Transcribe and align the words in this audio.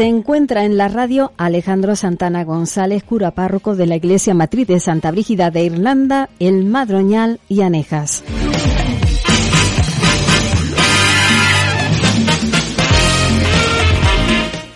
Se 0.00 0.06
encuentra 0.06 0.64
en 0.64 0.78
la 0.78 0.88
radio 0.88 1.30
Alejandro 1.36 1.94
Santana 1.94 2.42
González, 2.42 3.04
cura 3.04 3.32
párroco 3.32 3.76
de 3.76 3.84
la 3.84 3.96
Iglesia 3.96 4.32
Matriz 4.32 4.66
de 4.66 4.80
Santa 4.80 5.10
Brígida 5.10 5.50
de 5.50 5.64
Irlanda, 5.64 6.30
El 6.38 6.64
Madroñal 6.64 7.38
y 7.50 7.60
Anejas. 7.60 8.24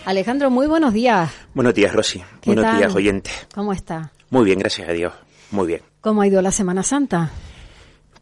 Alejandro, 0.05 0.51
muy 0.51 0.67
buenos 0.67 0.93
días. 0.93 1.31
Buenos 1.55 1.73
días, 1.73 1.91
Rosy. 1.91 2.21
Buenos 2.45 2.77
días, 2.77 2.93
oyente. 2.93 3.31
¿Cómo 3.55 3.73
está? 3.73 4.11
Muy 4.29 4.45
bien, 4.45 4.59
gracias 4.59 4.87
a 4.87 4.91
Dios. 4.91 5.11
Muy 5.49 5.65
bien. 5.65 5.81
¿Cómo 6.01 6.21
ha 6.21 6.27
ido 6.27 6.39
la 6.43 6.51
Semana 6.51 6.83
Santa? 6.83 7.31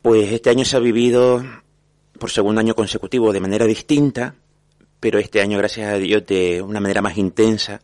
Pues 0.01 0.31
este 0.31 0.51
año 0.51 0.63
se 0.63 0.77
ha 0.77 0.79
vivido 0.79 1.43
por 2.17 2.31
segundo 2.31 2.61
año 2.61 2.75
consecutivo 2.75 3.33
de 3.33 3.41
manera 3.41 3.65
distinta, 3.65 4.35
pero 5.03 5.19
este 5.19 5.41
año, 5.41 5.57
gracias 5.57 5.91
a 5.91 5.97
Dios, 5.97 6.25
de 6.25 6.61
una 6.61 6.79
manera 6.79 7.01
más 7.01 7.17
intensa, 7.17 7.81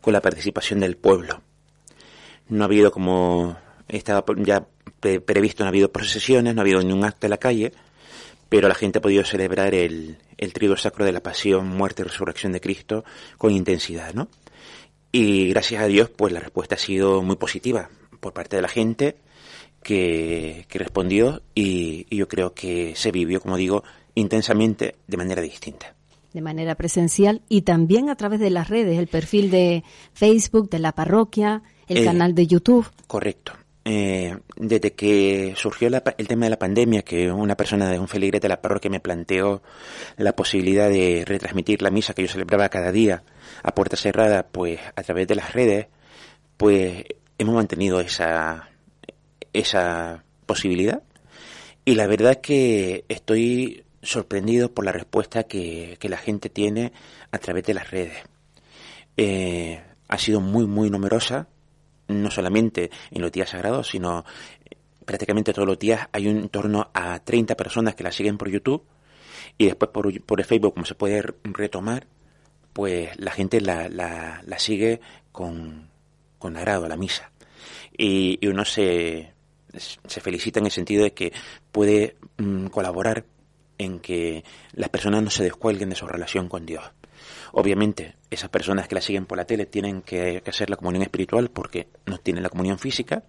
con 0.00 0.12
la 0.12 0.20
participación 0.20 0.78
del 0.78 0.96
pueblo. 0.96 1.42
No 2.48 2.62
ha 2.62 2.66
habido, 2.66 2.92
como 2.92 3.56
estaba 3.88 4.24
ya 4.36 4.64
previsto, 5.00 5.64
no 5.64 5.66
ha 5.66 5.70
habido 5.70 5.90
procesiones, 5.90 6.54
no 6.54 6.60
ha 6.60 6.62
habido 6.62 6.80
ningún 6.80 7.04
acto 7.04 7.26
en 7.26 7.30
la 7.30 7.38
calle, 7.38 7.72
pero 8.48 8.68
la 8.68 8.76
gente 8.76 8.98
ha 8.98 9.02
podido 9.02 9.24
celebrar 9.24 9.74
el, 9.74 10.18
trigo 10.52 10.76
sacro 10.76 11.04
de 11.04 11.10
la 11.10 11.20
pasión, 11.20 11.66
muerte 11.66 12.02
y 12.02 12.04
resurrección 12.04 12.52
de 12.52 12.60
Cristo 12.60 13.04
con 13.38 13.50
intensidad, 13.50 14.14
¿no? 14.14 14.28
Y 15.10 15.48
gracias 15.48 15.82
a 15.82 15.86
Dios, 15.86 16.10
pues 16.10 16.32
la 16.32 16.38
respuesta 16.38 16.76
ha 16.76 16.78
sido 16.78 17.22
muy 17.22 17.34
positiva 17.34 17.90
por 18.20 18.34
parte 18.34 18.54
de 18.54 18.62
la 18.62 18.68
gente 18.68 19.16
que, 19.82 20.64
que 20.68 20.78
respondió 20.78 21.42
y 21.56 22.06
yo 22.16 22.28
creo 22.28 22.54
que 22.54 22.94
se 22.94 23.10
vivió, 23.10 23.40
como 23.40 23.56
digo, 23.56 23.82
intensamente 24.14 24.94
de 25.08 25.16
manera 25.16 25.42
distinta 25.42 25.96
de 26.32 26.40
manera 26.40 26.74
presencial 26.74 27.42
y 27.48 27.62
también 27.62 28.08
a 28.08 28.16
través 28.16 28.40
de 28.40 28.50
las 28.50 28.68
redes, 28.68 28.98
el 28.98 29.06
perfil 29.06 29.50
de 29.50 29.84
Facebook 30.12 30.70
de 30.70 30.78
la 30.78 30.92
parroquia, 30.92 31.62
el 31.88 31.98
Eh, 31.98 32.04
canal 32.04 32.34
de 32.34 32.46
YouTube. 32.46 32.86
Correcto. 33.06 33.52
Eh, 33.84 34.36
desde 34.56 34.92
que 34.92 35.54
surgió 35.56 35.90
la 35.90 36.04
el 36.16 36.28
tema 36.28 36.46
de 36.46 36.50
la 36.50 36.58
pandemia, 36.58 37.02
que 37.02 37.32
una 37.32 37.56
persona 37.56 37.90
de 37.90 37.98
un 37.98 38.06
feligrete 38.06 38.44
de 38.44 38.50
la 38.50 38.62
parroquia 38.62 38.88
me 38.88 39.00
planteó 39.00 39.60
la 40.16 40.36
posibilidad 40.36 40.88
de 40.88 41.24
retransmitir 41.26 41.82
la 41.82 41.90
misa 41.90 42.14
que 42.14 42.22
yo 42.22 42.28
celebraba 42.28 42.68
cada 42.68 42.92
día 42.92 43.24
a 43.62 43.74
puerta 43.74 43.96
cerrada, 43.96 44.46
pues 44.46 44.78
a 44.94 45.02
través 45.02 45.26
de 45.26 45.34
las 45.34 45.52
redes, 45.52 45.88
pues 46.56 47.04
hemos 47.38 47.56
mantenido 47.56 48.00
esa, 48.00 48.68
esa 49.52 50.22
posibilidad. 50.46 51.02
Y 51.84 51.96
la 51.96 52.06
verdad 52.06 52.40
que 52.40 53.04
estoy 53.08 53.82
sorprendido 54.02 54.72
por 54.72 54.84
la 54.84 54.92
respuesta 54.92 55.44
que, 55.44 55.96
que 56.00 56.08
la 56.08 56.18
gente 56.18 56.50
tiene 56.50 56.92
a 57.30 57.38
través 57.38 57.64
de 57.64 57.74
las 57.74 57.90
redes. 57.90 58.18
Eh, 59.16 59.80
ha 60.08 60.18
sido 60.18 60.40
muy, 60.40 60.66
muy 60.66 60.90
numerosa, 60.90 61.48
no 62.08 62.30
solamente 62.30 62.90
en 63.10 63.22
los 63.22 63.32
días 63.32 63.50
sagrados, 63.50 63.88
sino 63.88 64.24
eh, 64.64 64.76
prácticamente 65.04 65.52
todos 65.52 65.68
los 65.68 65.78
días 65.78 66.08
hay 66.12 66.28
un, 66.28 66.38
en 66.38 66.48
torno 66.48 66.90
a 66.92 67.18
30 67.20 67.56
personas 67.56 67.94
que 67.94 68.04
la 68.04 68.12
siguen 68.12 68.38
por 68.38 68.50
YouTube 68.50 68.84
y 69.58 69.66
después 69.66 69.90
por, 69.90 70.20
por 70.22 70.40
el 70.40 70.46
Facebook, 70.46 70.74
como 70.74 70.86
se 70.86 70.94
puede 70.94 71.22
retomar, 71.44 72.06
pues 72.72 73.10
la 73.18 73.30
gente 73.30 73.60
la, 73.60 73.88
la, 73.88 74.42
la 74.44 74.58
sigue 74.58 75.00
con, 75.30 75.88
con 76.38 76.56
agrado 76.56 76.88
la 76.88 76.96
misa. 76.96 77.30
Y, 77.96 78.38
y 78.40 78.48
uno 78.48 78.64
se, 78.64 79.32
se 79.74 80.20
felicita 80.20 80.58
en 80.58 80.66
el 80.66 80.72
sentido 80.72 81.04
de 81.04 81.12
que 81.12 81.32
puede 81.70 82.16
mm, 82.38 82.66
colaborar 82.66 83.24
en 83.78 84.00
que 84.00 84.44
las 84.72 84.88
personas 84.88 85.22
no 85.22 85.30
se 85.30 85.44
descuelguen 85.44 85.90
de 85.90 85.96
su 85.96 86.06
relación 86.06 86.48
con 86.48 86.66
Dios. 86.66 86.84
Obviamente, 87.52 88.14
esas 88.30 88.48
personas 88.48 88.88
que 88.88 88.94
la 88.94 89.00
siguen 89.00 89.26
por 89.26 89.36
la 89.36 89.44
tele 89.44 89.66
tienen 89.66 90.02
que, 90.02 90.42
hacer 90.46 90.70
la 90.70 90.76
comunión 90.76 91.02
espiritual 91.02 91.50
porque 91.50 91.88
no 92.06 92.18
tienen 92.18 92.42
la 92.42 92.48
comunión 92.48 92.78
física, 92.78 93.22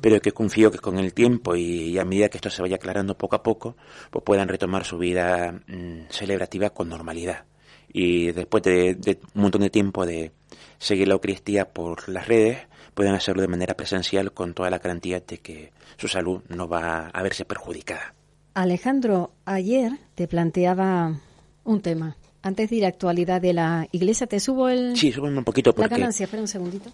pero 0.00 0.20
que 0.20 0.32
confío 0.32 0.70
que 0.70 0.78
con 0.78 0.98
el 0.98 1.12
tiempo 1.12 1.54
y, 1.56 1.98
a 1.98 2.04
medida 2.04 2.28
que 2.28 2.38
esto 2.38 2.50
se 2.50 2.62
vaya 2.62 2.76
aclarando 2.76 3.16
poco 3.18 3.36
a 3.36 3.42
poco, 3.42 3.76
pues 4.10 4.24
puedan 4.24 4.48
retomar 4.48 4.84
su 4.84 4.98
vida 4.98 5.52
mm, 5.66 6.08
celebrativa 6.08 6.70
con 6.70 6.88
normalidad. 6.88 7.44
Y 7.92 8.32
después 8.32 8.62
de, 8.62 8.94
de 8.94 9.18
un 9.34 9.42
montón 9.42 9.62
de 9.62 9.70
tiempo 9.70 10.06
de 10.06 10.32
seguir 10.78 11.08
la 11.08 11.14
Eucaristía 11.14 11.68
por 11.68 12.08
las 12.08 12.28
redes, 12.28 12.58
puedan 12.94 13.14
hacerlo 13.14 13.42
de 13.42 13.48
manera 13.48 13.74
presencial 13.74 14.32
con 14.32 14.54
toda 14.54 14.70
la 14.70 14.78
garantía 14.78 15.20
de 15.20 15.38
que 15.38 15.72
su 15.96 16.08
salud 16.08 16.42
no 16.48 16.68
va 16.68 17.08
a 17.08 17.22
verse 17.22 17.44
perjudicada. 17.44 18.14
Alejandro, 18.54 19.32
ayer 19.44 19.92
te 20.14 20.26
planteaba 20.26 21.20
un 21.64 21.80
tema. 21.80 22.16
Antes 22.42 22.70
de 22.70 22.76
ir 22.76 22.84
a 22.84 22.88
actualidad 22.88 23.40
de 23.40 23.52
la 23.52 23.86
iglesia, 23.92 24.26
te 24.26 24.40
subo 24.40 24.68
el, 24.68 24.96
Sí, 24.96 25.12
súbeme 25.12 25.38
un 25.38 25.44
poquito 25.44 25.70
la 25.70 25.76
porque... 25.76 25.94
ganancia. 25.96 26.24
Espera 26.24 26.42
un 26.42 26.48
segundito. 26.48 26.90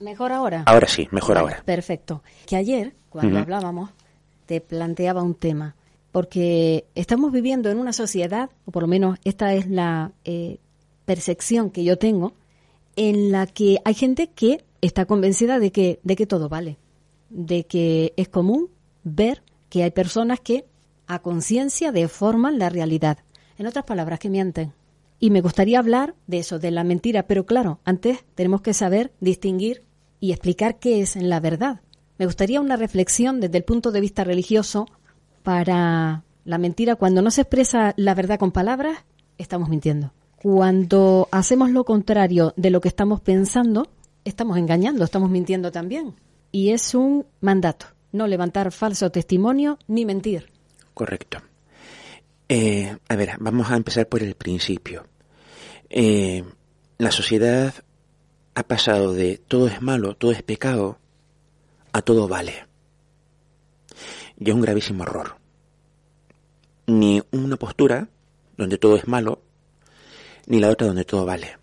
¿Mejor 0.00 0.32
ahora? 0.32 0.64
Ahora 0.66 0.86
sí, 0.86 1.08
mejor 1.10 1.36
Vale, 1.36 1.48
ahora. 1.54 1.62
Perfecto. 1.64 2.22
Que 2.46 2.56
ayer, 2.56 2.94
cuando 3.08 3.38
hablábamos, 3.38 3.90
te 4.46 4.60
planteaba 4.60 5.22
un 5.22 5.34
tema. 5.34 5.74
Porque 6.12 6.86
estamos 6.94 7.32
viviendo 7.32 7.70
en 7.70 7.78
una 7.78 7.92
sociedad, 7.92 8.50
o 8.66 8.70
por 8.70 8.82
lo 8.82 8.88
menos 8.88 9.18
esta 9.24 9.52
es 9.54 9.68
la 9.68 10.12
eh, 10.24 10.58
percepción 11.04 11.70
que 11.70 11.82
yo 11.82 11.98
tengo, 11.98 12.34
en 12.96 13.32
la 13.32 13.46
que 13.46 13.78
hay 13.84 13.94
gente 13.94 14.28
que 14.28 14.64
está 14.80 15.06
convencida 15.06 15.58
de 15.58 15.72
que, 15.72 15.98
de 16.02 16.16
que 16.16 16.26
todo 16.26 16.48
vale. 16.48 16.78
De 17.30 17.64
que 17.66 18.12
es 18.16 18.28
común 18.28 18.68
ver 19.02 19.42
que 19.70 19.82
hay 19.82 19.90
personas 19.90 20.40
que 20.40 20.66
a 21.06 21.20
conciencia 21.20 21.92
deforman 21.92 22.58
la 22.58 22.68
realidad. 22.68 23.18
En 23.58 23.66
otras 23.66 23.84
palabras, 23.84 24.18
que 24.18 24.30
mienten. 24.30 24.72
Y 25.20 25.30
me 25.30 25.40
gustaría 25.40 25.78
hablar 25.78 26.14
de 26.26 26.38
eso, 26.38 26.58
de 26.58 26.70
la 26.70 26.84
mentira, 26.84 27.26
pero 27.26 27.46
claro, 27.46 27.80
antes 27.84 28.24
tenemos 28.34 28.62
que 28.62 28.74
saber 28.74 29.12
distinguir 29.20 29.84
y 30.20 30.32
explicar 30.32 30.78
qué 30.78 31.00
es 31.00 31.16
la 31.16 31.40
verdad. 31.40 31.80
Me 32.18 32.26
gustaría 32.26 32.60
una 32.60 32.76
reflexión 32.76 33.40
desde 33.40 33.58
el 33.58 33.64
punto 33.64 33.90
de 33.90 34.00
vista 34.00 34.24
religioso 34.24 34.86
para 35.42 36.24
la 36.44 36.58
mentira. 36.58 36.96
Cuando 36.96 37.22
no 37.22 37.30
se 37.30 37.42
expresa 37.42 37.94
la 37.96 38.14
verdad 38.14 38.38
con 38.38 38.52
palabras, 38.52 38.98
estamos 39.38 39.68
mintiendo. 39.68 40.12
Cuando 40.36 41.28
hacemos 41.32 41.70
lo 41.70 41.84
contrario 41.84 42.52
de 42.56 42.70
lo 42.70 42.80
que 42.80 42.88
estamos 42.88 43.20
pensando, 43.20 43.88
estamos 44.24 44.58
engañando, 44.58 45.04
estamos 45.04 45.30
mintiendo 45.30 45.72
también. 45.72 46.14
Y 46.52 46.70
es 46.70 46.94
un 46.94 47.26
mandato, 47.40 47.86
no 48.12 48.26
levantar 48.26 48.70
falso 48.70 49.10
testimonio 49.10 49.78
ni 49.88 50.04
mentir. 50.04 50.53
Correcto. 50.94 51.42
Eh, 52.48 52.96
a 53.08 53.16
ver, 53.16 53.36
vamos 53.40 53.70
a 53.70 53.76
empezar 53.76 54.08
por 54.08 54.22
el 54.22 54.36
principio. 54.36 55.06
Eh, 55.90 56.44
la 56.98 57.10
sociedad 57.10 57.74
ha 58.54 58.62
pasado 58.62 59.12
de 59.12 59.38
todo 59.38 59.66
es 59.66 59.82
malo, 59.82 60.14
todo 60.14 60.30
es 60.30 60.42
pecado, 60.42 60.98
a 61.92 62.02
todo 62.02 62.28
vale. 62.28 62.66
Y 64.38 64.48
es 64.48 64.54
un 64.54 64.60
gravísimo 64.60 65.02
error. 65.02 65.36
Ni 66.86 67.22
una 67.32 67.56
postura 67.56 68.08
donde 68.56 68.78
todo 68.78 68.96
es 68.96 69.08
malo, 69.08 69.42
ni 70.46 70.60
la 70.60 70.70
otra 70.70 70.86
donde 70.86 71.04
todo 71.04 71.24
vale. 71.24 71.58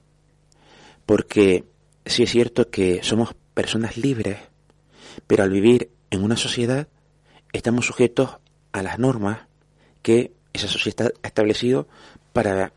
Porque 1.05 1.65
sí 2.05 2.23
es 2.23 2.31
cierto 2.31 2.69
que 2.69 3.01
somos 3.03 3.33
personas 3.53 3.97
libres, 3.97 4.39
pero 5.27 5.43
al 5.43 5.51
vivir 5.51 5.91
en 6.09 6.23
una 6.23 6.35
sociedad 6.35 6.87
estamos 7.53 7.85
sujetos 7.85 8.37
a 8.71 8.83
las 8.83 8.99
normas 8.99 9.41
que 10.01 10.33
esa 10.53 10.67
sociedad 10.67 11.11
ha 11.23 11.27
establecido 11.27 11.87
para 12.33 12.73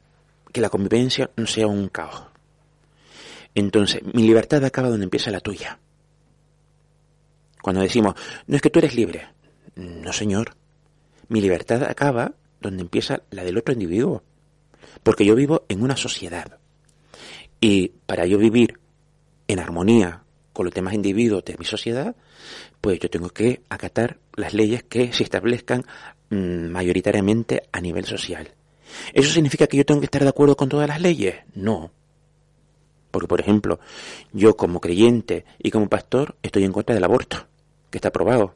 que 0.52 0.61
la 0.61 0.70
convivencia 0.70 1.31
no 1.37 1.46
sea 1.46 1.67
un 1.67 1.88
caos. 1.88 2.25
Entonces, 3.55 4.02
mi 4.12 4.23
libertad 4.23 4.64
acaba 4.64 4.88
donde 4.88 5.05
empieza 5.05 5.31
la 5.31 5.41
tuya. 5.41 5.79
Cuando 7.62 7.82
decimos, 7.82 8.14
no 8.46 8.56
es 8.56 8.62
que 8.62 8.70
tú 8.70 8.79
eres 8.81 8.94
libre. 8.94 9.29
No, 9.76 10.12
señor. 10.12 10.56
Mi 11.29 11.41
libertad 11.41 11.85
acaba 11.85 12.35
donde 12.61 12.82
empieza 12.82 13.23
la 13.31 13.44
del 13.44 13.58
otro 13.58 13.73
individuo. 13.73 14.23
Porque 15.02 15.25
yo 15.25 15.35
vivo 15.35 15.64
en 15.69 15.82
una 15.82 15.96
sociedad. 15.96 16.58
Y 17.61 17.88
para 18.06 18.26
yo 18.26 18.38
vivir 18.38 18.81
en 19.49 19.58
armonía 19.61 20.23
con 20.52 20.67
los 20.67 20.75
demás 20.75 20.94
individuos 20.94 21.44
de 21.44 21.56
mi 21.58 21.64
sociedad, 21.64 22.14
pues 22.85 23.01
yo 23.01 23.09
tengo 23.09 23.31
que 23.31 23.63
acatar 23.71 24.19
las 24.37 24.53
leyes 24.53 24.83
que 24.83 25.11
se 25.15 25.23
establezcan 25.23 25.87
mm, 26.29 26.67
mayoritariamente 26.67 27.63
a 27.73 27.81
nivel 27.81 28.05
social. 28.05 28.51
¿Eso 29.15 29.31
significa 29.31 29.67
que 29.67 29.79
yo 29.79 29.87
tengo 29.87 30.03
que 30.03 30.05
estar 30.05 30.23
de 30.23 30.29
acuerdo 30.29 30.55
con 30.55 30.69
todas 30.69 30.87
las 30.87 31.01
leyes? 31.01 31.35
No. 31.55 31.91
Porque, 33.11 33.27
por 33.27 33.41
ejemplo, 33.41 33.81
yo 34.35 34.55
como 34.59 34.83
creyente 34.83 35.47
y 35.59 35.71
como 35.71 35.89
pastor 35.89 36.37
estoy 36.43 36.65
en 36.65 36.73
contra 36.73 36.95
del 36.95 37.05
aborto, 37.05 37.47
que 37.89 37.97
está 37.97 38.09
aprobado. 38.09 38.55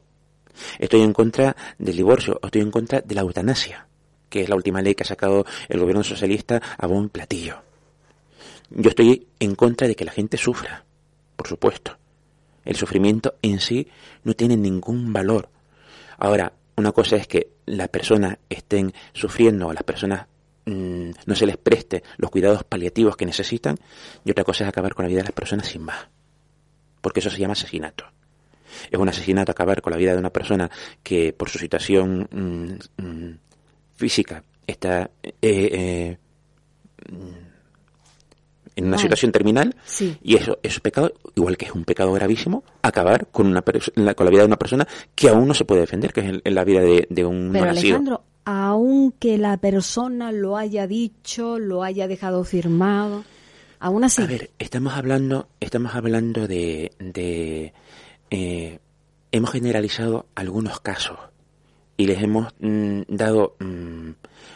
Estoy 0.77 1.01
en 1.01 1.13
contra 1.13 1.55
del 1.79 1.97
divorcio, 1.97 2.39
estoy 2.43 2.61
en 2.61 2.69
contra 2.69 3.01
de 3.01 3.15
la 3.15 3.21
eutanasia, 3.21 3.87
que 4.29 4.41
es 4.41 4.49
la 4.49 4.55
última 4.55 4.83
ley 4.83 4.93
que 4.93 5.01
ha 5.01 5.07
sacado 5.07 5.43
el 5.69 5.79
gobierno 5.79 6.03
socialista 6.03 6.61
a 6.77 6.85
buen 6.85 7.09
platillo. 7.09 7.63
Yo 8.69 8.91
estoy 8.91 9.25
en 9.39 9.55
contra 9.55 9.87
de 9.87 9.95
que 9.95 10.05
la 10.05 10.11
gente 10.11 10.37
sufra, 10.37 10.85
por 11.35 11.47
supuesto. 11.47 11.98
El 12.69 12.75
sufrimiento 12.75 13.33
en 13.41 13.59
sí 13.59 13.87
no 14.23 14.35
tiene 14.35 14.55
ningún 14.55 15.11
valor. 15.11 15.49
Ahora, 16.19 16.53
una 16.75 16.91
cosa 16.91 17.15
es 17.15 17.25
que 17.25 17.53
las 17.65 17.89
personas 17.89 18.37
estén 18.47 18.93
sufriendo 19.11 19.69
o 19.69 19.73
las 19.73 19.81
personas 19.81 20.27
mm, 20.65 21.09
no 21.25 21.35
se 21.35 21.47
les 21.47 21.57
preste 21.57 22.03
los 22.17 22.29
cuidados 22.29 22.63
paliativos 22.63 23.17
que 23.17 23.25
necesitan 23.25 23.75
y 24.23 24.29
otra 24.29 24.43
cosa 24.43 24.65
es 24.65 24.69
acabar 24.69 24.93
con 24.93 25.03
la 25.03 25.09
vida 25.09 25.21
de 25.21 25.23
las 25.23 25.31
personas 25.31 25.65
sin 25.65 25.81
más. 25.81 26.09
Porque 27.01 27.21
eso 27.21 27.31
se 27.31 27.39
llama 27.39 27.53
asesinato. 27.53 28.05
Es 28.91 28.99
un 28.99 29.09
asesinato 29.09 29.51
acabar 29.51 29.81
con 29.81 29.89
la 29.89 29.97
vida 29.97 30.13
de 30.13 30.19
una 30.19 30.29
persona 30.29 30.69
que 31.01 31.33
por 31.33 31.49
su 31.49 31.57
situación 31.57 32.29
mm, 32.31 33.03
mm, 33.03 33.39
física 33.95 34.43
está 34.67 35.09
eh, 35.23 35.39
eh, 35.41 36.17
en 38.79 38.87
una 38.87 38.97
situación 38.97 39.31
terminal 39.31 39.75
y 40.23 40.35
eso 40.35 40.57
es 40.63 40.79
pecado, 40.79 41.13
igual 41.35 41.57
que 41.57 41.65
es 41.65 41.71
un 41.71 41.83
pecado 41.83 42.13
gravísimo, 42.13 42.63
acabar 42.81 43.27
con 43.27 43.47
una 43.47 43.61
con 43.61 44.25
la 44.25 44.31
vida 44.31 44.41
de 44.41 44.47
una 44.47 44.57
persona 44.57 44.87
que 45.15 45.29
aún 45.29 45.47
no 45.47 45.53
se 45.53 45.65
puede 45.65 45.81
defender, 45.81 46.13
que 46.13 46.41
es 46.43 46.53
la 46.53 46.63
vida 46.63 46.81
de, 46.81 47.25
un 47.25 47.49
Pero 47.51 47.69
Alejandro, 47.69 48.23
aunque 48.45 49.37
la 49.37 49.57
persona 49.57 50.31
lo 50.31 50.55
haya 50.55 50.87
dicho, 50.87 51.59
lo 51.59 51.83
haya 51.83 52.07
dejado 52.07 52.43
firmado, 52.45 53.25
aún 53.79 54.05
así. 54.05 54.21
A 54.21 54.27
ver, 54.27 54.51
estamos 54.59 54.93
hablando, 54.93 55.49
estamos 55.59 55.93
hablando 55.93 56.47
de, 56.47 56.93
de 56.99 57.73
eh, 58.31 58.79
hemos 59.33 59.51
generalizado 59.51 60.25
algunos 60.35 60.79
casos 60.79 61.17
y 61.97 62.05
les 62.05 62.23
hemos 62.23 62.53
mm, 62.59 63.01
dado 63.09 63.57
mm, 63.59 64.11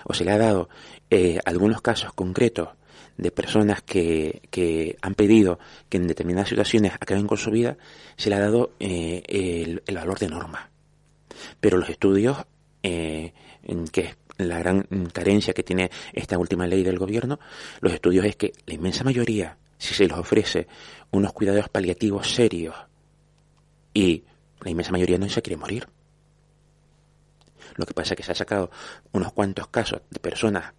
o 0.06 0.14
se 0.14 0.24
le 0.24 0.32
ha 0.32 0.38
dado 0.38 0.70
eh, 1.10 1.40
algunos 1.44 1.82
casos 1.82 2.14
concretos 2.14 2.70
de 3.18 3.32
personas 3.32 3.82
que, 3.82 4.42
que, 4.50 4.98
han 5.02 5.16
pedido 5.16 5.60
que 5.90 5.98
en 5.98 6.08
determinadas 6.08 6.50
situaciones 6.50 6.94
acaben 6.94 7.28
con 7.28 7.38
su 7.38 7.52
vida, 7.52 7.78
se 8.18 8.30
le 8.30 8.36
ha 8.36 8.40
dado 8.40 8.72
eh, 8.80 9.24
el, 9.86 9.96
valor 9.96 10.20
de 10.20 10.30
norma. 10.30 10.70
Pero 11.60 11.78
los 11.78 11.90
estudios, 11.90 12.38
eh, 12.82 13.34
que 13.92 14.02
es 14.02 14.18
la 14.38 14.60
gran 14.60 14.84
carencia 15.12 15.54
que 15.54 15.64
tiene 15.64 15.92
esta 16.12 16.38
última 16.38 16.66
ley 16.66 16.84
del 16.84 16.98
gobierno, 16.98 17.40
los 17.82 17.94
estudios 17.94 18.26
es 18.26 18.36
que 18.36 18.54
la 18.66 18.74
inmensa 18.74 19.04
mayoría, 19.04 19.58
si 19.78 19.94
se 19.94 20.08
les 20.08 20.18
ofrece 20.18 20.68
unos 21.12 21.34
cuidados 21.34 21.70
paliativos 21.70 22.34
serios 22.34 22.76
y 23.94 24.24
la 24.62 24.72
inmensa 24.72 24.92
mayoría 24.92 25.18
no 25.18 25.30
se 25.30 25.42
quiere 25.42 25.58
morir. 25.58 25.88
Lo 27.76 27.86
que 27.86 27.94
pasa 27.94 28.14
es 28.14 28.18
que 28.18 28.24
se 28.24 28.32
ha 28.32 28.36
sacado 28.36 28.72
unos 29.12 29.34
cuantos 29.34 29.68
casos 29.68 30.02
de 30.10 30.20
personas 30.20 30.74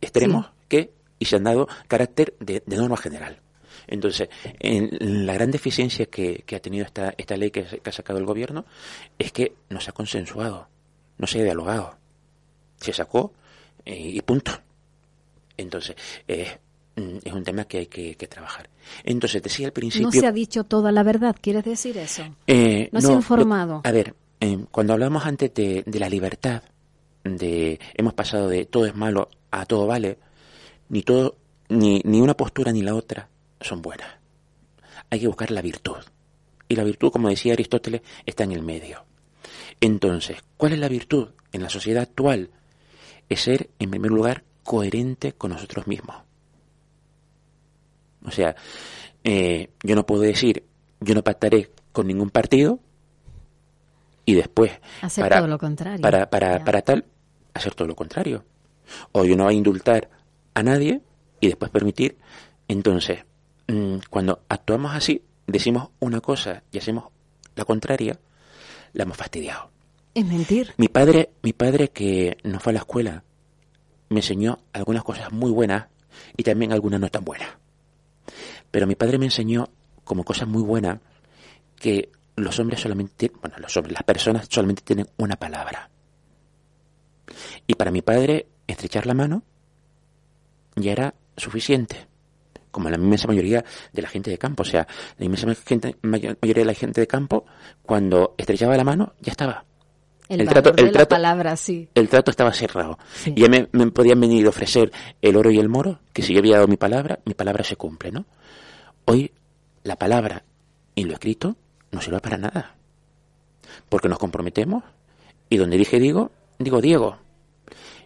extremos 0.00 0.50
que 0.68 0.92
y 1.20 1.26
se 1.26 1.36
han 1.36 1.44
dado 1.44 1.68
carácter 1.86 2.34
de, 2.40 2.62
norma 2.66 2.96
general. 2.96 3.38
Entonces, 3.86 4.28
en 4.58 5.26
la 5.26 5.34
gran 5.34 5.50
deficiencia 5.52 6.06
que, 6.06 6.44
ha 6.52 6.58
tenido 6.58 6.84
esta, 6.84 7.14
esta 7.16 7.36
ley 7.36 7.52
que, 7.52 7.80
ha 7.84 7.92
sacado 7.92 8.18
el 8.18 8.24
gobierno 8.24 8.64
es 9.18 9.30
que 9.30 9.54
no 9.68 9.80
se 9.80 9.90
ha 9.90 9.92
consensuado, 9.92 10.68
no 11.18 11.26
se 11.28 11.40
ha 11.40 11.44
dialogado. 11.44 11.96
Se 12.80 12.92
sacó 12.92 13.32
eh, 13.84 14.10
y 14.14 14.20
punto. 14.22 14.52
Entonces, 15.56 15.94
mm, 16.96 17.18
es 17.22 17.32
un 17.32 17.44
tema 17.44 17.64
que 17.66 17.78
hay 17.78 17.86
que, 17.86 18.14
trabajar. 18.28 18.70
Entonces, 19.04 19.42
decía 19.42 19.66
al 19.66 19.72
principio... 19.72 20.06
No 20.06 20.12
se 20.12 20.26
ha 20.26 20.32
dicho 20.32 20.64
toda 20.64 20.90
la 20.90 21.02
verdad, 21.02 21.36
¿quieres 21.38 21.64
decir 21.64 21.98
eso? 21.98 22.22
Eh, 22.46 22.88
no, 22.92 23.00
se 23.00 23.12
ha 23.12 23.16
informado. 23.16 23.82
a 23.84 23.92
ver, 23.92 24.14
eh, 24.40 24.64
cuando 24.70 24.94
hablamos 24.94 25.26
antes 25.26 25.52
de, 25.52 25.82
de 25.84 25.98
la 25.98 26.08
libertad, 26.08 26.62
de 27.24 27.78
hemos 27.94 28.14
pasado 28.14 28.48
de 28.48 28.64
todo 28.64 28.86
es 28.86 28.94
malo 28.94 29.28
a 29.50 29.66
todo 29.66 29.86
vale, 29.86 30.18
ni 30.90 31.02
todo, 31.02 31.36
ni, 31.68 32.02
ni 32.04 32.20
una 32.20 32.36
postura 32.36 32.72
ni 32.72 32.82
la 32.82 32.94
otra 32.94 33.28
son 33.60 33.80
buenas. 33.80 34.08
Hay 35.08 35.20
que 35.20 35.26
buscar 35.26 35.50
la 35.50 35.62
virtud. 35.62 35.96
Y 36.68 36.76
la 36.76 36.84
virtud, 36.84 37.10
como 37.10 37.28
decía 37.28 37.54
Aristóteles, 37.54 38.02
está 38.26 38.44
en 38.44 38.52
el 38.52 38.62
medio. 38.62 39.04
Entonces, 39.80 40.38
¿cuál 40.56 40.74
es 40.74 40.78
la 40.78 40.88
virtud 40.88 41.30
en 41.52 41.62
la 41.62 41.70
sociedad 41.70 42.02
actual? 42.02 42.50
Es 43.28 43.40
ser, 43.42 43.70
en 43.78 43.90
primer 43.90 44.10
lugar, 44.10 44.44
coherente 44.62 45.32
con 45.32 45.50
nosotros 45.50 45.86
mismos. 45.86 46.16
O 48.24 48.30
sea, 48.30 48.54
eh, 49.24 49.70
yo 49.82 49.94
no 49.94 50.04
puedo 50.04 50.22
decir, 50.22 50.64
yo 51.00 51.14
no 51.14 51.24
pactaré 51.24 51.70
con 51.92 52.06
ningún 52.06 52.30
partido 52.30 52.78
y 54.24 54.34
después 54.34 54.72
hacer 55.00 55.24
para, 55.24 55.38
todo 55.38 55.48
lo 55.48 55.58
contrario. 55.58 56.02
Para, 56.02 56.28
para, 56.28 56.64
para 56.64 56.82
tal, 56.82 57.04
hacer 57.54 57.74
todo 57.74 57.88
lo 57.88 57.96
contrario. 57.96 58.44
O 59.12 59.24
yo 59.24 59.36
no 59.36 59.44
voy 59.44 59.54
a 59.54 59.56
indultar 59.56 60.08
a 60.54 60.62
nadie 60.62 61.02
y 61.40 61.48
después 61.48 61.70
permitir. 61.70 62.18
Entonces, 62.68 63.24
mm, 63.68 63.96
cuando 64.10 64.42
actuamos 64.48 64.94
así, 64.94 65.22
decimos 65.46 65.90
una 65.98 66.20
cosa 66.20 66.62
y 66.70 66.78
hacemos 66.78 67.06
la 67.56 67.64
contraria, 67.64 68.18
la 68.92 69.04
hemos 69.04 69.16
fastidiado. 69.16 69.70
Es 70.14 70.24
mentir. 70.24 70.74
Mi 70.76 70.88
padre, 70.88 71.30
mi 71.42 71.52
padre 71.52 71.88
que 71.88 72.38
no 72.44 72.60
fue 72.60 72.70
a 72.70 72.74
la 72.74 72.80
escuela, 72.80 73.24
me 74.08 74.20
enseñó 74.20 74.58
algunas 74.72 75.04
cosas 75.04 75.32
muy 75.32 75.50
buenas 75.50 75.86
y 76.36 76.42
también 76.42 76.72
algunas 76.72 77.00
no 77.00 77.08
tan 77.08 77.24
buenas. 77.24 77.48
Pero 78.70 78.86
mi 78.86 78.94
padre 78.94 79.18
me 79.18 79.26
enseñó 79.26 79.68
como 80.04 80.24
cosas 80.24 80.48
muy 80.48 80.62
buenas 80.62 81.00
que 81.76 82.10
los 82.36 82.58
hombres 82.58 82.80
solamente, 82.80 83.30
bueno, 83.40 83.56
los 83.58 83.76
hombres, 83.76 83.94
las 83.94 84.02
personas 84.02 84.46
solamente 84.50 84.82
tienen 84.82 85.08
una 85.16 85.36
palabra. 85.36 85.90
Y 87.66 87.74
para 87.74 87.90
mi 87.90 88.02
padre, 88.02 88.48
estrechar 88.66 89.06
la 89.06 89.14
mano 89.14 89.42
ya 90.76 90.92
era 90.92 91.14
suficiente 91.36 92.10
como 92.70 92.88
la 92.88 92.96
inmensa 92.96 93.26
mayoría 93.26 93.64
de 93.92 94.02
la 94.02 94.08
gente 94.08 94.30
de 94.30 94.38
campo. 94.38 94.62
O 94.62 94.66
sea, 94.66 94.86
la 95.18 95.24
inmensa 95.24 95.46
mayoría 96.02 96.36
de 96.42 96.64
la 96.64 96.74
gente 96.74 97.00
de 97.00 97.06
campo, 97.06 97.44
cuando 97.82 98.34
estrellaba 98.38 98.76
la 98.76 98.84
mano, 98.84 99.14
ya 99.20 99.32
estaba. 99.32 99.64
El, 100.28 100.48
trato, 100.48 100.72
el 100.76 100.92
trato, 100.92 101.08
palabra, 101.08 101.56
sí. 101.56 101.88
El 101.92 102.08
trato 102.08 102.30
estaba 102.30 102.52
cerrado. 102.52 102.98
Y 103.26 103.40
ya 103.40 103.48
me, 103.48 103.66
podían 103.90 104.20
venir 104.20 104.46
a 104.46 104.50
ofrecer 104.50 104.92
el 105.20 105.36
oro 105.36 105.50
y 105.50 105.58
el 105.58 105.68
moro, 105.68 105.98
que 106.12 106.22
si 106.22 106.32
yo 106.32 106.38
había 106.38 106.54
dado 106.56 106.68
mi 106.68 106.76
palabra, 106.76 107.18
mi 107.24 107.34
palabra 107.34 107.64
se 107.64 107.74
cumple, 107.74 108.12
¿no? 108.12 108.26
Hoy, 109.06 109.32
la 109.82 109.96
palabra 109.96 110.44
y 110.94 111.04
lo 111.04 111.14
escrito 111.14 111.56
no 111.90 112.00
sirve 112.00 112.20
para 112.20 112.38
nada. 112.38 112.76
Porque 113.88 114.08
nos 114.08 114.18
comprometemos 114.18 114.84
y 115.48 115.56
donde 115.56 115.76
dije 115.76 115.98
digo, 115.98 116.30
digo 116.60 116.80
Diego. 116.80 117.18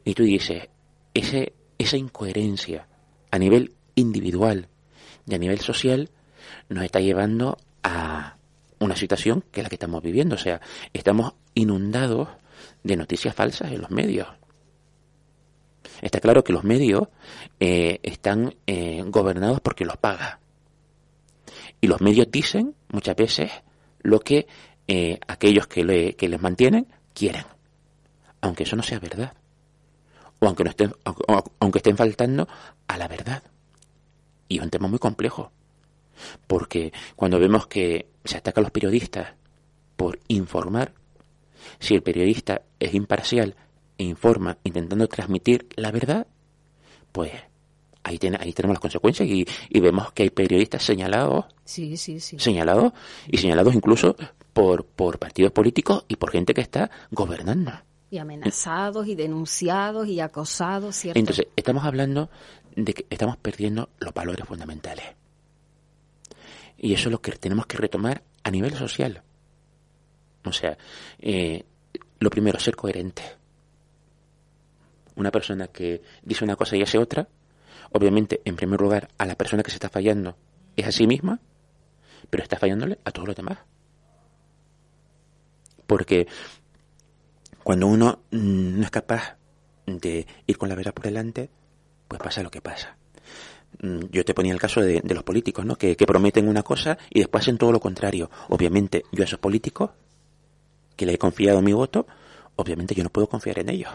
Y 0.02 0.14
tú 0.14 0.22
dices, 0.22 0.68
ese 1.12 1.52
esa 1.78 1.96
incoherencia 1.96 2.86
a 3.30 3.38
nivel 3.38 3.74
individual 3.94 4.68
y 5.26 5.34
a 5.34 5.38
nivel 5.38 5.60
social 5.60 6.10
nos 6.68 6.84
está 6.84 7.00
llevando 7.00 7.56
a 7.82 8.36
una 8.78 8.96
situación 8.96 9.44
que 9.50 9.60
es 9.60 9.64
la 9.64 9.68
que 9.68 9.76
estamos 9.76 10.02
viviendo. 10.02 10.34
O 10.34 10.38
sea, 10.38 10.60
estamos 10.92 11.34
inundados 11.54 12.28
de 12.82 12.96
noticias 12.96 13.34
falsas 13.34 13.72
en 13.72 13.80
los 13.80 13.90
medios. 13.90 14.28
Está 16.02 16.20
claro 16.20 16.44
que 16.44 16.52
los 16.52 16.64
medios 16.64 17.08
eh, 17.60 18.00
están 18.02 18.54
eh, 18.66 19.02
gobernados 19.06 19.60
porque 19.60 19.84
los 19.84 19.96
paga. 19.96 20.40
Y 21.80 21.86
los 21.86 22.00
medios 22.00 22.30
dicen 22.30 22.74
muchas 22.88 23.16
veces 23.16 23.50
lo 24.00 24.20
que 24.20 24.46
eh, 24.86 25.18
aquellos 25.26 25.66
que, 25.66 26.14
que 26.16 26.28
les 26.28 26.40
mantienen 26.40 26.86
quieren. 27.14 27.44
Aunque 28.40 28.64
eso 28.64 28.76
no 28.76 28.82
sea 28.82 28.98
verdad 28.98 29.34
o 30.44 30.48
aunque, 30.48 30.64
no 30.64 30.70
estén, 30.70 30.92
aunque 31.58 31.78
estén 31.78 31.96
faltando 31.96 32.48
a 32.86 32.98
la 32.98 33.08
verdad. 33.08 33.42
Y 34.48 34.58
es 34.58 34.62
un 34.62 34.70
tema 34.70 34.88
muy 34.88 34.98
complejo, 34.98 35.52
porque 36.46 36.92
cuando 37.16 37.38
vemos 37.38 37.66
que 37.66 38.08
se 38.24 38.36
ataca 38.36 38.60
a 38.60 38.62
los 38.62 38.70
periodistas 38.70 39.34
por 39.96 40.18
informar, 40.28 40.92
si 41.78 41.94
el 41.94 42.02
periodista 42.02 42.62
es 42.78 42.94
imparcial 42.94 43.56
e 43.98 44.04
informa 44.04 44.58
intentando 44.64 45.08
transmitir 45.08 45.68
la 45.76 45.90
verdad, 45.90 46.26
pues 47.12 47.32
ahí, 48.02 48.18
ahí 48.38 48.52
tenemos 48.52 48.74
las 48.74 48.80
consecuencias 48.80 49.28
y, 49.28 49.46
vemos 49.80 50.12
que 50.12 50.24
hay 50.24 50.30
periodistas 50.30 50.82
señalados, 50.82 51.46
sí, 51.64 51.96
sí, 51.96 52.20
sí. 52.20 52.38
señalados 52.38 52.92
y 53.28 53.38
señalados 53.38 53.74
incluso 53.74 54.16
por, 54.52 54.84
por 54.84 55.18
partidos 55.18 55.52
políticos 55.52 56.04
y 56.08 56.16
por 56.16 56.30
gente 56.30 56.54
que 56.54 56.60
está 56.60 56.90
gobernando. 57.10 57.72
Y 58.14 58.18
amenazados 58.18 59.09
y 59.09 59.16
denunciados 59.16 60.06
y 60.06 60.21
acosados, 60.21 60.94
¿cierto? 60.94 61.18
Entonces, 61.18 61.49
estamos 61.56 61.85
hablando 61.85 62.30
de 62.76 62.94
que 62.94 63.06
estamos 63.11 63.37
perdiendo 63.38 63.88
los 63.99 64.14
valores 64.14 64.47
fundamentales. 64.47 65.04
Y 66.78 66.94
eso 66.94 67.09
es 67.09 67.12
lo 67.12 67.21
que 67.21 67.33
tenemos 67.33 67.66
que 67.66 67.76
retomar 67.76 68.23
a 68.44 68.52
nivel 68.52 68.73
social. 68.76 69.21
O 70.44 70.52
sea, 70.52 70.78
eh, 71.18 71.64
lo 72.21 72.30
primero, 72.30 72.61
ser 72.61 72.76
coherente. 72.76 73.23
una 75.16 75.33
persona 75.33 75.66
que 75.66 76.00
dice 76.23 76.44
una 76.44 76.54
cosa 76.54 76.76
y 76.76 76.83
hace 76.83 76.99
otra, 76.99 77.26
obviamente, 77.90 78.42
en 78.44 78.54
primer 78.54 78.80
lugar, 78.80 79.09
a 79.18 79.26
la 79.26 79.35
persona 79.35 79.64
que 79.64 79.73
se 79.73 79.76
está 79.78 79.88
fallando 79.88 80.37
es 80.76 80.87
a 80.87 80.92
sí 80.92 81.09
misma, 81.09 81.40
pero 82.30 82.44
está 82.44 82.61
fallándole 82.61 83.00
a 83.04 83.11
todos 83.11 83.26
los 83.26 83.37
demás. 83.37 83.59
Porque 85.88 86.28
cuando 87.64 87.87
uno 87.87 88.21
mm, 88.30 88.78
no 88.78 88.85
es 88.85 88.90
capaz 88.90 89.37
de 89.87 90.26
ir 90.47 90.59
con 90.59 90.68
la 90.68 90.75
verdad 90.75 90.94
por 90.94 91.04
delante, 91.04 91.50
pues 92.06 92.21
pasa 92.23 92.42
lo 92.42 92.50
que 92.50 92.61
pasa. 92.61 92.97
Mm, 93.80 94.00
yo 94.12 94.25
te 94.25 94.35
ponía 94.35 94.52
el 94.52 94.61
caso 94.61 94.80
de, 94.80 95.02
los 95.02 95.25
políticos, 95.25 95.64
¿no? 95.64 95.76
Que, 95.76 95.97
que, 95.97 96.06
prometen 96.06 96.47
una 96.47 96.62
cosa 96.62 96.99
y 97.11 97.21
después 97.21 97.42
hacen 97.42 97.59
todo 97.59 97.73
lo 97.73 97.80
contrario. 97.80 98.30
Obviamente, 98.50 99.02
yo 99.11 99.23
a 99.23 99.26
esos 99.26 99.38
políticos, 99.38 99.90
que 100.94 101.06
le 101.06 101.14
he 101.14 101.18
confiado 101.18 101.61
mi 101.62 101.73
voto, 101.73 102.06
obviamente 102.56 102.94
yo 102.94 103.02
no 103.02 103.11
puedo 103.11 103.28
confiar 103.28 103.59
en 103.59 103.71
ellos. 103.71 103.90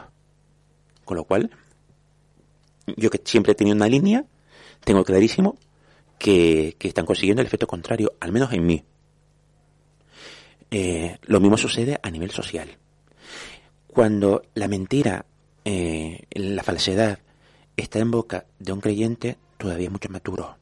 Con 1.06 1.18
lo 1.18 1.24
cual, 1.24 1.50
yo 2.98 3.10
que 3.10 3.22
siempre 3.24 3.54
he 3.54 3.56
tenido 3.56 3.76
una 3.76 3.88
línea, 3.88 4.26
tengo 4.84 5.04
clarísimo 5.04 5.58
que, 6.18 6.76
están 6.80 7.06
consiguiendo 7.06 7.42
el 7.42 7.48
efecto 7.48 7.68
contrario, 7.68 8.14
al 8.20 8.32
menos 8.32 8.52
en 8.52 8.66
mí. 8.66 8.84
Eh, 10.72 11.18
lo 11.24 11.40
mismo 11.40 11.58
sucede 11.58 12.00
a 12.02 12.12
nivel 12.12 12.32
social. 12.32 12.78
Cuando 14.00 14.44
la 14.54 14.70
mentira, 14.70 15.26
eh, 15.66 16.24
la 16.32 16.64
falsedad, 16.64 17.20
está 17.76 18.00
en 18.00 18.12
boca 18.12 18.46
de 18.58 18.72
un 18.72 18.80
creyente, 18.80 19.36
todavía 19.58 19.90
mucho 19.90 20.08
maturo. 20.08 20.56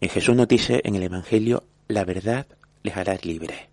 En 0.00 0.08
Jesús 0.08 0.34
nos 0.34 0.48
dice 0.48 0.80
en 0.82 0.96
el 0.96 1.04
Evangelio, 1.04 1.62
la 1.86 2.04
verdad 2.04 2.48
les 2.82 2.96
hará 2.96 3.16
libre. 3.22 3.68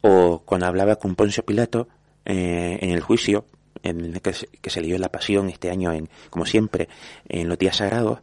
O 0.00 0.42
cuando 0.44 0.66
hablaba 0.66 0.96
con 0.96 1.14
Poncio 1.14 1.46
Pilato 1.46 1.86
eh, 2.24 2.78
en 2.80 2.90
el 2.90 3.00
juicio, 3.00 3.46
en 3.84 4.00
el 4.00 4.20
que, 4.20 4.32
se, 4.32 4.48
que 4.48 4.70
se 4.70 4.82
la 4.82 5.12
pasión 5.12 5.48
este 5.48 5.70
año, 5.70 5.92
en, 5.92 6.08
como 6.28 6.44
siempre, 6.44 6.88
en 7.28 7.48
los 7.48 7.56
días 7.56 7.76
sagrados, 7.76 8.18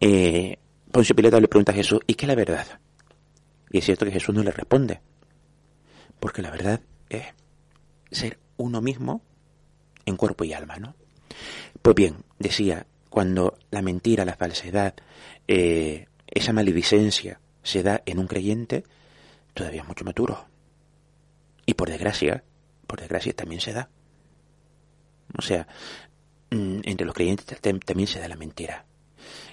eh, 0.00 0.58
Poncio 0.90 1.14
Pilato 1.14 1.40
le 1.40 1.46
pregunta 1.46 1.70
a 1.70 1.76
Jesús, 1.76 2.00
¿y 2.08 2.14
qué 2.14 2.24
es 2.24 2.28
la 2.28 2.34
verdad? 2.34 2.66
Y 3.70 3.78
es 3.78 3.84
cierto 3.84 4.04
que 4.04 4.10
Jesús 4.10 4.34
no 4.34 4.42
le 4.42 4.50
responde, 4.50 4.98
porque 6.20 6.42
la 6.42 6.50
verdad 6.50 6.80
es 7.08 7.24
ser 8.10 8.38
uno 8.56 8.80
mismo 8.80 9.22
en 10.04 10.16
cuerpo 10.16 10.44
y 10.44 10.52
alma, 10.52 10.76
¿no? 10.76 10.94
Pues 11.82 11.94
bien, 11.94 12.24
decía, 12.38 12.86
cuando 13.10 13.58
la 13.70 13.82
mentira, 13.82 14.24
la 14.24 14.36
falsedad, 14.36 14.94
eh, 15.48 16.06
esa 16.26 16.52
maledicencia 16.52 17.40
se 17.62 17.82
da 17.82 18.02
en 18.06 18.18
un 18.18 18.26
creyente, 18.26 18.84
todavía 19.54 19.82
es 19.82 19.88
mucho 19.88 20.04
maturo. 20.04 20.46
Y 21.64 21.74
por 21.74 21.90
desgracia, 21.90 22.44
por 22.86 23.00
desgracia 23.00 23.32
también 23.34 23.60
se 23.60 23.72
da. 23.72 23.88
O 25.36 25.42
sea, 25.42 25.66
mm, 26.50 26.80
entre 26.84 27.06
los 27.06 27.14
creyentes 27.14 27.60
también 27.60 28.06
se 28.06 28.20
da 28.20 28.28
la 28.28 28.36
mentira. 28.36 28.86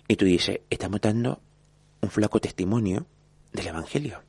Y 0.08 0.16
tú 0.16 0.26
dices, 0.26 0.60
estamos 0.70 1.02
dando 1.02 1.42
un 2.02 2.12
flaco 2.12 2.40
testimonio 2.40 3.08
del 3.52 3.68
Evangelio. 3.68 4.24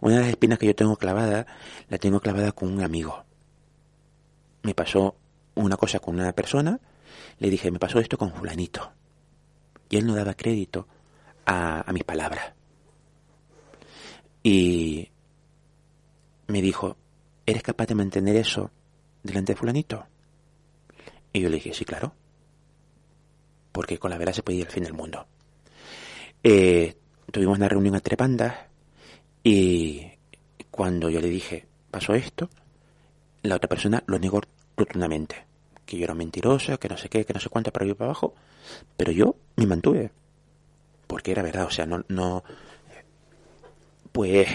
Una 0.00 0.16
de 0.16 0.20
las 0.20 0.30
espinas 0.30 0.58
que 0.58 0.66
yo 0.66 0.74
tengo 0.74 0.96
clavada, 0.96 1.46
la 1.88 1.98
tengo 1.98 2.20
clavada 2.20 2.52
con 2.52 2.72
un 2.72 2.82
amigo. 2.82 3.24
Me 4.62 4.74
pasó 4.74 5.16
una 5.54 5.76
cosa 5.76 5.98
con 5.98 6.14
una 6.14 6.32
persona, 6.32 6.80
le 7.38 7.50
dije, 7.50 7.70
me 7.70 7.78
pasó 7.78 7.98
esto 7.98 8.18
con 8.18 8.32
fulanito. 8.32 8.92
Y 9.88 9.96
él 9.96 10.06
no 10.06 10.14
daba 10.14 10.34
crédito 10.34 10.86
a, 11.44 11.88
a 11.88 11.92
mis 11.92 12.04
palabras. 12.04 12.52
Y 14.42 15.08
me 16.46 16.62
dijo, 16.62 16.96
¿eres 17.46 17.62
capaz 17.62 17.86
de 17.86 17.94
mantener 17.94 18.36
eso 18.36 18.70
delante 19.22 19.52
de 19.52 19.56
fulanito? 19.56 20.06
Y 21.32 21.40
yo 21.40 21.48
le 21.48 21.56
dije, 21.56 21.74
sí, 21.74 21.84
claro. 21.84 22.12
Porque 23.72 23.98
con 23.98 24.10
la 24.10 24.18
verdad 24.18 24.32
se 24.32 24.42
puede 24.42 24.58
ir 24.58 24.66
al 24.66 24.72
fin 24.72 24.84
del 24.84 24.92
mundo. 24.92 25.26
Eh, 26.42 26.96
tuvimos 27.30 27.56
una 27.58 27.68
reunión 27.68 27.94
entre 27.94 28.16
bandas 28.16 28.54
y 29.44 30.06
cuando 30.70 31.10
yo 31.10 31.20
le 31.20 31.28
dije, 31.28 31.66
pasó 31.90 32.14
esto, 32.14 32.48
la 33.42 33.56
otra 33.56 33.68
persona 33.68 34.02
lo 34.06 34.18
negó 34.18 34.40
rotundamente. 34.76 35.44
Que 35.84 35.98
yo 35.98 36.04
era 36.04 36.14
mentirosa, 36.14 36.76
que 36.76 36.88
no 36.88 36.96
sé 36.96 37.08
qué, 37.08 37.24
que 37.24 37.34
no 37.34 37.40
sé 37.40 37.48
cuánto 37.48 37.72
para 37.72 37.86
y 37.86 37.94
para 37.94 38.10
abajo. 38.10 38.34
Pero 38.96 39.12
yo 39.12 39.36
me 39.56 39.66
mantuve. 39.66 40.10
Porque 41.06 41.32
era 41.32 41.42
verdad, 41.42 41.66
o 41.66 41.70
sea, 41.70 41.86
no, 41.86 42.04
no. 42.08 42.44
Pues 44.12 44.48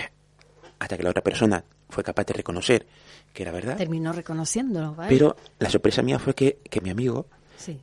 hasta 0.79 0.97
que 0.97 1.03
la 1.03 1.09
otra 1.09 1.23
persona 1.23 1.63
fue 1.89 2.03
capaz 2.03 2.25
de 2.25 2.33
reconocer 2.33 2.87
que 3.33 3.43
era 3.43 3.51
verdad. 3.51 3.77
Terminó 3.77 4.13
reconociéndolo, 4.13 4.95
¿vale? 4.95 5.09
Pero 5.09 5.35
la 5.59 5.69
sorpresa 5.69 6.01
mía 6.01 6.17
fue 6.17 6.33
que, 6.33 6.59
mi 6.81 6.89
amigo 6.89 7.27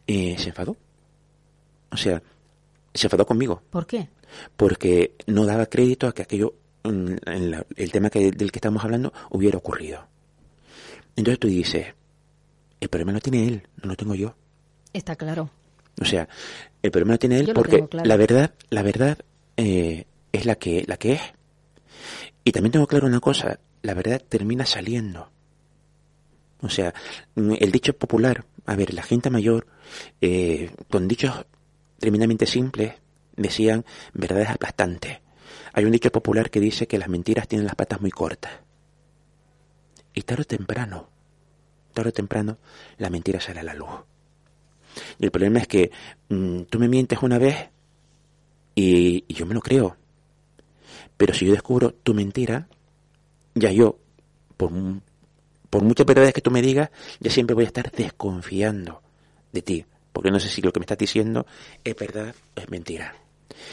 eh, 0.06 0.37
se 0.38 0.49
enfadó. 0.49 0.76
O 1.90 1.96
sea, 1.96 2.20
se 2.92 3.06
enfadó 3.06 3.26
conmigo. 3.26 3.62
¿Por 3.70 3.87
qué? 3.87 4.08
Porque 4.56 5.14
no 5.26 5.44
daba 5.44 5.66
crédito 5.66 6.08
a 6.08 6.12
que 6.12 6.23
aquello, 6.23 6.54
mm, 6.85 7.17
en 7.26 7.64
el 7.76 7.93
tema 7.93 8.11
que, 8.11 8.31
del 8.31 8.53
que 8.53 8.59
estamos 8.59 8.85
hablando, 8.85 9.12
hubiera 9.31 9.59
ocurrido. 9.59 10.07
Entonces 11.17 11.38
tú 11.38 11.49
dices, 11.49 11.95
el 12.81 12.88
problema 12.88 13.12
lo 13.12 13.21
tiene 13.21 13.47
él, 13.47 13.69
no 13.83 13.88
lo 13.88 13.97
tengo 13.97 14.14
yo. 14.14 14.35
Está 14.93 15.17
claro. 15.17 15.50
O 16.00 16.05
sea, 16.05 16.29
el 16.83 16.91
problema 16.91 17.14
lo 17.14 17.19
tiene 17.19 17.38
él 17.38 17.53
porque 17.55 17.87
la 17.93 18.17
verdad, 18.17 18.55
la 18.71 18.83
verdad 18.83 19.19
eh, 19.57 20.07
es 20.33 20.47
la 20.47 20.57
que, 20.57 20.85
la 20.87 20.97
que 20.97 21.12
es. 21.12 21.21
Y 22.45 22.53
también 22.53 22.73
tengo 22.73 22.87
claro 22.87 23.07
una 23.07 23.21
cosa, 23.21 23.59
la 23.83 23.95
verdad 23.95 24.23
termina 24.29 24.67
saliendo. 24.67 25.31
O 26.61 26.69
sea, 26.69 26.95
el 27.37 27.73
dicho 27.73 27.93
popular, 27.93 28.45
a 28.67 28.75
ver, 28.75 28.95
la 28.95 29.03
gente 29.03 29.31
mayor, 29.31 29.67
eh, 30.21 30.71
con 30.91 31.07
dichos 31.09 31.45
tremendamente 31.99 32.47
simples, 32.47 32.95
decían 33.37 33.85
verdades 34.12 34.50
aplastantes. 34.50 35.19
Hay 35.75 35.85
un 35.85 35.90
dicho 35.90 36.11
popular 36.12 36.50
que 36.50 36.61
dice 36.61 36.87
que 36.87 36.99
las 36.99 37.09
mentiras 37.09 37.49
tienen 37.49 37.66
las 37.66 37.75
patas 37.75 38.00
muy 38.00 38.12
cortas. 38.12 38.52
Y 40.14 40.23
tarde 40.23 40.43
o 40.43 40.47
temprano, 40.47 41.09
tarde 41.93 42.11
o 42.11 42.12
temprano, 42.12 42.59
la 42.99 43.11
mentira 43.11 43.40
sale 43.40 43.59
a 43.59 43.64
la 43.64 43.75
luz. 43.75 43.90
Y 45.19 45.25
el 45.25 45.33
problema 45.33 45.59
es 45.59 45.66
que 45.66 45.90
mm, 46.28 46.62
tú 46.71 46.78
me 46.78 46.87
mientes 46.87 47.19
una 47.23 47.38
vez 47.38 47.71
y, 48.76 49.25
yo 49.35 49.47
me 49.47 49.54
lo 49.54 49.61
creo. 49.61 49.97
Pero 51.16 51.35
si 51.35 51.47
yo 51.47 51.52
descubro 51.52 51.93
tu 51.93 52.14
mentira, 52.14 52.69
ya 53.57 53.73
yo, 53.73 53.99
por, 54.57 54.71
muchas 54.71 56.07
verdades 56.07 56.33
que 56.33 56.40
tú 56.40 56.52
me 56.52 56.62
digas, 56.62 56.90
ya 57.19 57.33
siempre 57.33 57.54
voy 57.54 57.64
a 57.64 57.69
estar 57.69 57.90
desconfiando 57.90 59.02
de 59.52 59.62
ti. 59.62 59.85
Porque 60.12 60.31
no 60.31 60.38
sé 60.38 60.49
si 60.49 60.62
lo 60.62 60.73
que 60.73 60.78
me 60.78 60.85
estás 60.85 60.99
diciendo 60.99 61.47
es 61.83 61.97
verdad 61.97 62.33
o 62.57 62.61
es 62.61 62.71
mentira. 62.71 63.16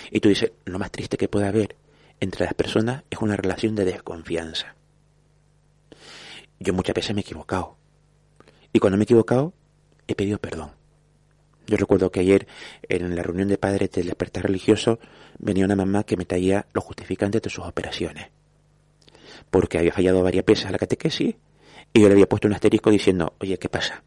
Y 0.10 0.20
tú 0.20 0.30
dices, 0.30 0.52
lo 0.66 0.80
más 0.80 0.92
triste 0.92 1.18
que 1.18 1.28
puede 1.28 1.48
haber 1.48 1.76
entre 2.22 2.46
las 2.46 2.54
personas 2.54 3.04
es 3.10 3.20
una 3.20 3.36
relación 3.36 3.76
de 3.76 3.84
desconfianza. 3.84 4.76
Yo 6.60 6.74
muchas 6.74 6.94
veces 6.94 7.14
me 7.14 7.22
he 7.22 7.24
equivocado. 7.24 7.76
Y 8.72 8.80
cuando 8.80 8.98
me 8.98 9.02
he 9.02 9.06
equivocado, 9.06 9.54
he 10.08 10.16
pedido 10.16 10.38
perdón. 10.38 10.72
Yo 11.68 11.78
recuerdo 11.78 12.12
que 12.12 12.20
ayer 12.20 12.48
en 12.84 13.16
la 13.16 13.24
reunión 13.24 13.48
de 13.48 13.58
padres 13.58 13.92
del 13.92 14.06
despertar 14.06 14.44
religioso 14.44 15.00
venía 15.40 15.66
una 15.66 15.76
mamá 15.76 16.04
que 16.04 16.16
me 16.16 16.26
traía 16.26 16.68
los 16.74 16.84
justificantes 16.84 17.42
de 17.42 17.50
sus 17.50 17.66
operaciones. 17.66 18.30
Porque 19.50 19.80
había 19.80 19.92
fallado 19.92 20.24
varias 20.24 20.46
veces 20.46 20.68
a 20.68 20.72
la 20.72 20.78
catequesis 20.78 21.36
y 21.94 22.02
yo 22.02 22.08
le 22.08 22.14
había 22.14 22.30
puesto 22.30 22.48
un 22.48 22.54
asterisco 22.54 22.92
diciendo, 22.92 23.36
oye, 23.40 23.58
¿qué 23.58 23.68
pasa? 23.68 24.04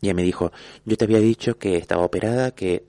Y 0.00 0.06
ella 0.06 0.14
me 0.14 0.22
dijo, 0.22 0.52
yo 0.84 0.96
te 0.96 1.04
había 1.04 1.18
dicho 1.18 1.58
que 1.58 1.76
estaba 1.76 2.04
operada, 2.04 2.52
que... 2.52 2.84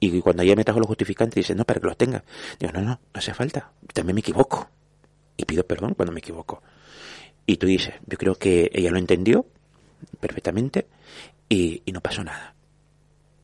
Y 0.00 0.20
cuando 0.20 0.42
ella 0.42 0.54
me 0.54 0.64
trajo 0.64 0.78
los 0.78 0.86
justificantes, 0.86 1.34
dice, 1.34 1.54
no, 1.54 1.64
para 1.64 1.80
que 1.80 1.86
los 1.86 1.96
tenga. 1.96 2.22
Digo, 2.58 2.72
no, 2.72 2.80
no, 2.80 2.88
no 2.88 3.00
hace 3.12 3.34
falta. 3.34 3.72
También 3.92 4.14
me 4.14 4.20
equivoco. 4.20 4.68
Y 5.36 5.44
pido 5.44 5.64
perdón 5.66 5.94
cuando 5.94 6.12
me 6.12 6.20
equivoco. 6.20 6.62
Y 7.46 7.56
tú 7.56 7.66
dices, 7.66 7.94
yo 8.06 8.18
creo 8.18 8.34
que 8.34 8.70
ella 8.74 8.90
lo 8.90 8.98
entendió 8.98 9.46
perfectamente 10.20 10.86
y, 11.48 11.82
no 11.92 12.00
pasó 12.00 12.22
nada. 12.22 12.54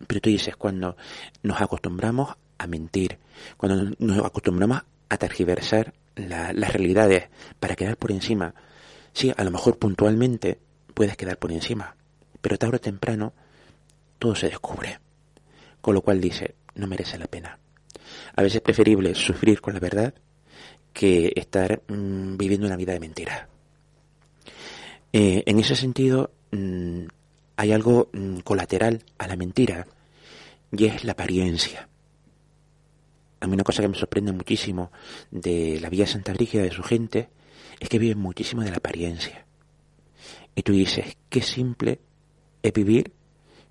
Pero 0.06 0.20
tú 0.20 0.28
dices, 0.28 0.56
cuando 0.56 0.96
nos 1.42 1.60
acostumbramos 1.60 2.34
a 2.58 2.66
mentir, 2.66 3.18
cuando 3.56 3.94
nos 3.98 4.18
acostumbramos 4.18 4.82
a 5.08 5.16
tergiversar 5.16 5.94
las 6.16 6.72
realidades 6.72 7.28
para 7.58 7.76
quedar 7.76 7.96
por 7.96 8.12
encima, 8.12 8.54
sí, 9.12 9.32
a 9.34 9.42
lo 9.42 9.50
mejor 9.50 9.78
puntualmente 9.78 10.58
puedes 10.92 11.16
quedar 11.16 11.38
por 11.38 11.50
encima, 11.50 11.96
pero 12.40 12.58
tarde 12.58 12.76
o 12.76 12.80
temprano 12.80 13.32
todo 14.18 14.34
se 14.34 14.48
descubre. 14.48 14.98
Con 15.84 15.92
lo 15.92 16.00
cual 16.00 16.18
dice, 16.18 16.54
no 16.76 16.86
merece 16.86 17.18
la 17.18 17.26
pena. 17.26 17.58
A 18.34 18.40
veces 18.40 18.56
es 18.56 18.62
preferible 18.62 19.14
sufrir 19.14 19.60
con 19.60 19.74
la 19.74 19.80
verdad 19.80 20.14
que 20.94 21.30
estar 21.36 21.82
mm, 21.88 22.38
viviendo 22.38 22.66
una 22.66 22.78
vida 22.78 22.94
de 22.94 23.00
mentira. 23.00 23.50
Eh, 25.12 25.42
en 25.44 25.58
ese 25.58 25.76
sentido, 25.76 26.30
mm, 26.52 27.02
hay 27.56 27.72
algo 27.72 28.08
mm, 28.14 28.38
colateral 28.38 29.04
a 29.18 29.26
la 29.26 29.36
mentira 29.36 29.86
y 30.72 30.86
es 30.86 31.04
la 31.04 31.12
apariencia. 31.12 31.86
A 33.40 33.46
mí 33.46 33.52
una 33.52 33.62
cosa 33.62 33.82
que 33.82 33.88
me 33.88 33.98
sorprende 33.98 34.32
muchísimo 34.32 34.90
de 35.30 35.80
la 35.82 35.90
Villa 35.90 36.06
Santa 36.06 36.32
Brígida, 36.32 36.62
de 36.62 36.70
su 36.70 36.82
gente, 36.82 37.28
es 37.78 37.90
que 37.90 37.98
viven 37.98 38.20
muchísimo 38.20 38.62
de 38.62 38.70
la 38.70 38.78
apariencia. 38.78 39.44
Y 40.54 40.62
tú 40.62 40.72
dices, 40.72 41.18
qué 41.28 41.42
simple 41.42 42.00
es 42.62 42.72
vivir 42.72 43.12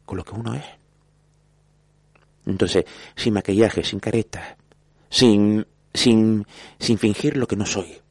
con 0.06 0.20
lo 0.20 0.24
que 0.24 0.36
uno 0.36 0.54
es. 0.54 0.83
Entonces, 2.46 2.86
sin 3.16 3.34
maquillaje, 3.34 3.84
sin 3.84 4.00
caretas, 4.00 4.56
sin, 5.10 5.66
sin, 5.94 6.46
sin 6.80 6.98
fingir 6.98 7.38
lo 7.38 7.48
que 7.48 7.56
no 7.56 7.66
soy. 7.66 8.02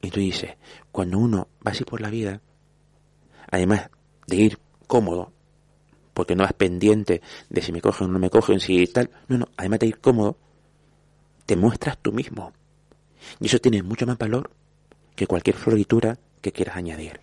Y 0.00 0.10
tú 0.10 0.20
dices, 0.20 0.52
cuando 0.92 1.18
uno 1.18 1.48
va 1.66 1.72
así 1.72 1.84
por 1.84 2.00
la 2.00 2.10
vida, 2.10 2.40
además 3.50 3.90
de 4.26 4.36
ir 4.36 4.58
cómodo, 4.86 5.32
porque 6.14 6.34
no 6.34 6.42
vas 6.42 6.52
pendiente 6.52 7.22
de 7.48 7.62
si 7.62 7.72
me 7.72 7.80
cogen 7.80 8.08
o 8.08 8.12
no 8.12 8.18
me 8.18 8.30
cogen, 8.30 8.60
si 8.60 8.86
tal, 8.88 9.10
no, 9.28 9.38
no, 9.38 9.48
además 9.56 9.78
de 9.80 9.86
ir 9.86 10.00
cómodo, 10.00 10.36
te 11.46 11.56
muestras 11.56 11.98
tú 11.98 12.12
mismo. 12.12 12.52
Y 13.40 13.46
eso 13.46 13.58
tiene 13.58 13.82
mucho 13.82 14.06
más 14.06 14.18
valor 14.18 14.50
que 15.14 15.26
cualquier 15.26 15.56
floritura 15.56 16.18
que 16.40 16.52
quieras 16.52 16.76
añadir. 16.76 17.20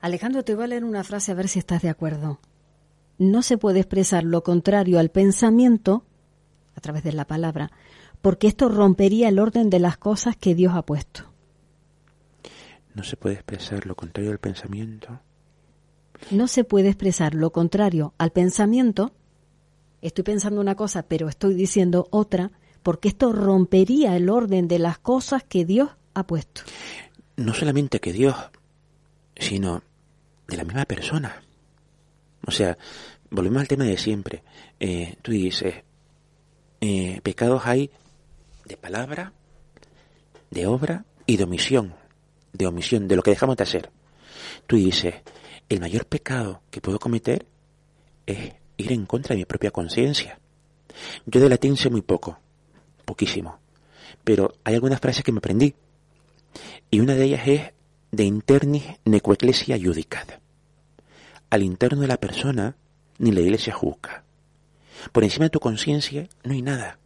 Alejandro, 0.00 0.44
te 0.44 0.54
voy 0.54 0.64
a 0.64 0.68
leer 0.68 0.84
una 0.84 1.04
frase 1.04 1.32
a 1.32 1.34
ver 1.34 1.48
si 1.48 1.58
estás 1.58 1.82
de 1.82 1.88
acuerdo. 1.88 2.38
No 3.18 3.42
se 3.42 3.58
puede 3.58 3.80
expresar 3.80 4.24
lo 4.24 4.42
contrario 4.42 4.98
al 4.98 5.10
pensamiento, 5.10 6.04
a 6.74 6.80
través 6.80 7.02
de 7.02 7.12
la 7.12 7.26
palabra, 7.26 7.72
porque 8.22 8.46
esto 8.46 8.68
rompería 8.68 9.28
el 9.28 9.38
orden 9.38 9.70
de 9.70 9.80
las 9.80 9.96
cosas 9.96 10.36
que 10.36 10.54
Dios 10.54 10.74
ha 10.74 10.82
puesto. 10.82 11.24
No 12.94 13.02
se 13.04 13.16
puede 13.16 13.34
expresar 13.34 13.86
lo 13.86 13.94
contrario 13.94 14.30
al 14.30 14.38
pensamiento. 14.38 15.20
No 16.30 16.48
se 16.48 16.64
puede 16.64 16.88
expresar 16.88 17.34
lo 17.34 17.50
contrario 17.50 18.14
al 18.18 18.30
pensamiento. 18.30 19.12
Estoy 20.00 20.24
pensando 20.24 20.60
una 20.60 20.74
cosa, 20.74 21.02
pero 21.02 21.28
estoy 21.28 21.54
diciendo 21.54 22.08
otra, 22.10 22.52
porque 22.82 23.08
esto 23.08 23.32
rompería 23.32 24.16
el 24.16 24.30
orden 24.30 24.68
de 24.68 24.78
las 24.78 24.98
cosas 24.98 25.42
que 25.44 25.64
Dios 25.64 25.90
ha 26.14 26.26
puesto. 26.26 26.62
No 27.36 27.54
solamente 27.54 28.00
que 28.00 28.12
Dios, 28.12 28.36
sino 29.36 29.82
de 30.48 30.56
la 30.56 30.64
misma 30.64 30.84
persona. 30.84 31.42
O 32.48 32.50
sea, 32.50 32.78
volvemos 33.28 33.60
al 33.60 33.68
tema 33.68 33.84
de 33.84 33.98
siempre. 33.98 34.42
Eh, 34.80 35.16
tú 35.20 35.32
dices, 35.32 35.84
eh, 36.80 37.20
pecados 37.22 37.60
hay 37.66 37.90
de 38.64 38.78
palabra, 38.78 39.34
de 40.50 40.66
obra 40.66 41.04
y 41.26 41.36
de 41.36 41.44
omisión. 41.44 41.94
De 42.54 42.66
omisión, 42.66 43.06
de 43.06 43.16
lo 43.16 43.22
que 43.22 43.32
dejamos 43.32 43.58
de 43.58 43.64
hacer. 43.64 43.90
Tú 44.66 44.76
dices, 44.76 45.16
el 45.68 45.78
mayor 45.78 46.06
pecado 46.06 46.62
que 46.70 46.80
puedo 46.80 46.98
cometer 46.98 47.44
es 48.24 48.54
ir 48.78 48.92
en 48.92 49.04
contra 49.04 49.34
de 49.34 49.40
mi 49.40 49.44
propia 49.44 49.70
conciencia. 49.70 50.40
Yo 51.26 51.42
de 51.42 51.50
latín 51.50 51.76
sé 51.76 51.90
muy 51.90 52.00
poco, 52.00 52.38
poquísimo, 53.04 53.58
pero 54.24 54.54
hay 54.64 54.74
algunas 54.74 55.00
frases 55.00 55.22
que 55.22 55.32
me 55.32 55.38
aprendí. 55.38 55.74
Y 56.90 57.00
una 57.00 57.14
de 57.14 57.24
ellas 57.24 57.46
es 57.46 57.72
de 58.10 58.24
internis 58.24 58.84
necoecclesia 59.04 59.76
judicat 59.76 60.47
al 61.50 61.62
interno 61.62 62.02
de 62.02 62.08
la 62.08 62.18
persona 62.18 62.76
ni 63.18 63.32
la 63.32 63.40
iglesia 63.40 63.72
juzga. 63.72 64.24
Por 65.12 65.24
encima 65.24 65.46
de 65.46 65.50
tu 65.50 65.60
conciencia 65.60 66.28
no 66.44 66.52
hay 66.52 66.62
nada, 66.62 66.98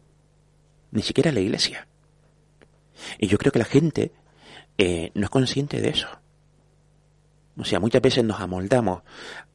ni 0.91 1.01
siquiera 1.01 1.31
la 1.31 1.39
iglesia. 1.39 1.87
Y 3.17 3.27
yo 3.27 3.37
creo 3.37 3.51
que 3.51 3.59
la 3.59 3.65
gente 3.65 4.11
eh, 4.77 5.11
no 5.13 5.25
es 5.25 5.29
consciente 5.29 5.81
de 5.81 5.89
eso. 5.89 6.07
O 7.57 7.65
sea, 7.65 7.79
muchas 7.79 8.01
veces 8.01 8.23
nos 8.23 8.39
amoldamos 8.39 9.03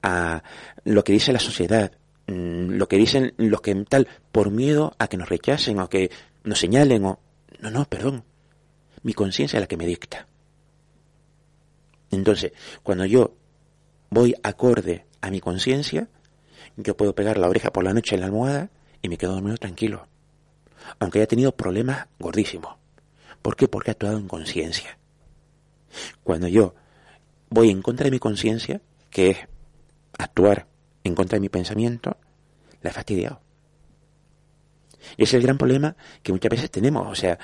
a 0.02 0.42
lo 0.84 1.02
que 1.02 1.12
dice 1.12 1.32
la 1.32 1.40
sociedad, 1.40 1.92
mm, 2.26 2.70
lo 2.70 2.86
que 2.86 2.96
dicen 2.96 3.34
los 3.36 3.60
que 3.60 3.74
tal, 3.88 4.08
por 4.30 4.50
miedo 4.50 4.94
a 4.98 5.08
que 5.08 5.16
nos 5.16 5.28
rechacen 5.28 5.80
o 5.80 5.88
que 5.88 6.10
nos 6.44 6.58
señalen 6.60 7.04
o... 7.04 7.18
No, 7.60 7.70
no, 7.70 7.84
perdón. 7.86 8.24
Mi 9.02 9.14
conciencia 9.14 9.56
es 9.56 9.60
la 9.60 9.66
que 9.66 9.76
me 9.76 9.86
dicta. 9.86 10.26
Entonces, 12.10 12.52
cuando 12.82 13.04
yo 13.04 13.34
voy 14.10 14.34
acorde 14.42 15.06
a 15.20 15.30
mi 15.30 15.40
conciencia, 15.40 16.08
yo 16.76 16.96
puedo 16.96 17.14
pegar 17.14 17.38
la 17.38 17.48
oreja 17.48 17.72
por 17.72 17.84
la 17.84 17.92
noche 17.92 18.14
en 18.14 18.20
la 18.20 18.26
almohada 18.26 18.70
y 19.02 19.08
me 19.08 19.18
quedo 19.18 19.32
dormido 19.32 19.56
tranquilo. 19.56 20.06
Aunque 20.98 21.18
haya 21.18 21.26
tenido 21.26 21.52
problemas 21.52 22.06
gordísimos. 22.18 22.76
¿Por 23.42 23.56
qué? 23.56 23.68
Porque 23.68 23.90
he 23.90 23.92
actuado 23.92 24.18
en 24.18 24.28
conciencia. 24.28 24.98
Cuando 26.22 26.48
yo 26.48 26.74
voy 27.50 27.70
en 27.70 27.82
contra 27.82 28.04
de 28.04 28.10
mi 28.10 28.18
conciencia, 28.18 28.80
que 29.10 29.30
es 29.30 29.38
actuar 30.18 30.66
en 31.04 31.14
contra 31.14 31.36
de 31.36 31.40
mi 31.40 31.48
pensamiento, 31.48 32.16
la 32.82 32.90
he 32.90 32.92
fastidiado. 32.92 33.40
Y 35.16 35.24
ese 35.24 35.36
es 35.36 35.40
el 35.40 35.42
gran 35.42 35.58
problema 35.58 35.96
que 36.22 36.32
muchas 36.32 36.50
veces 36.50 36.70
tenemos. 36.70 37.06
O 37.06 37.14
sea, 37.14 37.38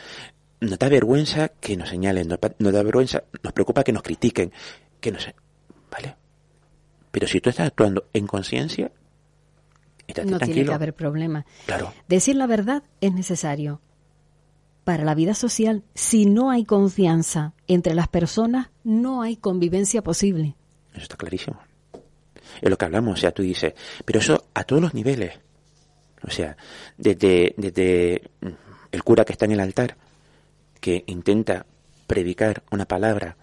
nos 0.61 0.79
da 0.79 0.89
vergüenza 0.89 1.49
que 1.49 1.77
nos 1.77 1.89
señalen, 1.89 2.29
nos, 2.29 2.39
da 2.41 2.83
vergüenza, 2.83 3.25
nos 3.43 3.53
preocupa 3.53 3.85
que 3.85 3.93
nos 3.93 4.03
critiquen, 4.03 4.53
que 5.01 5.13
nos... 5.13 5.29
¿Vale? 5.91 6.17
Pero 7.15 7.29
si 7.29 7.41
tú 7.41 7.49
estás 7.49 7.69
actuando 7.69 8.09
en 8.13 8.27
conciencia, 8.27 8.91
no 10.25 10.41
tiene 10.41 10.65
que 10.65 10.73
haber 10.73 10.95
problema. 10.95 11.47
Claro. 11.65 11.95
Decir 12.09 12.35
la 12.35 12.49
verdad 12.49 12.83
es 13.01 13.15
necesario. 13.15 13.81
Para 14.83 15.05
la 15.05 15.15
vida 15.15 15.35
social, 15.35 15.85
si 15.95 16.27
no 16.27 16.51
hay 16.51 16.65
confianza 16.65 17.53
entre 17.69 17.95
las 17.95 18.09
personas, 18.09 18.71
no 18.83 19.23
hay 19.23 19.37
convivencia 19.37 20.03
posible. 20.03 20.57
Eso 20.93 21.03
está 21.03 21.17
clarísimo. 21.17 21.61
Es 22.61 22.69
lo 22.69 22.77
que 22.77 22.85
hablamos, 22.85 23.17
o 23.17 23.21
sea, 23.21 23.31
tú 23.31 23.45
dices, 23.45 23.75
pero 24.05 24.19
eso 24.19 24.49
a 24.53 24.65
todos 24.65 24.83
los 24.83 24.93
niveles. 24.93 25.39
O 26.27 26.33
sea, 26.33 26.57
desde, 26.99 27.55
desde 27.57 28.23
el 28.91 29.05
cura 29.05 29.25
que 29.25 29.35
está 29.35 29.45
en 29.45 29.53
el 29.53 29.61
altar, 29.61 29.97
que 30.81 31.05
intenta 31.07 31.65
predicar 32.09 32.65
una 32.73 32.87
palabra 32.87 33.37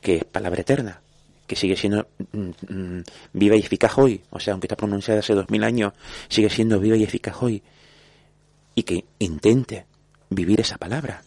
que 0.00 0.18
es 0.18 0.24
palabra 0.24 0.60
eterna, 0.60 1.02
que 1.46 1.56
sigue 1.56 1.76
siendo 1.76 2.08
mm, 2.32 2.50
mm, 2.68 3.04
viva 3.32 3.56
y 3.56 3.60
eficaz 3.60 3.96
hoy, 3.98 4.20
o 4.30 4.40
sea, 4.40 4.52
aunque 4.52 4.66
está 4.66 4.76
pronunciada 4.76 5.20
hace 5.20 5.34
dos 5.34 5.48
mil 5.50 5.64
años, 5.64 5.92
sigue 6.28 6.50
siendo 6.50 6.80
viva 6.80 6.96
y 6.96 7.04
eficaz 7.04 7.36
hoy, 7.40 7.62
y 8.74 8.82
que 8.82 9.04
intente 9.18 9.86
vivir 10.30 10.60
esa 10.60 10.76
palabra. 10.76 11.22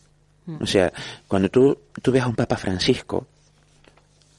O 0.59 0.65
sea, 0.65 0.91
cuando 1.27 1.49
tú, 1.49 1.77
tú 2.01 2.11
ves 2.11 2.23
a 2.23 2.27
un 2.27 2.35
Papa 2.35 2.57
Francisco, 2.57 3.27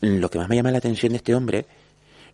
lo 0.01 0.29
que 0.29 0.39
más 0.39 0.49
me 0.49 0.57
llama 0.57 0.73
la 0.73 0.79
atención 0.79 1.13
de 1.13 1.19
este 1.19 1.35
hombre 1.35 1.67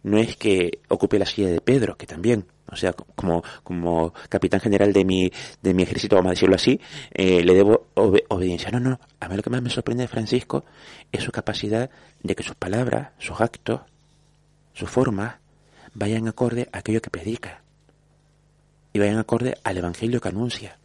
no 0.03 0.19
es 0.19 0.37
que 0.37 0.79
ocupe 0.89 1.19
la 1.19 1.27
silla 1.27 1.49
de 1.49 1.61
Pedro, 1.61 1.97
que 1.97 2.07
también, 2.07 2.47
o 2.69 2.77
sea, 2.77 2.93
como, 2.93 3.43
como 3.63 4.13
capitán 4.29 4.61
general 4.61 4.93
de 4.93 5.05
mi, 5.05 5.31
de 5.63 5.75
mi 5.75 5.83
ejército, 5.83 6.17
vamos 6.17 6.31
a 6.31 6.35
decirlo 6.35 6.57
así, 6.57 6.81
eh, 7.13 7.43
le 7.45 7.55
debo 7.55 7.87
obediencia. 7.95 8.71
No, 8.71 8.81
no, 8.81 8.99
a 9.21 9.29
mí 9.29 9.37
lo 9.37 9.43
que 9.43 9.51
más 9.51 9.63
me 9.63 9.71
sorprende 9.71 10.05
de 10.05 10.09
Francisco 10.09 10.65
es 11.13 11.23
su 11.23 11.31
capacidad 11.31 11.91
de 12.23 12.35
que 12.35 12.43
sus 12.43 12.57
palabras, 12.57 13.11
sus 13.19 13.41
actos, 13.41 13.81
sus 14.75 14.91
formas, 14.91 15.37
vayan 15.95 16.29
acorde 16.29 16.69
a 16.73 16.79
aquello 16.79 17.01
que 17.01 17.11
predica 17.11 17.63
y 18.93 18.99
vayan 18.99 19.19
acorde 19.19 19.57
al 19.63 19.79
evangelio 19.79 20.21
que 20.21 20.29
anuncia. 20.29 20.79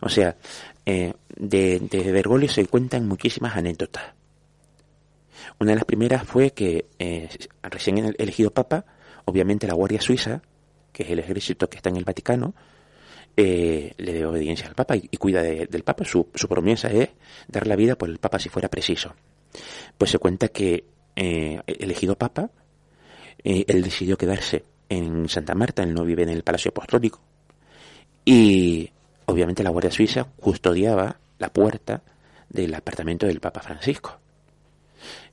O 0.00 0.08
sea, 0.08 0.36
eh, 0.84 1.14
de, 1.36 1.78
Bergoglio 2.12 2.48
se 2.48 2.66
cuentan 2.66 3.08
muchísimas 3.08 3.56
anécdotas. 3.56 4.04
Una 5.58 5.70
de 5.70 5.76
las 5.76 5.84
primeras 5.84 6.24
fue 6.24 6.50
que 6.50 6.86
eh, 6.98 7.28
recién 7.62 8.14
elegido 8.18 8.50
papa, 8.50 8.84
obviamente 9.24 9.66
la 9.66 9.74
Guardia 9.74 10.00
Suiza, 10.00 10.42
que 10.96 11.02
es 11.02 11.10
el 11.10 11.18
ejército 11.18 11.68
que 11.68 11.76
está 11.76 11.90
en 11.90 11.98
el 11.98 12.04
Vaticano, 12.04 12.54
eh, 13.36 13.92
le 13.98 14.14
dio 14.14 14.30
obediencia 14.30 14.66
al 14.66 14.74
Papa 14.74 14.96
y, 14.96 15.14
cuida 15.18 15.42
del 15.42 15.82
Papa. 15.84 16.06
Su, 16.06 16.28
su, 16.34 16.48
promesa 16.48 16.88
es 16.88 17.10
dar 17.48 17.66
la 17.66 17.76
vida 17.76 17.96
por 17.96 18.08
el 18.08 18.16
Papa 18.16 18.38
si 18.38 18.48
fuera 18.48 18.70
preciso. 18.70 19.14
Pues 19.98 20.10
se 20.10 20.18
cuenta 20.18 20.48
que 20.48 20.86
eh, 21.14 21.60
elegido 21.66 22.16
Papa, 22.16 22.48
eh, 23.44 23.66
él 23.68 23.82
decidió 23.82 24.16
quedarse 24.16 24.64
en 24.88 25.28
Santa 25.28 25.54
Marta, 25.54 25.82
él 25.82 25.92
no 25.92 26.02
vive 26.02 26.22
en 26.22 26.30
el 26.30 26.42
Palacio 26.42 26.70
Apostólico, 26.70 27.20
y 28.24 28.90
obviamente 29.26 29.62
la 29.62 29.68
Guardia 29.68 29.90
Suiza 29.90 30.24
custodiaba 30.40 31.20
la 31.38 31.52
puerta 31.52 32.04
del 32.48 32.74
apartamento 32.74 33.26
del 33.26 33.40
Papa 33.40 33.60
Francisco. 33.60 34.18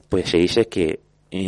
Pues 0.09 0.29
se 0.29 0.39
dice 0.39 0.67
que 0.67 0.99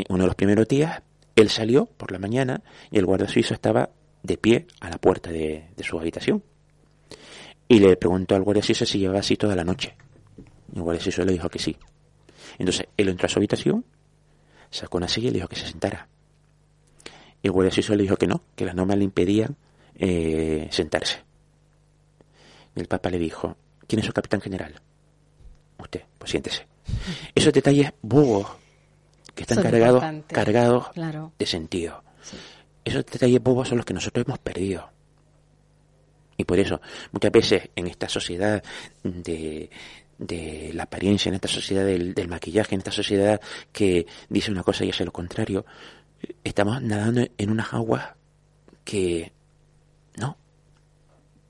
uno 0.08 0.24
de 0.24 0.28
los 0.28 0.36
primeros 0.36 0.70
días 0.70 1.02
él 1.36 1.50
salió 1.50 1.86
por 1.86 2.12
la 2.12 2.20
mañana 2.20 2.62
y 2.92 2.98
el 2.98 3.06
guardia 3.06 3.28
suizo 3.28 3.54
estaba 3.54 3.90
de 4.26 4.38
pie 4.38 4.68
a 4.80 4.90
la 4.90 4.98
puerta 4.98 5.32
de, 5.32 5.68
su 5.82 6.00
habitación. 6.00 6.44
Y 7.68 7.80
le 7.80 7.98
preguntó 7.98 8.36
al 8.36 8.44
guardia 8.44 8.64
suizo 8.64 8.86
si 8.86 9.00
llevaba 9.00 9.20
así 9.20 9.36
toda 9.38 9.56
la 9.56 9.64
noche. 9.64 9.96
El 10.74 10.82
guardia 10.82 11.04
suizo 11.04 11.24
le 11.26 11.34
dijo 11.34 11.50
que 11.50 11.60
sí. 11.60 11.76
Entonces 12.58 12.88
él 12.96 13.10
entró 13.10 13.26
a 13.26 13.30
su 13.30 13.40
habitación, 13.40 13.86
sacó 14.70 14.98
una 14.98 15.08
silla 15.08 15.30
y 15.30 15.32
le 15.32 15.38
dijo 15.38 15.48
que 15.48 15.56
se 15.56 15.68
sentara. 15.68 16.08
Y 17.42 17.48
el 17.48 17.52
guardia 17.52 17.72
suizo 17.72 17.96
le 17.96 18.04
dijo 18.04 18.18
que 18.18 18.28
no, 18.28 18.44
que 18.56 18.66
las 18.66 18.76
normas 18.76 18.98
le 18.98 19.04
impedían 19.04 19.56
eh, 19.96 20.68
sentarse. 20.72 21.24
Y 22.76 22.80
el 22.82 22.88
papa 22.88 23.10
le 23.10 23.18
dijo, 23.18 23.56
¿quién 23.88 24.00
es 24.00 24.06
su 24.06 24.14
capitán 24.14 24.42
general? 24.42 24.82
Usted, 25.80 26.04
pues 26.18 26.32
siéntese. 26.32 26.68
Esos 27.34 27.54
detalles 27.54 27.92
bobos 28.02 28.48
que 29.34 29.44
están 29.44 29.62
cargados, 29.62 30.04
cargados 30.28 30.88
de 31.38 31.46
sentido. 31.46 32.05
Esos 32.86 33.06
detalles 33.06 33.42
bobos 33.42 33.68
son 33.68 33.78
los 33.78 33.86
que 33.86 33.94
nosotros 33.94 34.26
hemos 34.26 34.40
perdido. 34.40 34.90
Y 36.38 36.44
por 36.44 36.60
eso, 36.60 36.80
muchas 37.12 37.32
veces 37.32 37.70
en 37.76 37.88
esta 37.88 38.08
sociedad 38.08 38.64
de, 39.04 39.70
de 40.18 40.72
la 40.74 40.84
apariencia, 40.84 41.30
en 41.30 41.36
esta 41.36 41.48
sociedad 41.48 41.86
del, 41.86 42.14
del, 42.14 42.28
maquillaje, 42.28 42.76
en 42.76 42.80
esta 42.80 42.92
sociedad 42.92 43.42
que 43.72 44.06
dice 44.30 44.52
una 44.52 44.64
cosa 44.64 44.86
y 44.86 44.90
hace 44.90 45.06
lo 45.06 45.12
contrario, 45.12 45.66
estamos 46.44 46.82
nadando 46.82 47.26
en 47.38 47.50
unas 47.50 47.74
aguas 47.74 48.10
que 48.84 49.32
no, 50.18 50.38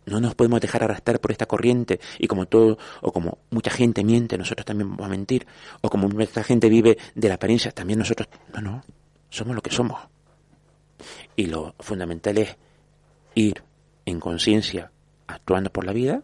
no 0.05 0.19
nos 0.19 0.35
podemos 0.35 0.61
dejar 0.61 0.83
arrastrar 0.83 1.19
por 1.19 1.31
esta 1.31 1.47
corriente 1.47 1.99
y 2.19 2.27
como 2.27 2.45
todo, 2.45 2.77
o 3.01 3.11
como 3.11 3.39
mucha 3.49 3.71
gente 3.71 4.03
miente, 4.03 4.37
nosotros 4.37 4.65
también 4.65 4.89
vamos 4.91 5.05
a 5.07 5.09
mentir, 5.09 5.47
o 5.81 5.89
como 5.89 6.07
mucha 6.07 6.43
gente 6.43 6.69
vive 6.69 6.97
de 7.13 7.27
la 7.27 7.35
apariencia, 7.35 7.71
también 7.71 7.99
nosotros, 7.99 8.29
no, 8.53 8.61
no, 8.61 8.83
somos 9.29 9.55
lo 9.55 9.61
que 9.61 9.71
somos. 9.71 10.14
Y 11.35 11.47
lo 11.47 11.75
fundamental 11.79 12.37
es 12.37 12.55
ir 13.35 13.63
en 14.05 14.19
conciencia, 14.19 14.91
actuando 15.27 15.71
por 15.71 15.85
la 15.85 15.93
vida, 15.93 16.23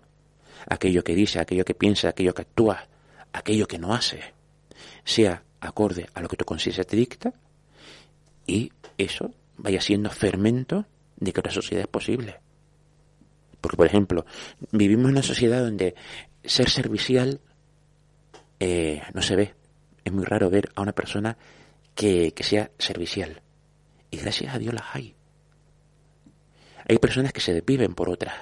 aquello 0.68 1.04
que 1.04 1.16
dice, 1.16 1.40
aquello 1.40 1.66
que 1.66 1.74
piensa, 1.74 2.10
aquello 2.10 2.34
que 2.34 2.44
actúa, 2.44 2.88
aquello 3.34 3.68
que 3.68 3.80
no 3.80 3.94
hace, 3.94 4.22
sea 5.04 5.44
acorde 5.60 6.08
a 6.14 6.22
lo 6.22 6.28
que 6.28 6.38
tu 6.38 6.46
conciencia 6.46 6.84
te 6.84 6.96
dicta, 6.96 7.34
y 8.46 8.72
eso 8.98 9.32
vaya 9.58 9.82
siendo 9.82 10.10
fermento 10.10 10.86
de 11.18 11.34
que 11.34 11.40
otra 11.40 11.52
sociedad 11.52 11.84
es 11.84 11.88
posible. 11.88 12.40
Porque, 13.60 13.78
por 13.78 13.86
ejemplo, 13.86 14.26
vivimos 14.72 15.06
en 15.06 15.12
una 15.12 15.24
sociedad 15.24 15.62
donde 15.64 15.94
ser 16.44 16.70
servicial 16.70 17.40
eh, 18.60 19.02
no 19.14 19.22
se 19.22 19.36
ve. 19.36 19.54
Es 20.04 20.12
muy 20.12 20.26
raro 20.26 20.50
ver 20.50 20.72
a 20.76 20.82
una 20.82 20.94
persona 20.94 21.38
que, 21.94 22.34
que 22.34 22.44
sea 22.44 22.72
servicial. 22.80 23.42
Y 24.12 24.18
gracias 24.18 24.54
a 24.54 24.60
Dios 24.60 24.74
las 24.74 24.84
hay. 24.94 25.16
Hay 26.88 26.98
personas 26.98 27.32
que 27.32 27.42
se 27.42 27.54
desviven 27.54 27.96
por 27.96 28.10
otras. 28.10 28.36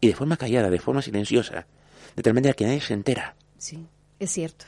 Y 0.00 0.08
de 0.08 0.14
forma 0.14 0.36
callada, 0.36 0.70
de 0.70 0.78
forma 0.80 1.02
silenciosa. 1.02 1.66
De 2.16 2.22
tal 2.22 2.34
manera 2.34 2.54
que 2.54 2.64
nadie 2.64 2.80
se 2.80 2.94
entera. 2.94 3.36
Sí, 3.58 3.86
es 4.18 4.30
cierto. 4.30 4.66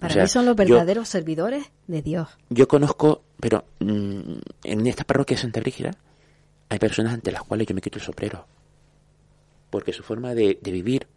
Para 0.00 0.14
mí 0.14 0.28
son 0.28 0.46
los 0.46 0.54
verdaderos 0.54 1.08
servidores 1.08 1.66
de 1.86 2.02
Dios. 2.02 2.28
Yo 2.50 2.68
conozco, 2.68 3.24
pero 3.40 3.64
mm, 3.80 4.38
en 4.64 4.86
esta 4.86 5.04
parroquia 5.04 5.36
de 5.36 5.42
Santa 5.42 5.60
Brígida 5.60 5.90
hay 6.68 6.78
personas 6.78 7.14
ante 7.14 7.32
las 7.32 7.42
cuales 7.42 7.66
yo 7.66 7.74
me 7.74 7.80
quito 7.80 7.98
el 7.98 8.04
soprero. 8.04 8.46
Porque 9.70 9.92
su 9.92 10.02
forma 10.02 10.34
de, 10.34 10.58
de 10.62 10.70
vivir, 10.70 11.08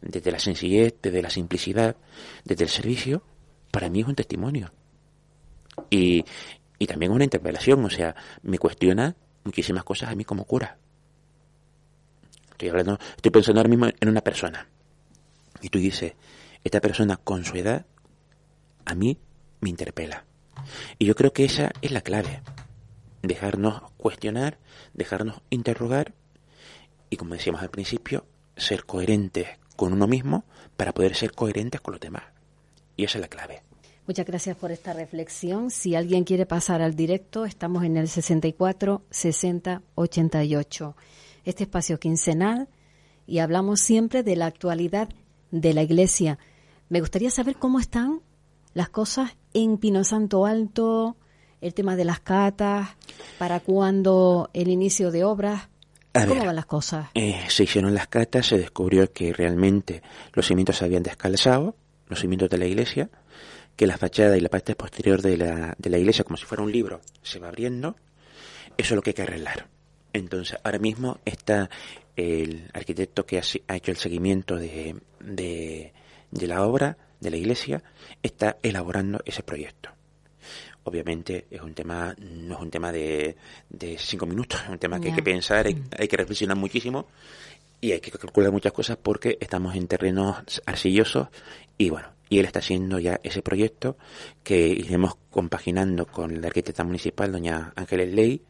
desde 0.00 0.30
la 0.30 0.38
sencillez, 0.38 0.94
desde 1.02 1.20
la 1.20 1.30
simplicidad, 1.30 1.96
desde 2.44 2.64
el 2.64 2.70
servicio, 2.70 3.22
para 3.70 3.90
mí 3.90 4.00
es 4.00 4.06
un 4.06 4.14
testimonio. 4.14 4.72
Y, 5.90 6.24
y 6.80 6.86
también 6.86 7.12
una 7.12 7.24
interpelación, 7.24 7.84
o 7.84 7.90
sea, 7.90 8.16
me 8.42 8.58
cuestiona 8.58 9.14
muchísimas 9.44 9.84
cosas 9.84 10.08
a 10.08 10.14
mí 10.14 10.24
como 10.24 10.46
cura. 10.46 10.78
Estoy 12.52 12.70
hablando, 12.70 12.98
estoy 13.16 13.30
pensando 13.30 13.60
ahora 13.60 13.68
mismo 13.68 13.86
en 14.00 14.08
una 14.08 14.22
persona. 14.22 14.66
Y 15.60 15.68
tú 15.68 15.78
dices, 15.78 16.14
esta 16.64 16.80
persona 16.80 17.18
con 17.18 17.44
su 17.44 17.54
edad 17.56 17.84
a 18.86 18.94
mí 18.94 19.18
me 19.60 19.68
interpela. 19.68 20.24
Y 20.98 21.04
yo 21.04 21.14
creo 21.14 21.34
que 21.34 21.44
esa 21.44 21.70
es 21.82 21.90
la 21.90 22.00
clave. 22.00 22.40
Dejarnos 23.22 23.82
cuestionar, 23.98 24.58
dejarnos 24.94 25.42
interrogar 25.50 26.14
y 27.10 27.16
como 27.18 27.34
decíamos 27.34 27.60
al 27.60 27.68
principio, 27.68 28.24
ser 28.56 28.86
coherentes 28.86 29.48
con 29.76 29.92
uno 29.92 30.06
mismo 30.06 30.44
para 30.78 30.92
poder 30.92 31.14
ser 31.14 31.32
coherentes 31.32 31.82
con 31.82 31.92
los 31.92 32.00
demás. 32.00 32.22
Y 32.96 33.04
esa 33.04 33.18
es 33.18 33.22
la 33.22 33.28
clave. 33.28 33.62
Muchas 34.10 34.26
gracias 34.26 34.56
por 34.56 34.72
esta 34.72 34.92
reflexión. 34.92 35.70
Si 35.70 35.94
alguien 35.94 36.24
quiere 36.24 36.44
pasar 36.44 36.82
al 36.82 36.96
directo, 36.96 37.44
estamos 37.44 37.84
en 37.84 37.96
el 37.96 38.08
64 38.08 39.02
60 39.08 39.82
88. 39.94 40.96
Este 41.44 41.62
espacio 41.62 42.00
quincenal 42.00 42.66
y 43.24 43.38
hablamos 43.38 43.78
siempre 43.78 44.24
de 44.24 44.34
la 44.34 44.46
actualidad 44.46 45.10
de 45.52 45.74
la 45.74 45.84
Iglesia. 45.84 46.40
Me 46.88 46.98
gustaría 46.98 47.30
saber 47.30 47.54
cómo 47.54 47.78
están 47.78 48.20
las 48.74 48.88
cosas 48.88 49.36
en 49.54 49.78
Pino 49.78 50.02
Santo 50.02 50.44
Alto, 50.44 51.16
el 51.60 51.72
tema 51.72 51.94
de 51.94 52.04
las 52.04 52.18
catas, 52.18 52.88
para 53.38 53.60
cuándo 53.60 54.50
el 54.54 54.66
inicio 54.66 55.12
de 55.12 55.22
obras. 55.22 55.68
¿Cómo 56.12 56.44
van 56.44 56.56
las 56.56 56.66
cosas? 56.66 57.10
Eh, 57.14 57.44
se 57.46 57.62
hicieron 57.62 57.94
las 57.94 58.08
catas, 58.08 58.46
se 58.46 58.58
descubrió 58.58 59.12
que 59.12 59.32
realmente 59.32 60.02
los 60.32 60.48
cimientos 60.48 60.78
se 60.78 60.84
habían 60.84 61.04
descalzado, 61.04 61.76
los 62.08 62.18
cimientos 62.18 62.50
de 62.50 62.58
la 62.58 62.66
iglesia, 62.66 63.08
que 63.80 63.86
la 63.86 63.96
fachada 63.96 64.36
y 64.36 64.42
la 64.42 64.50
parte 64.50 64.74
posterior 64.74 65.22
de 65.22 65.38
la, 65.38 65.74
de 65.78 65.88
la 65.88 65.96
iglesia, 65.96 66.22
como 66.22 66.36
si 66.36 66.44
fuera 66.44 66.62
un 66.62 66.70
libro, 66.70 67.00
se 67.22 67.38
va 67.38 67.48
abriendo. 67.48 67.96
Eso 68.76 68.92
es 68.92 68.96
lo 68.96 69.00
que 69.00 69.08
hay 69.08 69.14
que 69.14 69.22
arreglar. 69.22 69.68
Entonces, 70.12 70.58
ahora 70.62 70.78
mismo 70.78 71.20
está 71.24 71.70
el 72.14 72.68
arquitecto 72.74 73.24
que 73.24 73.38
ha, 73.38 73.76
hecho 73.76 73.90
el 73.90 73.96
seguimiento 73.96 74.56
de, 74.56 74.96
de, 75.20 75.94
de 76.30 76.46
la 76.46 76.66
obra 76.66 76.98
de 77.20 77.30
la 77.30 77.38
iglesia, 77.38 77.82
está 78.22 78.58
elaborando 78.62 79.22
ese 79.24 79.42
proyecto. 79.42 79.88
Obviamente 80.84 81.46
es 81.50 81.62
un 81.62 81.72
tema, 81.72 82.14
no 82.18 82.56
es 82.56 82.60
un 82.60 82.70
tema 82.70 82.92
de, 82.92 83.34
de 83.70 83.96
cinco 83.96 84.26
minutos, 84.26 84.60
es 84.62 84.68
un 84.68 84.78
tema 84.78 85.00
que 85.00 85.08
hay 85.08 85.14
que 85.14 85.22
pensar, 85.22 85.66
hay, 85.66 85.82
hay, 85.98 86.06
que 86.06 86.18
reflexionar 86.18 86.58
muchísimo 86.58 87.06
y 87.80 87.92
hay 87.92 88.00
que 88.00 88.10
calcular 88.10 88.52
muchas 88.52 88.74
cosas 88.74 88.98
porque 89.02 89.38
estamos 89.40 89.74
en 89.74 89.86
terrenos 89.86 90.60
arcillosos 90.66 91.28
y 91.78 91.88
bueno, 91.88 92.08
y 92.30 92.38
él 92.38 92.46
está 92.46 92.60
haciendo 92.60 92.98
ya 92.98 93.20
ese 93.22 93.42
proyecto 93.42 93.98
que 94.42 94.68
iremos 94.68 95.16
compaginando 95.30 96.06
con 96.06 96.40
la 96.40 96.46
arquitecta 96.46 96.84
municipal, 96.84 97.30
doña 97.30 97.74
Ángeles 97.76 98.14
Ley, 98.14 98.42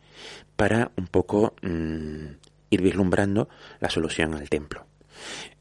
para 0.54 0.92
un 0.96 1.08
poco 1.08 1.54
mmm, 1.62 2.26
ir 2.68 2.82
vislumbrando 2.82 3.48
la 3.80 3.90
solución 3.90 4.34
al 4.34 4.48
templo. 4.48 4.86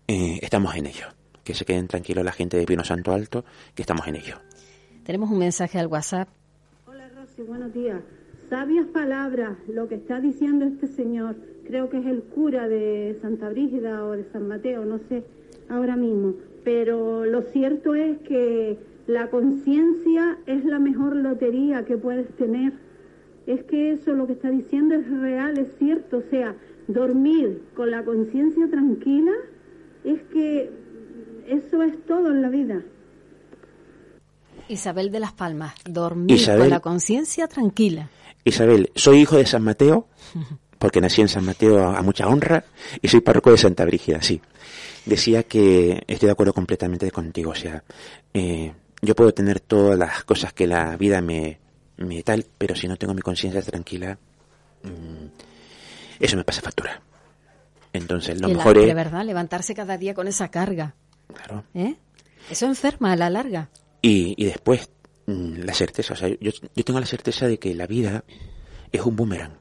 Eh, 0.08 0.38
estamos 0.42 0.76
en 0.76 0.88
ello 0.88 1.08
que 1.44 1.56
se 1.56 1.66
queden 1.66 1.88
tranquilos 1.88 2.24
la 2.24 2.32
gente 2.32 2.58
de 2.58 2.66
Pino 2.66 2.84
Santo 2.84 3.12
Alto, 3.12 3.44
que 3.74 3.82
estamos 3.82 4.06
en 4.08 4.18
ello. 4.18 4.36
Tenemos 5.04 5.32
un 5.32 5.40
mensaje 5.40 5.80
al 5.80 5.88
WhatsApp. 5.88 6.28
Hola 6.86 7.10
Rosy, 7.16 7.42
buenos 7.42 7.74
días. 7.74 8.02
Sabias 8.50 8.86
palabras, 8.88 9.58
lo 9.68 9.88
que 9.88 9.96
está 9.96 10.20
diciendo 10.20 10.66
este 10.66 10.88
señor, 10.88 11.38
creo 11.66 11.90
que 11.90 11.98
es 12.00 12.06
el 12.06 12.22
cura 12.22 12.68
de 12.68 13.18
Santa 13.22 13.50
Brígida 13.50 14.06
o 14.06 14.12
de 14.12 14.30
San 14.32 14.48
Mateo, 14.48 14.86
no 14.86 15.00
sé 15.10 15.24
ahora 15.70 15.96
mismo, 15.96 16.36
pero 16.72 17.26
lo 17.26 17.42
cierto 17.52 17.96
es 17.96 18.20
que 18.20 18.78
la 19.08 19.32
conciencia 19.32 20.38
es 20.46 20.64
la 20.66 20.78
mejor 20.78 21.16
lotería 21.16 21.84
que 21.84 21.98
puedes 21.98 22.30
tener. 22.36 22.74
Es 23.48 23.64
que 23.64 23.94
eso 23.94 24.14
lo 24.14 24.28
que 24.28 24.34
está 24.34 24.52
diciendo 24.52 24.94
es 24.94 25.10
real, 25.10 25.58
es 25.58 25.70
cierto, 25.80 26.18
o 26.18 26.24
sea, 26.30 26.56
dormir 26.88 27.64
con 27.76 27.90
la 27.90 28.06
conciencia 28.06 28.70
tranquila 28.70 29.32
es 30.04 30.22
que 30.32 30.70
eso 31.48 31.82
es 31.82 32.06
todo 32.06 32.30
en 32.30 32.44
la 32.44 32.50
vida. 32.50 32.84
Isabel 34.68 35.10
de 35.10 35.22
las 35.22 35.34
Palmas, 35.34 35.74
dormir 35.90 36.40
con 36.46 36.70
la 36.70 36.82
conciencia 36.82 37.48
tranquila. 37.48 38.12
Isabel, 38.46 38.92
soy 38.94 39.22
hijo 39.22 39.38
de 39.38 39.48
San 39.48 39.64
Mateo, 39.64 40.06
porque 40.80 41.02
nací 41.02 41.22
en 41.22 41.28
San 41.28 41.46
Mateo 41.46 41.86
a, 41.86 42.02
mucha 42.02 42.28
honra, 42.28 42.64
y 43.02 43.08
soy 43.10 43.20
párroco 43.20 43.52
de 43.52 43.58
Santa 43.58 43.86
Brígida, 43.86 44.22
sí. 44.22 44.42
Decía 45.06 45.44
que 45.44 46.04
estoy 46.08 46.28
de 46.28 46.32
acuerdo 46.32 46.54
completamente 46.54 47.12
contigo, 47.12 47.52
o 47.52 47.56
sea, 47.56 47.84
eh, 48.34 48.72
yo 49.02 49.16
puedo 49.16 49.34
tener 49.34 49.60
todas 49.60 50.00
las 50.00 50.24
cosas 50.24 50.54
que 50.54 50.68
la 50.68 50.96
vida 50.96 51.22
me, 51.22 51.60
me 51.98 52.24
tal, 52.24 52.46
pero 52.58 52.76
si 52.76 52.88
no 52.88 52.96
tengo 52.96 53.14
mi 53.14 53.22
conciencia 53.22 53.62
tranquila, 53.62 54.18
mmm, 54.84 55.28
eso 56.20 56.38
me 56.38 56.44
pasa 56.44 56.62
factura. 56.62 57.02
Entonces, 57.92 58.40
lo 58.40 58.50
mejor 58.50 58.78
es... 58.78 58.86
De 58.86 58.94
verdad, 58.94 59.26
levantarse 59.26 59.74
cada 59.74 59.98
día 59.98 60.14
con 60.14 60.28
esa 60.28 60.50
carga. 60.50 60.96
Claro. 61.34 61.64
¿Eh? 61.74 61.96
Eso 62.50 62.66
enferma 62.68 63.12
a 63.12 63.16
la 63.16 63.30
larga. 63.30 63.70
Y, 64.02 64.36
y 64.38 64.46
después, 64.46 64.90
mm, 65.26 65.64
la 65.64 65.74
certeza, 65.74 66.14
o 66.14 66.18
sea, 66.18 66.30
yo, 66.30 66.52
yo 66.76 66.84
tengo 66.86 67.00
la 67.00 67.06
certeza 67.06 67.48
de 67.48 67.58
que 67.58 67.74
la 67.74 67.88
vida 67.88 68.24
es 68.92 69.02
un 69.02 69.16
boomerang. 69.16 69.59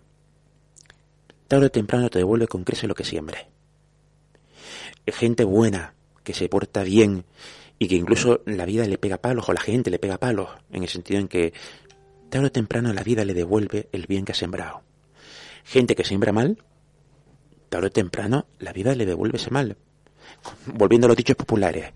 Tarde 1.49 1.67
o 1.67 1.71
temprano 1.71 2.11
te 2.11 2.19
devuelve 2.19 2.47
con 2.47 2.65
creces 2.65 2.89
lo 2.89 2.95
que 2.95 3.05
siempre. 3.05 3.49
Gente 5.07 5.45
buena, 5.45 5.95
que 6.23 6.35
se 6.35 6.49
porta 6.49 6.83
bien 6.83 7.25
y 7.79 7.89
que 7.89 7.97
incluso 7.97 8.43
la 8.45 8.67
vida 8.67 8.87
le 8.87 8.99
pega 8.99 9.19
palos 9.19 9.49
o 9.49 9.53
la 9.53 9.61
gente 9.61 9.91
le 9.91 9.99
pega 9.99 10.19
palos, 10.19 10.51
en 10.71 10.83
el 10.83 10.89
sentido 10.89 11.21
en 11.21 11.29
que 11.29 11.55
tarde 12.29 12.49
o 12.49 12.53
temprano 12.53 12.93
la 12.93 13.03
vida 13.03 13.25
le 13.25 13.33
devuelve 13.35 13.89
el 13.93 14.07
bien 14.07 14.25
que 14.25 14.33
ha 14.33 14.35
sembrado. 14.35 14.83
Gente 15.65 15.97
que 15.97 16.05
siembra 16.05 16.33
mal, 16.33 16.59
tarde 17.71 17.87
o 17.87 17.91
temprano 17.91 18.47
la 18.59 18.73
vida 18.73 18.95
le 18.95 19.07
devuelve 19.07 19.39
ese 19.39 19.51
mal 19.51 19.77
volviendo 20.67 21.07
a 21.07 21.09
los 21.09 21.17
dichos 21.17 21.37
populares, 21.37 21.93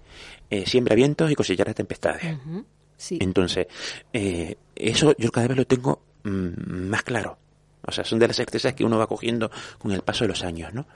eh, 0.51 0.67
siembra 0.67 0.95
vientos 0.95 1.31
y 1.31 1.35
cosechará 1.35 1.75
tempestades. 1.75 2.25
Uh 2.25 2.49
-huh. 2.49 2.65
sí. 2.97 3.19
Entonces, 3.21 3.67
eh, 4.13 4.57
eso 4.75 5.15
yo 5.19 5.31
cada 5.31 5.49
vez 5.49 5.57
lo 5.57 5.67
tengo 5.67 6.03
mmm, 6.25 6.89
más 6.89 7.03
claro. 7.03 7.39
O 7.87 7.93
sea, 7.93 8.05
son 8.05 8.19
de 8.19 8.29
las 8.29 8.37
certezas 8.37 8.75
que 8.75 8.85
uno 8.85 8.99
va 8.99 9.07
cogiendo 9.07 9.51
con 9.79 9.93
el 9.93 10.03
paso 10.03 10.25
de 10.25 10.29
los 10.29 10.45
años, 10.45 10.73
¿no? 10.73 10.87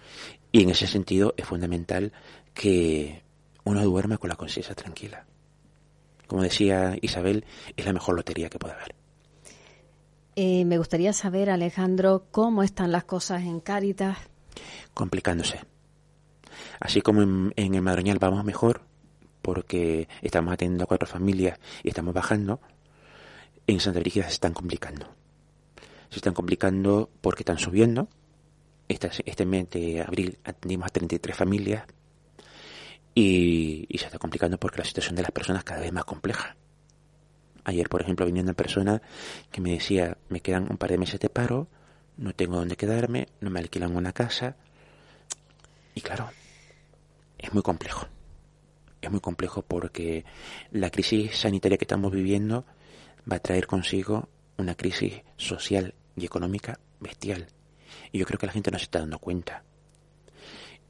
Y 0.53 0.63
en 0.63 0.71
ese 0.71 0.87
sentido 0.87 1.35
es 1.37 1.45
fundamental 1.45 2.13
que 2.55 3.23
uno 3.65 3.83
duerma 3.83 4.19
con 4.19 4.29
la 4.29 4.37
conciencia 4.37 4.75
tranquila. 4.75 5.27
Como 6.27 6.43
decía 6.43 6.97
Isabel, 7.01 7.45
es 7.77 7.85
la 7.85 7.93
mejor 7.93 8.17
lotería 8.17 8.49
que 8.49 8.59
puede 8.59 8.75
haber. 8.75 8.95
Eh, 10.37 10.65
me 10.65 10.79
gustaría 10.79 11.13
saber, 11.13 11.51
Alejandro, 11.51 12.27
cómo 12.31 12.63
están 12.63 12.93
las 12.93 13.05
cosas 13.05 13.43
en 13.43 13.61
Cáritas. 13.61 14.19
Complicándose 14.95 15.61
Así 16.81 17.01
como 17.01 17.23
en, 17.23 17.53
en 17.57 17.75
el 17.75 17.83
Madroñal 17.83 18.19
vamos 18.19 18.45
mejor, 18.45 18.83
porque 19.43 20.09
estamos 20.23 20.53
atendiendo 20.53 20.85
a 20.85 20.87
cuatro 20.87 21.07
familias 21.07 21.59
y 21.83 21.89
estamos 21.89 22.15
bajando, 22.15 22.61
en 23.67 23.81
Santa 23.81 24.01
Brígida 24.01 24.25
se 24.25 24.35
están 24.35 24.53
complicando. 24.53 25.07
Se 26.17 26.21
están 26.21 26.33
complicando 26.33 27.11
porque 27.21 27.43
están 27.43 27.59
subiendo. 27.59 28.09
Este, 28.89 29.45
mes 29.45 29.69
de 29.69 30.01
abril 30.01 30.39
atendimos 30.45 30.87
a 30.87 30.89
33 30.89 31.37
familias 31.37 31.85
y, 33.15 33.87
se 33.99 34.07
está 34.07 34.19
complicando 34.19 34.57
porque 34.57 34.79
la 34.79 34.87
situación 34.87 35.15
de 35.15 35.21
las 35.21 35.31
personas 35.31 35.63
cada 35.63 35.83
vez 35.83 35.93
más 35.93 36.07
compleja. 36.07 36.57
Ayer, 37.65 37.91
por 37.91 38.01
ejemplo, 38.01 38.25
venía 38.25 38.43
una 38.43 38.55
persona 38.55 39.03
que 39.51 39.61
me 39.61 39.73
decía, 39.73 40.17
me 40.31 40.41
quedan 40.41 40.69
un 40.71 40.79
par 40.79 40.89
de 40.89 40.97
meses 40.97 41.21
de 41.21 41.29
paro, 41.29 41.69
no 42.17 42.33
tengo 42.33 42.57
dónde 42.57 42.77
quedarme, 42.77 43.29
no 43.43 43.51
me 43.51 43.61
alquilan 43.61 43.95
una 43.95 44.15
casa. 44.15 44.57
Y 45.95 46.01
claro, 46.01 46.31
es 47.37 47.53
muy 47.53 47.63
complejo 47.63 48.07
es 49.03 49.11
muy 49.11 49.21
complejo 49.21 49.61
porque 49.61 50.25
la 50.71 50.89
crisis 50.89 51.37
sanitaria 51.37 51.77
que 51.77 51.85
estamos 51.85 52.11
viviendo 52.11 52.65
va 53.31 53.37
a 53.37 53.41
traer 53.41 53.67
consigo 53.67 54.31
una 54.57 54.75
crisis 54.75 55.21
social 55.37 55.95
y 56.17 56.25
económica 56.25 56.79
bestial. 57.01 57.47
Y 58.13 58.19
yo 58.19 58.27
creo 58.27 58.39
que 58.39 58.47
la 58.47 58.53
gente 58.53 58.71
no 58.71 58.79
se 58.79 58.85
está 58.85 59.01
dando 59.01 59.19
cuenta. 59.19 59.63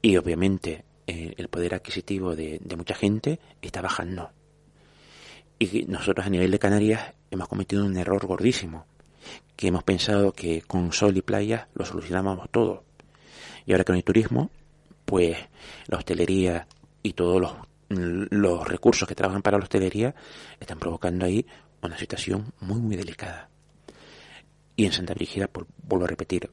Y 0.01 0.17
obviamente 0.17 0.85
eh, 1.05 1.33
el 1.37 1.47
poder 1.47 1.75
adquisitivo 1.75 2.35
de, 2.35 2.59
mucha 2.77 2.95
gente 2.95 3.39
está 3.61 3.81
bajando. 3.81 4.31
Y 5.59 5.85
nosotros 5.85 6.25
a 6.25 6.29
nivel 6.29 6.51
de 6.51 6.59
Canarias 6.59 7.13
hemos 7.31 7.47
cometido 7.47 7.85
un 7.85 7.97
error 7.97 8.25
gordísimo, 8.25 8.85
que 9.55 9.67
hemos 9.67 9.83
pensado 9.83 10.31
que 10.33 10.61
con 10.61 10.93
sol 10.93 11.17
y 11.17 11.21
playa 11.21 11.67
lo 11.73 11.85
solucionábamos 11.85 12.49
todo. 12.51 12.83
Y 13.65 13.71
ahora 13.71 13.83
que 13.83 13.91
no 13.91 13.97
hay 13.97 14.03
turismo, 14.03 14.51
pues 15.05 15.37
la 15.87 15.97
hostelería 15.97 16.67
y 17.03 17.13
todos 17.13 17.41
los 17.41 17.55
los 17.89 18.67
recursos 18.67 19.07
que 19.07 19.15
trabajan 19.15 19.41
para 19.41 19.57
la 19.57 19.63
hostelería 19.63 20.13
están 20.59 20.79
provocando 20.79 21.25
ahí 21.25 21.45
una 21.81 21.97
situación 21.97 22.53
muy, 22.59 22.79
muy 22.79 22.95
delicada. 22.95 23.49
Y 24.79 24.85
en 24.85 24.93
Santa 24.93 25.15
Brígida, 25.15 25.49
vuelvo 25.87 26.05
a 26.05 26.07
repetir, 26.07 26.51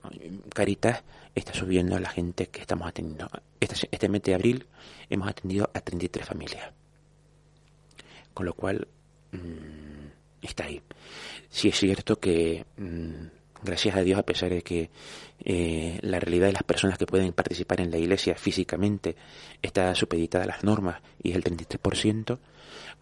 Caritas 0.54 1.04
está 1.34 1.52
subiendo 1.52 1.94
a 1.94 2.00
la 2.00 2.08
gente 2.08 2.46
que 2.46 2.62
estamos 2.62 2.88
atendiendo. 2.88 3.28
Este, 3.60 3.86
este 3.90 4.08
mes 4.08 4.22
de 4.22 4.34
abril 4.34 4.66
hemos 5.10 5.28
atendido 5.28 5.70
a 5.74 5.80
33 5.82 6.26
familias. 6.26 6.72
Con 8.32 8.46
lo 8.46 8.54
cual, 8.54 8.88
mmm, 9.30 10.08
está 10.40 10.64
ahí. 10.64 10.80
Sí 11.50 11.68
es 11.68 11.78
cierto 11.78 12.18
que 12.18 12.64
mmm, 12.78 13.26
gracias 13.62 13.94
a 13.94 14.00
Dios, 14.00 14.18
a 14.18 14.24
pesar 14.24 14.48
de 14.48 14.62
que 14.62 14.88
eh, 15.40 15.98
la 16.00 16.18
realidad 16.18 16.46
de 16.46 16.54
las 16.54 16.62
personas 16.62 16.96
que 16.96 17.04
pueden 17.04 17.34
participar 17.34 17.82
en 17.82 17.90
la 17.90 17.98
iglesia 17.98 18.36
físicamente 18.36 19.16
está 19.60 19.94
supeditada 19.94 20.44
a 20.44 20.46
las 20.46 20.64
normas 20.64 21.02
y 21.22 21.32
es 21.32 21.36
el 21.36 21.44
33%, 21.44 22.38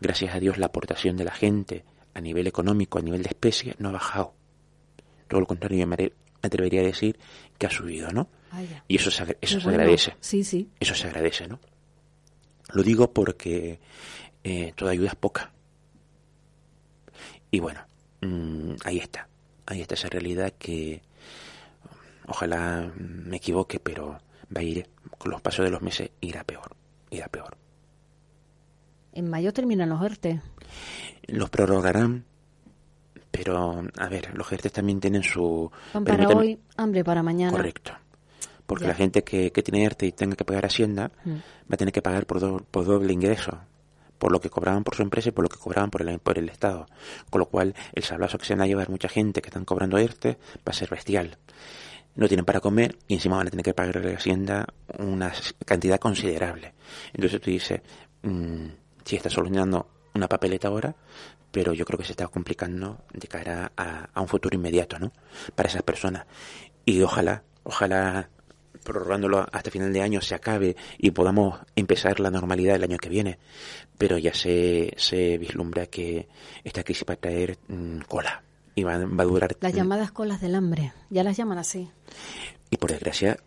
gracias 0.00 0.35
a 0.35 0.40
Dios 0.40 0.58
la 0.58 0.66
aportación 0.66 1.16
de 1.16 1.24
la 1.24 1.32
gente 1.32 1.85
a 2.12 2.20
nivel 2.20 2.48
económico, 2.48 2.98
a 2.98 3.02
nivel 3.02 3.22
de 3.22 3.28
especie, 3.28 3.76
no 3.78 3.90
ha 3.90 3.92
bajado. 3.92 4.41
Todo 5.33 5.40
lo 5.40 5.47
contrario, 5.47 5.79
yo 5.79 5.87
me 5.87 6.12
atrevería 6.42 6.83
a 6.83 6.85
decir 6.85 7.18
que 7.57 7.66
ha 7.66 7.71
subido, 7.71 8.11
¿no? 8.11 8.29
Vaya. 8.53 8.85
Y 8.87 8.97
eso 8.97 9.11
se, 9.11 9.38
eso 9.40 9.59
se 9.59 9.64
bueno. 9.64 9.79
agradece. 9.81 10.14
Sí, 10.21 10.45
sí. 10.45 10.68
Eso 10.79 10.95
se 10.95 11.07
agradece, 11.07 11.49
¿no? 11.49 11.59
Lo 12.75 12.83
digo 12.83 13.14
porque 13.14 13.81
eh, 14.45 14.75
toda 14.77 14.90
ayuda 14.90 15.09
es 15.09 15.14
poca. 15.14 15.51
Y 17.51 17.61
bueno, 17.61 17.81
mmm, 18.21 18.75
ahí 18.85 18.99
está 18.99 19.27
ahí 19.66 19.81
está 19.81 19.95
esa 19.95 20.09
realidad 20.09 20.53
que 20.59 21.03
ojalá 22.27 22.92
me 22.97 23.37
equivoque, 23.37 23.81
pero 23.81 24.18
va 24.55 24.61
a 24.61 24.62
ir, 24.62 24.88
con 25.18 25.31
los 25.31 25.40
pasos 25.40 25.64
de 25.64 25.71
los 25.71 25.83
meses, 25.83 26.11
irá 26.21 26.45
peor, 26.45 26.77
irá 27.11 27.29
peor. 27.29 27.57
En 29.12 29.29
mayo 29.29 29.53
terminan 29.53 29.90
los 29.90 30.03
ERTE. 30.03 30.40
Los 31.27 31.51
prorrogarán, 31.51 32.25
pero 33.33 33.83
a 33.99 34.09
ver, 34.09 34.33
los 34.37 34.53
ERTE 34.53 34.71
también 34.71 35.01
tienen 35.01 35.25
su... 35.25 35.68
Pan 35.92 36.05
para 36.05 36.29
hoy, 36.29 36.61
hambre 36.77 37.03
para 37.03 37.23
mañana. 37.25 37.51
Correcto. 37.51 37.92
Porque 38.66 38.85
Ya. 38.85 38.90
la 38.90 38.95
gente 38.95 39.25
que, 39.25 39.51
que 39.51 39.62
tiene 39.62 39.85
ERTE 39.85 40.07
y 40.07 40.12
tenga 40.12 40.37
que 40.37 40.45
pagar 40.45 40.66
Hacienda 40.66 41.11
Mm. 41.25 41.31
va 41.33 41.73
a 41.73 41.77
tener 41.77 41.92
que 41.92 42.03
pagar 42.03 42.27
por, 42.27 42.38
do- 42.38 42.64
por 42.71 42.85
doble 42.85 43.12
ingreso, 43.12 43.59
por 44.18 44.31
lo 44.31 44.40
que 44.40 44.49
cobraban 44.51 44.85
por 44.85 44.95
su 44.95 45.03
empresa 45.03 45.31
y 45.31 45.33
por 45.33 45.42
lo 45.45 45.49
que 45.49 45.59
cobraban 45.59 45.90
por 45.90 46.03
el, 46.09 46.18
por 46.21 46.38
el 46.38 46.49
Estado. 46.49 46.87
Con 47.31 47.40
lo 47.40 47.47
cual, 47.47 47.75
el 47.92 48.05
sablazo 48.05 48.38
que 48.38 48.45
se 48.45 48.55
van 48.55 48.62
a 48.62 48.66
llevar 48.66 48.88
mucha 48.88 49.09
gente 49.09 49.42
que 49.42 49.49
están 49.49 49.64
cobrando 49.64 49.99
ERTE 49.99 50.38
va 50.59 50.71
a 50.71 50.73
ser 50.73 50.90
bestial. 50.90 51.38
No 52.14 52.29
tienen 52.29 52.45
para 52.45 52.61
comer 52.61 52.99
y 53.09 53.14
encima 53.14 53.37
van 53.38 53.47
a 53.47 53.51
tener 53.51 53.64
que 53.64 53.73
pagar 53.75 53.97
a 53.99 54.01
la 54.01 54.16
Hacienda 54.16 54.66
una 54.99 55.33
cantidad 55.64 55.99
considerable. 55.99 56.75
Entonces 57.14 57.40
tú 57.40 57.51
dices, 57.51 57.81
mm, 58.23 58.66
sí 59.05 59.16
está 59.16 59.31
solucionando 59.31 59.88
una 60.14 60.29
papeleta 60.29 60.68
ahora, 60.68 60.95
pero 61.52 61.72
yo 61.74 61.84
creo 61.84 61.98
que 61.98 62.04
se 62.04 62.12
está 62.12 62.26
complicando 62.26 63.04
de 63.12 63.28
cara 63.28 63.70
a, 63.76 64.08
a 64.12 64.20
un 64.20 64.26
futuro 64.26 64.56
inmediato, 64.56 64.98
¿no? 64.98 65.12
Para 65.54 65.68
esas 65.68 65.82
personas. 65.82 66.26
Y 66.84 67.00
ojalá, 67.02 67.44
ojalá 67.62 68.28
prorrogándolo 68.82 69.46
hasta 69.52 69.70
final 69.70 69.92
de 69.92 70.02
año 70.02 70.20
se 70.20 70.34
acabe 70.34 70.74
y 70.98 71.12
podamos 71.12 71.60
empezar 71.76 72.18
la 72.18 72.30
normalidad 72.32 72.74
el 72.74 72.82
año 72.82 72.96
que 72.98 73.08
viene. 73.08 73.38
Pero 73.96 74.18
ya 74.18 74.34
se, 74.34 74.92
se 74.96 75.38
vislumbra 75.38 75.86
que 75.86 76.26
esta 76.64 76.82
crisis 76.82 77.04
va 77.08 77.14
a 77.14 77.18
traer 77.18 77.58
mm, 77.68 78.00
cola 78.08 78.42
y 78.74 78.82
va, 78.82 78.98
va 78.98 79.22
a 79.22 79.26
durar. 79.26 79.56
Las 79.60 79.72
llamadas 79.74 80.10
colas 80.10 80.40
del 80.40 80.54
hambre. 80.56 80.92
Ya 81.10 81.22
las 81.22 81.36
llaman 81.36 81.58
así. 81.58 81.88
Y 82.70 82.76
por 82.78 82.90
desgracia 82.90 83.38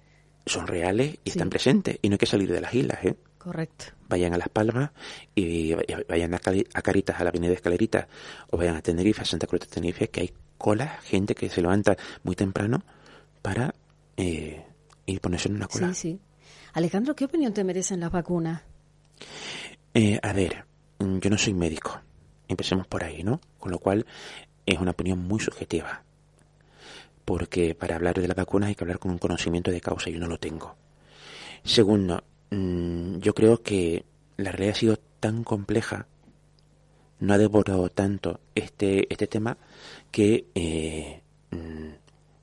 son 0.45 0.67
reales 0.67 1.15
y 1.25 1.31
Sí. 1.31 1.37
están 1.37 1.49
presentes 1.49 1.97
y 2.01 2.07
no 2.09 2.13
hay 2.13 2.19
que 2.19 2.27
salir 2.27 2.49
de 2.51 2.61
las 2.61 2.73
islas, 2.73 3.03
¿eh? 3.03 3.15
Correcto. 3.45 3.85
Vayan 4.09 4.33
a 4.33 4.37
Las 4.39 4.49
Palmas 4.49 4.89
y 5.35 5.75
vayan 6.09 6.33
a, 6.33 6.39
Cali- 6.39 6.65
a 6.73 6.81
Caritas, 6.81 7.19
a 7.19 7.23
la 7.23 7.29
Avenida 7.29 7.53
Escalerita, 7.53 8.07
o 8.49 8.57
vayan 8.57 8.75
a 8.75 8.81
Tenerife, 8.81 9.21
a 9.21 9.25
Santa 9.25 9.45
Cruz 9.45 9.61
de 9.61 9.67
Tenerife, 9.67 10.09
que 10.09 10.21
hay 10.21 10.33
cola, 10.57 10.97
gente 11.03 11.35
que 11.35 11.47
se 11.47 11.61
levanta 11.61 11.95
muy 12.23 12.35
temprano 12.35 12.83
para 13.43 13.75
eh, 14.17 14.65
ir 15.05 15.21
ponerse 15.21 15.47
en 15.49 15.57
una 15.57 15.67
cola. 15.67 15.93
Sí, 15.93 15.93
sí. 15.93 16.19
Alejandro, 16.73 17.15
¿qué 17.15 17.25
opinión 17.25 17.53
te 17.53 17.63
merecen 17.63 17.99
las 17.99 18.11
vacunas? 18.11 18.63
Eh, 19.93 20.19
a 20.23 20.33
ver, 20.33 20.65
yo 20.99 21.29
no 21.29 21.37
soy 21.37 21.53
médico, 21.53 22.01
empecemos 22.47 22.87
por 22.87 23.03
ahí, 23.03 23.23
¿no? 23.23 23.39
Con 23.59 23.71
lo 23.71 23.77
cual 23.77 24.07
es 24.65 24.79
una 24.79 24.89
opinión 24.91 25.19
muy 25.19 25.39
subjetiva, 25.39 26.01
porque 27.25 27.75
para 27.75 27.95
hablar 27.95 28.15
de 28.19 28.27
las 28.27 28.35
vacunas 28.35 28.69
hay 28.69 28.75
que 28.75 28.83
hablar 28.83 28.97
con 28.97 29.11
un 29.11 29.19
conocimiento 29.19 29.69
de 29.69 29.81
causa 29.81 30.09
y 30.09 30.13
yo 30.13 30.19
no 30.19 30.25
lo 30.25 30.39
tengo. 30.39 30.75
Segundo, 31.63 32.23
mm, 32.51 33.17
yo 33.19 33.33
creo 33.33 33.61
que 33.61 34.05
la 34.37 34.51
realidad 34.51 34.75
ha 34.75 34.79
sido 34.79 34.97
tan 35.19 35.43
compleja, 35.43 36.07
no 37.19 37.33
ha 37.33 37.37
devorado 37.37 37.89
tanto 37.89 38.39
este, 38.53 39.11
este 39.11 39.27
tema, 39.27 39.57
que 40.11 40.45
eh, 40.55 41.21
mm, 41.51 41.89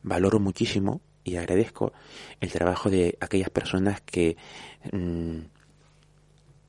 valoro 0.03 0.41
muchísimo 0.41 1.01
y 1.25 1.37
agradezco 1.37 1.93
el 2.41 2.51
trabajo 2.51 2.91
de 2.91 3.17
aquellas 3.21 3.51
personas 3.51 4.01
que 4.01 4.37
mm, 4.91 5.39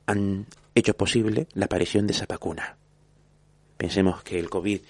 han 0.05 0.45
hecho 0.75 0.95
posible 0.95 1.47
la 1.53 1.65
aparición 1.65 2.07
de 2.07 2.13
esa 2.13 2.25
vacuna. 2.25 2.77
Pensemos 3.77 4.23
que 4.23 4.39
el 4.39 4.49
COVID 4.49 4.81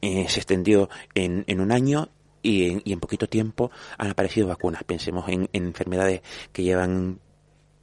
eh, 0.00 0.26
se 0.28 0.40
extendió 0.40 0.88
en, 1.14 1.44
en 1.46 1.60
un 1.60 1.72
año 1.72 2.08
y 2.42 2.70
en, 2.70 2.82
y 2.84 2.92
en 2.92 3.00
poquito 3.00 3.28
tiempo 3.28 3.70
han 3.96 4.10
aparecido 4.10 4.48
vacunas. 4.48 4.84
Pensemos 4.84 5.28
en, 5.28 5.48
en 5.52 5.66
enfermedades 5.66 6.22
que 6.52 6.62
llevan 6.62 7.20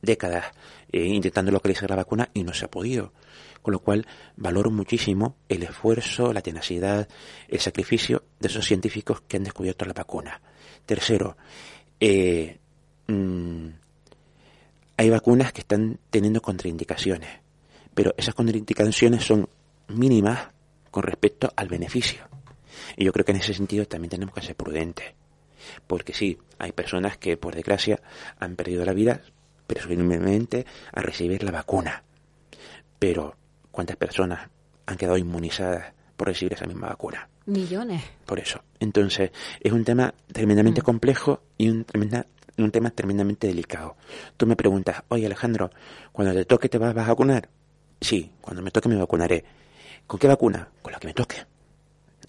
décadas 0.02 0.46
eh, 0.92 1.06
intentando 1.06 1.52
localizar 1.52 1.90
la 1.90 1.96
vacuna 1.96 2.30
y 2.34 2.44
no 2.44 2.54
se 2.54 2.66
ha 2.66 2.72
podido. 2.72 3.14
Con 3.62 3.74
lo 3.74 3.80
cual 3.80 4.08
valoro 4.36 4.72
muchísimo 4.72 5.36
el 5.48 5.64
esfuerzo, 5.64 6.34
la 6.34 6.42
tenacidad, 6.42 7.08
el 7.48 7.60
sacrificio 7.60 8.24
de 8.40 8.48
esos 8.48 8.66
científicos 8.66 9.22
que 9.22 9.38
han 9.38 9.44
descubierto 9.44 9.86
la 9.86 9.94
vacuna. 9.94 10.42
Tercero, 10.86 11.38
eh, 12.00 12.58
mm, 13.08 13.68
hay 14.98 15.10
vacunas 15.10 15.54
que 15.54 15.62
están 15.62 16.00
teniendo 16.10 16.42
contraindicaciones, 16.42 17.30
pero 17.94 18.14
esas 18.18 18.34
contraindicaciones 18.34 19.24
son 19.24 19.48
mínimas 19.88 20.50
con 20.90 21.04
respecto 21.04 21.52
al 21.56 21.68
beneficio. 21.68 22.28
Y 22.98 23.06
yo 23.06 23.14
creo 23.14 23.26
que 23.26 23.32
en 23.32 23.38
ese 23.38 23.54
sentido 23.54 23.86
también 23.86 24.10
tenemos 24.10 24.34
que 24.34 24.42
ser 24.42 24.56
prudentes. 24.56 25.14
Porque 25.88 26.14
sí, 26.14 26.38
hay 26.58 26.72
personas 26.72 27.18
que 27.18 27.38
por 27.38 27.56
desgracia 27.56 28.02
han 28.40 28.56
perdido 28.56 28.86
la 28.86 28.94
vida 28.94 29.22
presumiblemente 29.72 30.66
a 30.92 31.02
recibir 31.02 31.44
la 31.44 31.52
vacuna. 31.52 32.04
Pero, 33.00 33.36
¿cuántas 33.72 33.96
personas 33.96 34.50
han 34.86 34.98
quedado 34.98 35.18
inmunizadas 35.18 35.94
por 36.18 36.28
recibir 36.28 36.54
esa 36.54 36.66
misma 36.66 36.90
vacuna? 36.90 37.30
Millones. 37.46 38.04
Por 38.26 38.40
eso. 38.40 38.62
Entonces, 38.80 39.32
es 39.60 39.72
un 39.72 39.86
tema 39.86 40.14
tremendamente 40.32 40.82
complejo 40.82 41.42
y 41.58 41.70
un, 41.70 41.86
tremenda, 41.86 42.26
un 42.58 42.72
tema 42.72 42.92
tremendamente 42.92 43.48
delicado. 43.48 43.96
Tú 44.38 44.46
me 44.46 44.56
preguntas, 44.56 45.04
oye 45.08 45.26
Alejandro, 45.26 45.72
cuando 46.12 46.34
te 46.34 46.46
toque 46.46 46.70
te 46.70 46.78
vas 46.78 46.96
a 46.96 47.08
vacunar. 47.08 47.50
Sí, 48.00 48.32
cuando 48.42 48.62
me 48.62 48.72
toque 48.72 48.90
me 48.90 48.98
vacunaré. 48.98 49.44
¿Con 50.06 50.20
qué 50.20 50.28
vacuna? 50.28 50.68
Con 50.82 50.92
la 50.92 51.00
que 51.00 51.08
me 51.08 51.14
toque. 51.14 51.38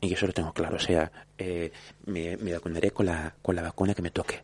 Y 0.01 0.15
eso 0.15 0.27
lo 0.27 0.33
tengo 0.33 0.53
claro, 0.53 0.77
o 0.77 0.81
sea, 0.81 1.11
eh, 1.39 1.71
me, 2.07 2.37
me 2.37 2.53
vacunaré 2.53 2.91
con 2.91 3.07
la, 3.07 3.35
con 3.43 3.55
la 3.55 3.63
vacuna 3.63 3.95
que 3.95 4.03
me 4.03 4.11
toque. 4.11 4.43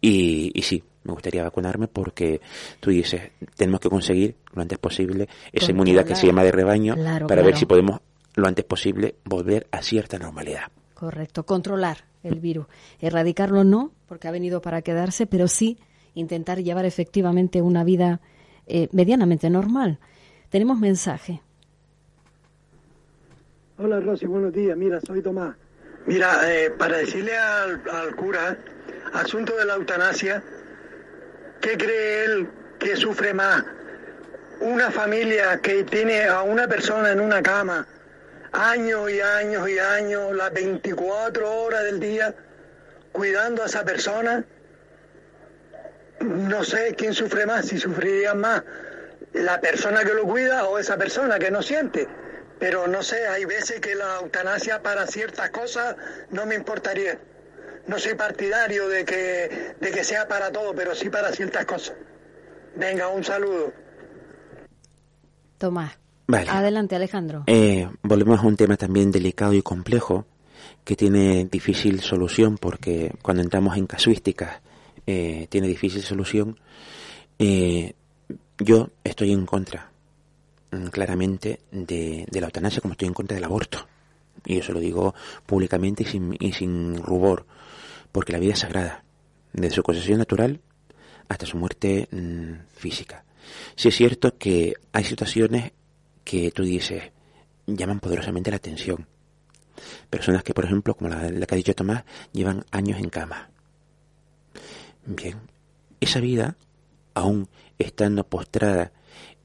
Y, 0.00 0.52
y 0.54 0.62
sí, 0.62 0.82
me 1.04 1.12
gustaría 1.12 1.42
vacunarme 1.42 1.88
porque 1.88 2.40
tú 2.80 2.90
dices, 2.90 3.30
tenemos 3.56 3.80
que 3.80 3.88
conseguir 3.88 4.36
lo 4.52 4.62
antes 4.62 4.78
posible 4.78 5.28
esa 5.52 5.70
inmunidad 5.70 6.04
que 6.04 6.16
se 6.16 6.26
llama 6.26 6.44
de 6.44 6.52
rebaño 6.52 6.94
para 7.26 7.42
ver 7.42 7.56
si 7.56 7.66
podemos 7.66 8.00
lo 8.34 8.46
antes 8.46 8.64
posible 8.64 9.16
volver 9.24 9.66
a 9.70 9.82
cierta 9.82 10.18
normalidad. 10.18 10.64
Correcto, 10.94 11.44
controlar 11.44 12.04
el 12.22 12.40
virus. 12.40 12.66
Erradicarlo 13.00 13.64
no, 13.64 13.92
porque 14.06 14.28
ha 14.28 14.30
venido 14.30 14.60
para 14.60 14.82
quedarse, 14.82 15.26
pero 15.26 15.48
sí 15.48 15.78
intentar 16.14 16.62
llevar 16.62 16.84
efectivamente 16.84 17.62
una 17.62 17.84
vida 17.84 18.20
eh, 18.66 18.88
medianamente 18.92 19.48
normal. 19.50 19.98
Tenemos 20.48 20.78
mensaje. 20.78 21.40
Hola 23.78 24.00
Rosy, 24.00 24.26
buenos 24.26 24.52
días. 24.52 24.76
Mira, 24.76 25.00
soy 25.00 25.22
Tomás. 25.22 25.54
Mira, 26.06 26.40
eh, 26.50 26.70
para 26.70 26.98
decirle 26.98 27.36
al, 27.36 27.82
al, 27.90 28.16
cura, 28.16 28.58
asunto 29.12 29.56
de 29.56 29.64
la 29.64 29.74
eutanasia, 29.74 30.42
¿qué 31.60 31.76
cree 31.76 32.24
él 32.24 32.48
que 32.78 32.96
sufre 32.96 33.34
más? 33.34 33.64
Una 34.60 34.90
familia 34.90 35.58
que 35.58 35.84
tiene 35.84 36.24
a 36.24 36.42
una 36.42 36.66
persona 36.66 37.12
en 37.12 37.20
una 37.20 37.42
cama 37.42 37.86
años 38.52 39.10
y 39.10 39.20
años 39.20 39.68
y 39.68 39.78
años, 39.78 40.34
las 40.34 40.52
24 40.52 41.62
horas 41.62 41.84
del 41.84 42.00
día, 42.00 42.34
cuidando 43.12 43.62
a 43.62 43.66
esa 43.66 43.84
persona. 43.84 44.44
No 46.20 46.64
sé 46.64 46.94
quién 46.96 47.12
sufre 47.12 47.46
más, 47.46 47.66
si 47.66 47.78
sufriría 47.78 48.34
más 48.34 48.62
la 49.32 49.60
persona 49.60 50.02
que 50.02 50.14
lo 50.14 50.22
cuida 50.24 50.64
o 50.64 50.78
esa 50.78 50.96
persona 50.96 51.38
que 51.38 51.50
no 51.50 51.62
siente. 51.62 52.08
Pero 52.58 52.86
no 52.86 53.02
sé, 53.02 53.26
hay 53.26 53.44
veces 53.44 53.80
que 53.80 53.94
la 53.94 54.20
eutanasia 54.22 54.82
para 54.82 55.06
ciertas 55.06 55.50
cosas 55.50 55.96
no 56.30 56.46
me 56.46 56.54
importaría. 56.54 57.18
No 57.86 57.98
soy 57.98 58.14
partidario 58.14 58.88
de 58.88 59.04
que, 59.04 59.74
de 59.80 59.90
que 59.90 60.04
sea 60.04 60.26
para 60.26 60.50
todo, 60.50 60.74
pero 60.74 60.94
sí 60.94 61.08
para 61.08 61.32
ciertas 61.32 61.64
cosas. 61.64 61.94
Venga, 62.74 63.08
un 63.08 63.24
saludo. 63.24 63.72
Tomás. 65.58 65.96
Adelante, 66.28 66.96
Alejandro. 66.96 67.44
Eh, 67.46 67.88
volvemos 68.02 68.40
a 68.40 68.46
un 68.46 68.56
tema 68.56 68.76
también 68.76 69.12
delicado 69.12 69.52
y 69.54 69.62
complejo 69.62 70.26
que 70.84 70.96
tiene 70.96 71.44
difícil 71.44 72.00
solución 72.00 72.58
porque 72.58 73.12
cuando 73.22 73.42
entramos 73.42 73.76
en 73.76 73.86
casuísticas 73.86 74.60
eh, 75.06 75.46
tiene 75.48 75.68
difícil 75.68 76.02
solución. 76.02 76.58
Eh, 77.38 77.92
yo 78.58 78.90
estoy 79.04 79.32
en 79.32 79.46
contra 79.46 79.90
mm, 80.72 80.86
claramente 80.86 81.60
de, 81.70 82.26
la 82.32 82.46
eutanasia 82.46 82.80
como 82.80 82.92
estoy 82.92 83.08
en 83.08 83.14
contra 83.14 83.36
del 83.36 83.44
aborto. 83.44 83.86
Y 84.44 84.58
eso 84.58 84.72
lo 84.72 84.80
digo 84.80 85.14
públicamente 85.44 86.02
y 86.02 86.06
sin, 86.06 86.36
y 86.38 86.52
sin 86.52 87.02
rubor, 87.02 87.46
porque 88.16 88.32
la 88.32 88.38
vida 88.38 88.54
es 88.54 88.60
sagrada, 88.60 89.04
desde 89.52 89.74
su 89.74 89.82
concesión 89.82 90.16
natural 90.16 90.62
hasta 91.28 91.44
su 91.44 91.58
muerte 91.58 92.08
mm, 92.10 92.66
física. 92.74 93.26
Si 93.74 93.88
es 93.88 93.94
cierto 93.94 94.38
que 94.38 94.72
hay 94.90 95.04
situaciones 95.04 95.72
que 96.24 96.50
tú 96.50 96.62
dices 96.62 97.12
llaman 97.66 98.00
poderosamente 98.00 98.50
la 98.50 98.56
atención. 98.56 99.06
Personas 100.08 100.42
que, 100.42 100.54
por 100.54 100.64
ejemplo, 100.64 100.94
como 100.94 101.10
la, 101.10 101.28
que 101.28 101.54
ha 101.54 101.58
dicho 101.58 101.74
Tomás, 101.74 102.04
llevan 102.32 102.64
años 102.70 102.98
en 103.00 103.10
cama. 103.10 103.50
Bien, 105.04 105.38
esa 106.00 106.20
vida, 106.20 106.56
aún 107.12 107.50
estando 107.78 108.26
postrada, 108.26 108.92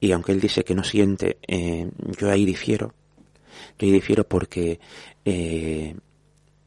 y 0.00 0.12
aunque 0.12 0.32
él 0.32 0.40
dice 0.40 0.64
que 0.64 0.74
no 0.74 0.82
siente, 0.82 1.36
eh, 1.46 1.90
yo 2.18 2.30
ahí 2.30 2.46
difiero. 2.46 2.94
Yo 3.78 3.84
ahí 3.86 3.92
difiero 3.92 4.26
porque 4.26 4.80
eh, 5.26 5.94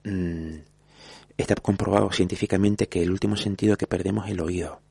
mm, 0.04 0.56
está 1.38 1.56
comprobado 1.56 2.12
científicamente 2.12 2.88
que 2.88 3.04
el 3.04 3.12
último 3.12 3.36
sentido 3.36 3.78
que 3.78 3.88
perdemos 3.88 4.26
es 4.26 4.32
el 4.32 4.42
oído. 4.42 4.82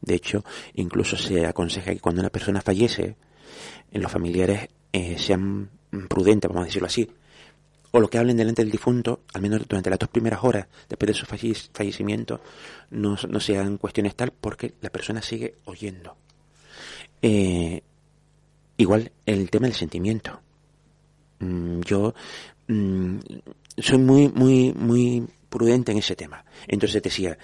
De 0.00 0.14
hecho, 0.14 0.44
incluso 0.74 1.16
se 1.16 1.46
aconseja 1.46 1.92
que 1.92 2.00
cuando 2.00 2.20
una 2.20 2.30
persona 2.30 2.60
fallece, 2.60 3.16
en 3.90 4.02
los 4.02 4.12
familiares 4.12 4.68
eh, 4.92 5.16
sean 5.18 5.70
prudentes, 6.08 6.48
vamos 6.48 6.62
a 6.62 6.66
decirlo 6.66 6.86
así, 6.86 7.10
o 7.90 8.00
lo 8.00 8.08
que 8.08 8.18
hablen 8.18 8.36
delante 8.36 8.62
del 8.62 8.72
difunto, 8.72 9.20
al 9.32 9.40
menos 9.40 9.66
durante 9.68 9.88
las 9.88 10.00
dos 10.00 10.08
primeras 10.08 10.42
horas 10.42 10.66
después 10.88 11.06
de 11.06 11.14
su 11.14 11.26
fallecimiento, 11.26 12.40
no, 12.90 13.16
sean 13.16 13.78
cuestiones 13.78 14.16
tal 14.16 14.32
porque 14.32 14.74
la 14.80 14.90
persona 14.90 15.22
sigue 15.22 15.58
oyendo. 15.64 16.16
Eh, 17.22 17.82
igual 18.76 19.12
el 19.26 19.48
tema 19.48 19.68
del 19.68 19.76
sentimiento. 19.76 20.40
Mm, 21.38 21.82
yo 21.82 22.14
mm, 22.66 23.18
soy 23.78 23.98
muy, 23.98 24.28
muy, 24.28 24.72
muy 24.72 25.26
prudente 25.48 25.92
en 25.92 25.98
ese 25.98 26.16
tema. 26.16 26.44
Entonces 26.66 27.02
decía 27.02 27.38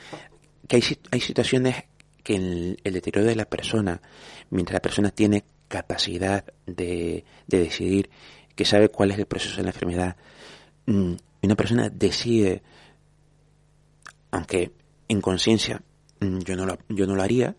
que 0.68 0.76
hay, 0.76 0.82
hay 1.10 1.20
situaciones 1.20 1.84
que 2.22 2.36
el, 2.36 2.80
el 2.84 2.92
deterioro 2.92 3.28
de 3.28 3.36
la 3.36 3.44
persona, 3.44 4.00
mientras 4.50 4.74
la 4.74 4.82
persona 4.82 5.10
tiene 5.10 5.44
capacidad 5.70 6.44
de, 6.66 7.24
decidir, 7.46 8.10
que 8.56 8.64
sabe 8.64 8.88
cuál 8.88 9.12
es 9.12 9.18
el 9.18 9.26
proceso 9.26 9.56
de 9.56 9.62
la 9.62 9.70
enfermedad, 9.70 10.16
mm, 10.86 11.12
una 11.42 11.54
persona 11.54 11.88
decide, 11.88 12.62
aunque 14.32 14.72
en 15.08 15.20
conciencia 15.20 15.80
mm, 16.18 16.38
yo, 16.40 16.56
no 16.56 16.76
yo 16.88 17.06
no 17.06 17.14
lo 17.14 17.22
haría, 17.22 17.54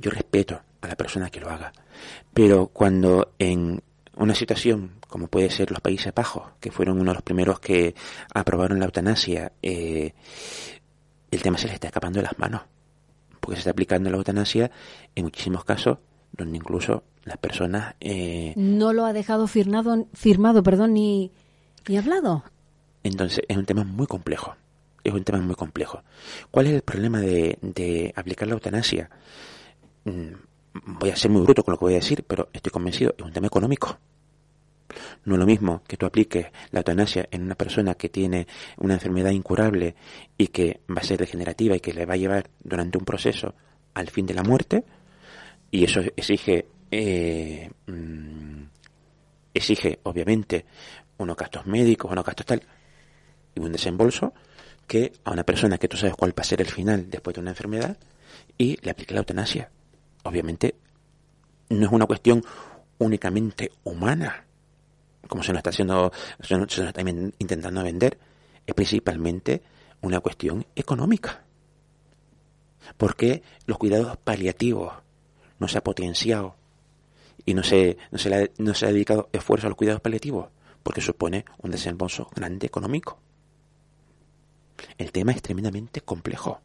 yo 0.00 0.10
respeto 0.12 0.62
a 0.80 0.86
la 0.86 0.96
persona 0.96 1.28
que 1.28 1.40
lo 1.40 1.50
haga. 1.50 1.72
Pero 2.32 2.68
cuando 2.68 3.34
en 3.38 3.82
una 4.16 4.34
situación 4.36 4.99
como 5.10 5.26
puede 5.26 5.50
ser 5.50 5.70
los 5.70 5.80
Países 5.80 6.14
Bajos, 6.14 6.44
que 6.60 6.70
fueron 6.70 7.00
uno 7.00 7.10
de 7.10 7.14
los 7.14 7.22
primeros 7.22 7.60
que 7.60 7.94
aprobaron 8.32 8.78
la 8.78 8.86
eutanasia, 8.86 9.52
eh, 9.62 10.14
el 11.30 11.42
tema 11.42 11.58
se 11.58 11.68
le 11.68 11.74
está 11.74 11.88
escapando 11.88 12.18
de 12.18 12.24
las 12.24 12.38
manos, 12.38 12.62
porque 13.40 13.56
se 13.56 13.60
está 13.60 13.70
aplicando 13.70 14.10
la 14.10 14.16
eutanasia 14.16 14.70
en 15.14 15.24
muchísimos 15.24 15.64
casos 15.64 15.98
donde 16.32 16.56
incluso 16.56 17.02
las 17.24 17.38
personas... 17.38 17.94
Eh, 18.00 18.54
no 18.56 18.92
lo 18.92 19.04
ha 19.04 19.12
dejado 19.12 19.46
firmado, 19.46 20.06
firmado 20.14 20.62
perdón, 20.62 20.94
ni, 20.94 21.32
ni 21.88 21.98
hablado. 21.98 22.44
Entonces 23.02 23.42
es 23.48 23.56
un 23.56 23.66
tema 23.66 23.84
muy 23.84 24.06
complejo. 24.06 24.54
Es 25.02 25.12
un 25.12 25.24
tema 25.24 25.40
muy 25.40 25.54
complejo. 25.54 26.02
¿Cuál 26.50 26.66
es 26.66 26.74
el 26.74 26.82
problema 26.82 27.20
de, 27.20 27.58
de 27.62 28.12
aplicar 28.14 28.46
la 28.48 28.54
eutanasia? 28.54 29.10
Mm, 30.04 30.32
voy 30.98 31.10
a 31.10 31.16
ser 31.16 31.30
muy 31.30 31.42
bruto 31.42 31.62
con 31.62 31.72
lo 31.72 31.78
que 31.78 31.84
voy 31.86 31.94
a 31.94 31.96
decir, 31.96 32.24
pero 32.26 32.48
estoy 32.52 32.70
convencido, 32.70 33.14
es 33.16 33.24
un 33.24 33.32
tema 33.32 33.46
económico. 33.46 33.98
No 35.24 35.34
es 35.34 35.40
lo 35.40 35.46
mismo 35.46 35.82
que 35.86 35.96
tú 35.96 36.06
apliques 36.06 36.46
la 36.70 36.80
eutanasia 36.80 37.28
en 37.30 37.42
una 37.42 37.54
persona 37.54 37.94
que 37.94 38.08
tiene 38.08 38.46
una 38.78 38.94
enfermedad 38.94 39.30
incurable 39.30 39.94
y 40.36 40.48
que 40.48 40.80
va 40.88 41.00
a 41.00 41.04
ser 41.04 41.18
degenerativa 41.18 41.76
y 41.76 41.80
que 41.80 41.92
le 41.92 42.06
va 42.06 42.14
a 42.14 42.18
llevar 42.18 42.50
durante 42.62 42.98
un 42.98 43.04
proceso 43.04 43.54
al 43.94 44.08
fin 44.08 44.26
de 44.26 44.34
la 44.34 44.42
muerte, 44.42 44.84
y 45.70 45.84
eso 45.84 46.00
exige 46.16 46.66
eh, 46.90 47.70
mm, 47.86 48.62
exige 49.54 50.00
obviamente 50.04 50.64
unos 51.18 51.36
gastos 51.36 51.66
médicos, 51.66 52.10
unos 52.10 52.24
gastos 52.24 52.46
tal 52.46 52.62
y 53.54 53.60
un 53.60 53.72
desembolso 53.72 54.32
que 54.86 55.12
a 55.24 55.30
una 55.30 55.44
persona 55.44 55.78
que 55.78 55.88
tú 55.88 55.96
sabes 55.96 56.14
cuál 56.16 56.30
va 56.30 56.42
a 56.42 56.44
ser 56.44 56.60
el 56.60 56.66
final 56.66 57.08
después 57.10 57.34
de 57.34 57.40
una 57.40 57.50
enfermedad 57.50 57.96
y 58.58 58.76
le 58.82 58.90
aplique 58.90 59.14
la 59.14 59.20
eutanasia. 59.20 59.70
Obviamente 60.24 60.74
no 61.68 61.86
es 61.86 61.92
una 61.92 62.06
cuestión 62.06 62.42
únicamente 62.98 63.70
humana, 63.84 64.44
como 65.28 65.42
se 65.42 65.52
nos 65.52 65.58
está 65.58 65.70
haciendo, 65.70 66.12
se 66.40 66.56
nos 66.56 66.78
está 66.78 67.00
intentando 67.00 67.82
vender, 67.82 68.18
es 68.66 68.74
principalmente 68.74 69.62
una 70.00 70.20
cuestión 70.20 70.66
económica. 70.74 71.44
Porque 72.96 73.42
los 73.66 73.78
cuidados 73.78 74.16
paliativos 74.16 74.92
no 75.58 75.68
se 75.68 75.78
ha 75.78 75.84
potenciado 75.84 76.56
y 77.44 77.54
no 77.54 77.62
se, 77.62 77.98
no 78.10 78.74
se 78.74 78.86
ha 78.86 78.88
dedicado 78.88 79.28
esfuerzo 79.32 79.66
a 79.66 79.70
los 79.70 79.76
cuidados 79.76 80.00
paliativos, 80.00 80.48
porque 80.82 81.00
supone 81.00 81.44
un 81.58 81.70
desembolso 81.70 82.28
grande 82.34 82.66
económico. 82.66 83.18
El 84.98 85.12
tema 85.12 85.32
es 85.32 85.42
tremendamente 85.42 86.00
complejo. 86.00 86.60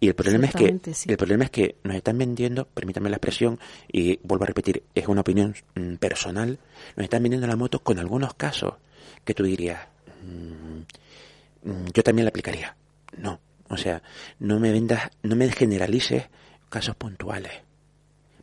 Y 0.00 0.08
el 0.08 0.14
problema 0.14 0.46
es 0.46 0.54
que 0.54 0.66
el 1.06 1.16
problema 1.16 1.44
es 1.44 1.50
que 1.50 1.76
nos 1.84 1.96
están 1.96 2.18
vendiendo, 2.18 2.66
permítanme 2.66 3.08
la 3.08 3.16
expresión 3.16 3.58
y 3.90 4.18
vuelvo 4.22 4.44
a 4.44 4.48
repetir, 4.48 4.82
es 4.94 5.06
una 5.06 5.20
opinión 5.20 5.54
mm, 5.74 5.94
personal, 5.94 6.58
nos 6.96 7.04
están 7.04 7.22
vendiendo 7.22 7.46
la 7.46 7.56
moto 7.56 7.80
con 7.80 7.98
algunos 7.98 8.34
casos 8.34 8.74
que 9.24 9.34
tú 9.34 9.44
dirías, 9.44 9.86
mm, 10.24 11.70
mm, 11.70 11.86
yo 11.94 12.02
también 12.02 12.24
la 12.24 12.30
aplicaría. 12.30 12.76
No, 13.16 13.40
o 13.68 13.76
sea, 13.76 14.02
no 14.40 14.58
me 14.58 14.72
vendas, 14.72 15.10
no 15.22 15.36
me 15.36 15.50
generalices 15.50 16.24
casos 16.68 16.96
puntuales. 16.96 17.52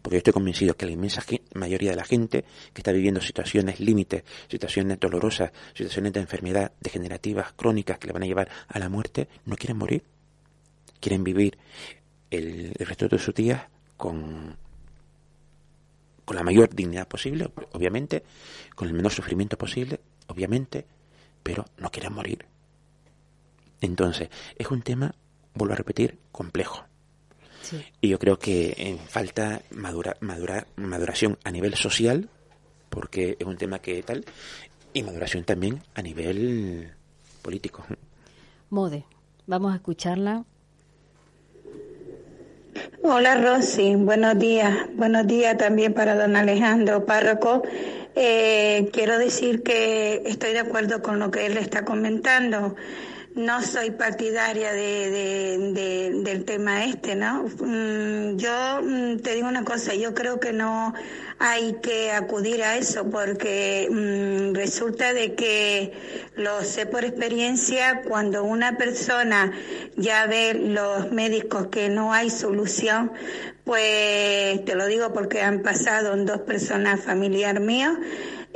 Porque 0.02 0.16
yo 0.16 0.20
estoy 0.20 0.34
convencido 0.34 0.78
que 0.78 0.86
la 0.86 0.94
inmensa 0.94 1.22
mayoría 1.56 1.92
de 1.92 1.98
la 1.98 2.06
gente 2.06 2.46
que 2.74 2.80
está 2.80 2.94
viviendo 2.94 3.20
situaciones 3.20 3.82
límites, 3.82 4.24
situaciones 4.48 4.98
dolorosas, 5.00 5.52
situaciones 5.74 6.14
de 6.14 6.22
enfermedad 6.22 6.72
degenerativas, 6.80 7.52
crónicas 7.54 7.98
que 7.98 8.08
le 8.08 8.14
van 8.14 8.24
a 8.24 8.26
llevar 8.26 8.50
a 8.70 8.80
la 8.80 8.88
muerte, 8.88 9.28
no 9.46 9.58
quieren 9.58 9.78
morir. 9.78 10.04
Quieren 11.00 11.24
vivir 11.24 11.58
el, 12.30 12.74
resto 12.80 13.08
de 13.08 13.20
sus 13.20 13.34
días 13.34 13.64
con, 13.98 14.56
con 16.26 16.36
la 16.36 16.44
mayor 16.44 16.74
dignidad 16.74 17.08
posible, 17.08 17.50
obviamente, 17.74 18.24
con 18.76 18.88
el 18.88 18.94
menor 18.94 19.12
sufrimiento 19.12 19.58
posible, 19.58 20.00
obviamente, 20.28 20.86
pero 21.44 21.66
no 21.78 21.90
quieren 21.90 22.14
morir. 22.14 22.46
Entonces, 23.82 24.30
es 24.58 24.70
un 24.70 24.82
tema, 24.82 25.14
vuelvo 25.54 25.74
a 25.74 25.78
repetir, 25.78 26.18
complejo. 26.32 26.84
Y 28.02 28.10
yo 28.10 28.20
creo 28.20 28.40
que 28.40 28.74
en 28.78 28.98
falta 28.98 29.62
madura, 29.72 30.18
madura, 30.22 30.66
maduración 30.76 31.38
a 31.44 31.52
nivel 31.52 31.76
social, 31.76 32.30
porque 32.90 33.38
es 33.40 33.46
un 33.46 33.58
tema 33.58 33.80
que 33.80 34.02
tal, 34.02 34.26
y 34.94 35.04
maduración 35.04 35.44
también 35.44 35.84
a 35.94 36.02
nivel 36.02 36.94
político. 37.42 37.86
Mode, 38.70 39.06
vamos 39.46 39.74
a 39.74 39.76
escucharla. 39.76 40.46
Hola 43.02 43.36
Rosy, 43.36 43.96
buenos 43.96 44.38
días. 44.38 44.88
Buenos 44.96 45.26
días 45.26 45.58
también 45.58 45.94
para 45.94 46.16
don 46.16 46.36
Alejandro 46.36 47.06
Párroco. 47.06 47.64
Eh, 48.14 48.90
quiero 48.92 49.18
decir 49.18 49.64
que 49.64 50.22
estoy 50.26 50.52
de 50.52 50.60
acuerdo 50.60 51.02
con 51.02 51.18
lo 51.18 51.32
que 51.32 51.46
él 51.46 51.58
está 51.58 51.86
comentando 51.86 52.76
no 53.36 53.62
soy 53.62 53.92
partidaria 53.92 54.74
de, 54.74 56.22
del 56.24 56.46
tema 56.46 56.86
este, 56.86 57.16
¿no? 57.16 57.44
Mm, 57.44 58.38
yo 58.38 58.82
mm, 58.82 59.18
te 59.20 59.36
digo 59.36 59.48
una 59.48 59.64
cosa, 59.64 59.94
yo 59.94 60.14
creo 60.14 60.40
que 60.40 60.52
no 60.52 60.94
hay 61.38 61.78
que 61.82 62.12
acudir 62.12 62.64
a 62.64 62.78
eso 62.78 63.10
porque 63.10 63.88
mm, 63.90 64.56
resulta 64.56 65.14
de 65.14 65.36
que 65.36 65.94
lo 66.36 66.64
sé 66.64 66.86
por 66.86 67.06
experiencia 67.06 68.02
cuando 68.08 68.44
una 68.44 68.78
persona 68.78 69.54
ya 69.96 70.26
ve 70.26 70.54
los 70.54 71.12
médicos 71.12 71.68
que 71.68 71.90
no 71.90 72.14
hay 72.14 72.30
solución, 72.30 73.12
pues 73.64 74.66
te 74.66 74.76
lo 74.76 74.88
digo 74.88 75.14
porque 75.14 75.42
han 75.42 75.62
pasado 75.62 76.14
en 76.14 76.26
dos 76.26 76.42
personas 76.42 77.00
familiar 77.02 77.60
mío 77.60 77.98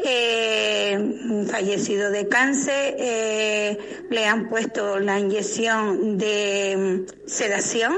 eh, 0.04 1.46
fallecido 1.48 2.12
de 2.12 2.28
cáncer, 2.28 2.96
eh, 2.98 3.78
le 4.10 4.26
han 4.26 4.50
puesto 4.50 5.00
la 5.00 5.20
inyección 5.20 6.18
de 6.18 7.06
mm, 7.06 7.28
sedación 7.28 7.94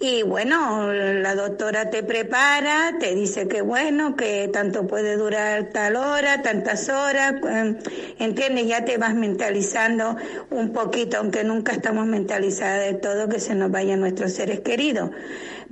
y 0.00 0.22
bueno, 0.22 0.92
la 0.92 1.34
doctora 1.34 1.90
te 1.90 2.04
prepara, 2.04 2.94
te 3.00 3.16
dice 3.16 3.48
que 3.48 3.62
bueno, 3.62 4.14
que 4.14 4.48
tanto 4.52 4.86
puede 4.86 5.16
durar 5.16 5.70
tal 5.72 5.96
hora, 5.96 6.40
tantas 6.40 6.88
horas, 6.88 7.34
eh, 7.48 7.74
entiendes, 8.20 8.68
ya 8.68 8.84
te 8.84 8.96
vas 8.96 9.14
mentalizando 9.14 10.16
un 10.50 10.72
poquito, 10.72 11.18
aunque 11.18 11.42
nunca 11.42 11.72
estamos 11.72 12.06
mentalizadas 12.06 12.86
de 12.86 12.94
todo 12.94 13.28
que 13.28 13.40
se 13.40 13.56
nos 13.56 13.72
vayan 13.72 13.98
nuestros 14.00 14.32
seres 14.32 14.60
queridos. 14.60 15.10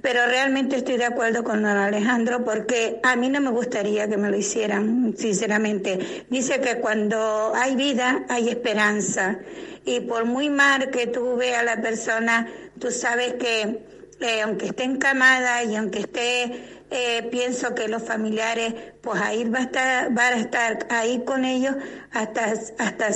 Pero 0.02 0.26
realmente 0.26 0.76
estoy 0.76 0.96
de 0.96 1.04
acuerdo 1.04 1.44
con 1.44 1.62
don 1.62 1.76
Alejandro 1.76 2.44
porque 2.44 3.00
a 3.02 3.16
mí 3.16 3.28
no 3.28 3.40
me 3.40 3.50
gustaría 3.50 4.08
que 4.08 4.16
me 4.16 4.30
lo 4.30 4.36
hicieran, 4.36 5.14
sinceramente. 5.16 6.26
Dice 6.28 6.60
que 6.60 6.80
cuando 6.80 7.52
hay 7.54 7.76
vida 7.76 8.24
hay 8.28 8.48
esperanza. 8.48 9.38
Y 9.84 10.00
por 10.00 10.24
muy 10.24 10.50
mal 10.50 10.90
que 10.90 11.06
tú 11.06 11.36
veas 11.36 11.60
a 11.60 11.64
la 11.64 11.80
persona, 11.80 12.48
tú 12.78 12.90
sabes 12.90 13.34
que 13.34 13.95
eh, 14.20 14.42
aunque 14.42 14.66
esté 14.66 14.84
encamada 14.84 15.62
y 15.64 15.76
aunque 15.76 16.00
esté, 16.00 16.82
eh, 16.90 17.28
pienso 17.30 17.74
que 17.74 17.88
los 17.88 18.02
familiares, 18.02 18.74
pues 19.00 19.20
ahí 19.20 19.44
va 19.44 19.58
a 19.58 19.62
estar, 19.62 20.16
va 20.16 20.28
a 20.28 20.36
estar 20.36 20.86
ahí 20.90 21.22
con 21.24 21.44
ellos 21.44 21.74
hasta, 22.12 22.54
hasta 22.78 23.08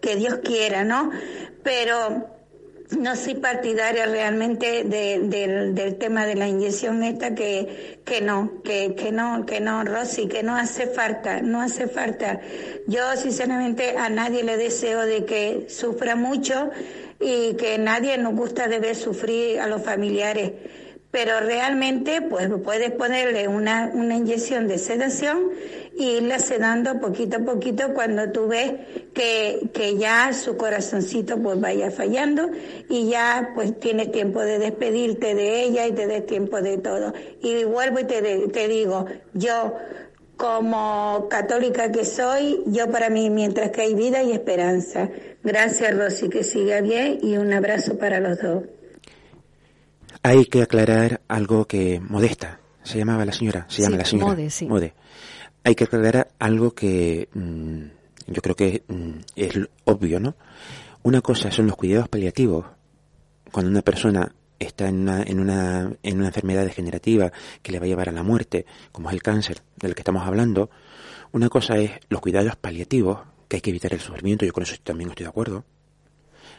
que 0.00 0.16
Dios 0.16 0.40
quiera, 0.44 0.84
¿no? 0.84 1.10
Pero 1.62 2.35
no 2.90 3.16
soy 3.16 3.34
partidaria 3.34 4.06
realmente 4.06 4.84
del 4.84 5.96
tema 5.98 6.26
de 6.26 6.34
la 6.36 6.46
inyección 6.46 7.02
esta 7.02 7.34
que, 7.34 8.00
que 8.04 8.20
no, 8.20 8.62
que, 8.62 8.94
que 8.94 9.12
no, 9.12 9.44
que 9.44 9.60
no, 9.60 9.84
Rosy, 9.84 10.28
que 10.28 10.42
no 10.42 10.56
hace 10.56 10.86
falta, 10.86 11.40
no 11.42 11.60
hace 11.60 11.88
falta. 11.88 12.40
Yo 12.86 13.16
sinceramente 13.16 13.96
a 13.96 14.08
nadie 14.08 14.44
le 14.44 14.56
deseo 14.56 15.02
de 15.02 15.24
que 15.24 15.66
sufra 15.68 16.14
mucho 16.14 16.70
y 17.18 17.54
que 17.54 17.78
nadie 17.78 18.18
nos 18.18 18.34
gusta 18.34 18.68
de 18.68 18.78
ver 18.78 18.94
sufrir 18.94 19.60
a 19.60 19.66
los 19.66 19.82
familiares 19.82 20.52
pero 21.16 21.40
realmente 21.40 22.20
pues 22.20 22.46
puedes 22.62 22.90
ponerle 22.90 23.48
una, 23.48 23.90
una 23.94 24.16
inyección 24.16 24.68
de 24.68 24.76
sedación 24.76 25.48
y 25.96 26.18
irla 26.18 26.38
sedando 26.38 27.00
poquito 27.00 27.38
a 27.38 27.40
poquito 27.40 27.94
cuando 27.94 28.30
tú 28.32 28.48
ves 28.48 28.74
que, 29.14 29.70
que 29.72 29.96
ya 29.96 30.34
su 30.34 30.58
corazoncito 30.58 31.38
pues 31.38 31.58
vaya 31.58 31.90
fallando 31.90 32.50
y 32.90 33.08
ya 33.08 33.52
pues 33.54 33.80
tienes 33.80 34.12
tiempo 34.12 34.42
de 34.42 34.58
despedirte 34.58 35.34
de 35.34 35.62
ella 35.62 35.86
y 35.86 35.92
te 35.92 36.06
des 36.06 36.26
tiempo 36.26 36.60
de 36.60 36.76
todo. 36.76 37.14
Y 37.40 37.64
vuelvo 37.64 38.00
y 38.00 38.04
te, 38.04 38.48
te 38.48 38.68
digo, 38.68 39.06
yo 39.32 39.72
como 40.36 41.28
católica 41.30 41.90
que 41.92 42.04
soy, 42.04 42.62
yo 42.66 42.90
para 42.90 43.08
mí 43.08 43.30
mientras 43.30 43.70
que 43.70 43.80
hay 43.80 43.94
vida 43.94 44.22
y 44.22 44.32
esperanza. 44.32 45.08
Gracias 45.42 45.96
Rosy, 45.96 46.28
que 46.28 46.44
siga 46.44 46.82
bien 46.82 47.20
y 47.22 47.38
un 47.38 47.54
abrazo 47.54 47.96
para 47.96 48.20
los 48.20 48.38
dos. 48.42 48.64
Hay 50.26 50.46
que 50.46 50.62
aclarar 50.62 51.20
algo 51.28 51.66
que 51.66 52.00
modesta. 52.00 52.58
Se 52.82 52.98
llamaba 52.98 53.24
la 53.24 53.30
señora, 53.30 53.64
se 53.68 53.82
llama 53.82 53.98
la 53.98 54.04
señora. 54.04 54.32
Mode, 54.32 54.50
sí. 54.50 54.66
Mode. 54.66 54.92
Hay 55.62 55.76
que 55.76 55.84
aclarar 55.84 56.32
algo 56.40 56.74
que 56.74 57.28
mm, 57.32 58.32
yo 58.32 58.42
creo 58.42 58.56
que 58.56 58.82
mm, 58.88 59.10
es 59.36 59.56
obvio, 59.84 60.18
¿no? 60.18 60.34
Una 61.04 61.20
cosa 61.20 61.52
son 61.52 61.68
los 61.68 61.76
cuidados 61.76 62.08
paliativos. 62.08 62.66
Cuando 63.52 63.70
una 63.70 63.82
persona 63.82 64.32
está 64.58 64.88
en 64.88 65.02
una, 65.02 65.22
en 65.22 65.38
una, 65.38 65.92
en 66.02 66.18
una 66.18 66.26
enfermedad 66.26 66.64
degenerativa 66.64 67.30
que 67.62 67.70
le 67.70 67.78
va 67.78 67.84
a 67.84 67.88
llevar 67.88 68.08
a 68.08 68.12
la 68.12 68.24
muerte, 68.24 68.66
como 68.90 69.10
es 69.10 69.14
el 69.14 69.22
cáncer 69.22 69.62
del 69.76 69.94
que 69.94 70.00
estamos 70.00 70.26
hablando, 70.26 70.70
una 71.30 71.48
cosa 71.48 71.76
es 71.78 71.92
los 72.08 72.20
cuidados 72.20 72.56
paliativos, 72.56 73.20
que 73.46 73.58
hay 73.58 73.60
que 73.60 73.70
evitar 73.70 73.94
el 73.94 74.00
sufrimiento, 74.00 74.44
yo 74.44 74.52
con 74.52 74.64
eso 74.64 74.74
también 74.82 75.10
estoy 75.10 75.22
de 75.22 75.30
acuerdo. 75.30 75.64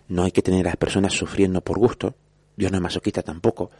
No 0.07 0.23
hay 0.23 0.31
que 0.31 0.41
tener 0.41 0.67
a 0.67 0.69
las 0.69 0.77
personas 0.77 1.11
sufriendo 1.11 1.59
por 1.59 1.77
gusto, 1.77 2.15
Dios 2.57 2.71
no 2.71 2.77
es 2.79 2.81
masoquista 2.81 3.21
tampoco. 3.21 3.71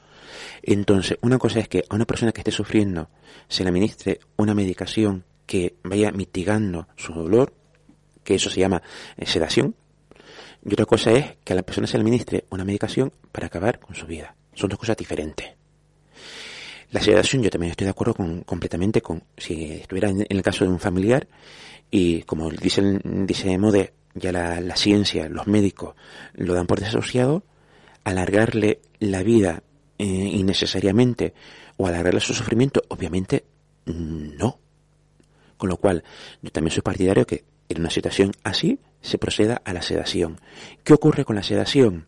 Entonces, 0.61 1.17
una 1.21 1.37
cosa 1.37 1.59
es 1.59 1.67
que 1.67 1.83
a 1.89 1.95
una 1.95 2.05
persona 2.05 2.31
que 2.31 2.41
esté 2.41 2.51
sufriendo 2.51 3.09
se 3.49 3.63
le 3.63 3.69
administre 3.69 4.19
una 4.37 4.53
medicación 4.53 5.25
que 5.45 5.75
vaya 5.83 6.11
mitigando 6.11 6.87
su 6.95 7.13
dolor, 7.13 7.53
que 8.23 8.35
eso 8.35 8.49
se 8.49 8.59
llama 8.59 8.81
eh, 9.17 9.25
sedación. 9.25 9.75
Y 10.63 10.73
otra 10.73 10.85
cosa 10.85 11.11
es 11.11 11.37
que 11.43 11.53
a 11.53 11.55
la 11.55 11.63
persona 11.63 11.87
se 11.87 11.97
le 11.97 12.01
administre 12.01 12.45
una 12.49 12.63
medicación 12.63 13.11
para 13.31 13.47
acabar 13.47 13.79
con 13.79 13.95
su 13.95 14.05
vida. 14.05 14.35
Son 14.53 14.69
dos 14.69 14.79
cosas 14.79 14.97
diferentes. 14.97 15.47
La 16.91 17.01
sedación 17.01 17.41
yo 17.41 17.49
también 17.49 17.71
estoy 17.71 17.85
de 17.85 17.91
acuerdo 17.91 18.13
con, 18.13 18.43
completamente 18.43 19.01
con 19.01 19.23
si 19.37 19.71
estuviera 19.73 20.09
en, 20.09 20.25
el 20.27 20.41
caso 20.41 20.63
de 20.63 20.71
un 20.71 20.79
familiar 20.79 21.27
y 21.91 22.21
como 22.23 22.49
dice, 22.49 22.99
dice 23.03 23.57
Mode, 23.57 23.93
ya 24.13 24.31
la, 24.31 24.61
la 24.61 24.75
ciencia, 24.75 25.27
los 25.27 25.47
médicos 25.47 25.95
lo 26.33 26.53
dan 26.53 26.65
por 26.65 26.79
desasociado, 26.79 27.43
alargarle 28.07 28.79
la 28.99 29.21
vida 29.21 29.63
eh, 29.97 30.05
innecesariamente 30.05 31.33
o 31.75 31.87
alargarle 31.87 32.21
su 32.21 32.33
sufrimiento, 32.33 32.81
obviamente 32.87 33.43
no. 33.85 34.59
Con 35.57 35.69
lo 35.69 35.75
cual, 35.75 36.03
yo 36.41 36.49
también 36.51 36.71
soy 36.71 36.83
partidario 36.83 37.27
que 37.27 37.43
en 37.67 37.81
una 37.81 37.89
situación 37.89 38.31
así 38.43 38.79
se 39.01 39.17
proceda 39.17 39.61
a 39.65 39.73
la 39.73 39.81
sedación. 39.81 40.39
¿Qué 40.85 40.93
ocurre 40.93 41.25
con 41.25 41.35
la 41.35 41.43
sedación? 41.43 42.05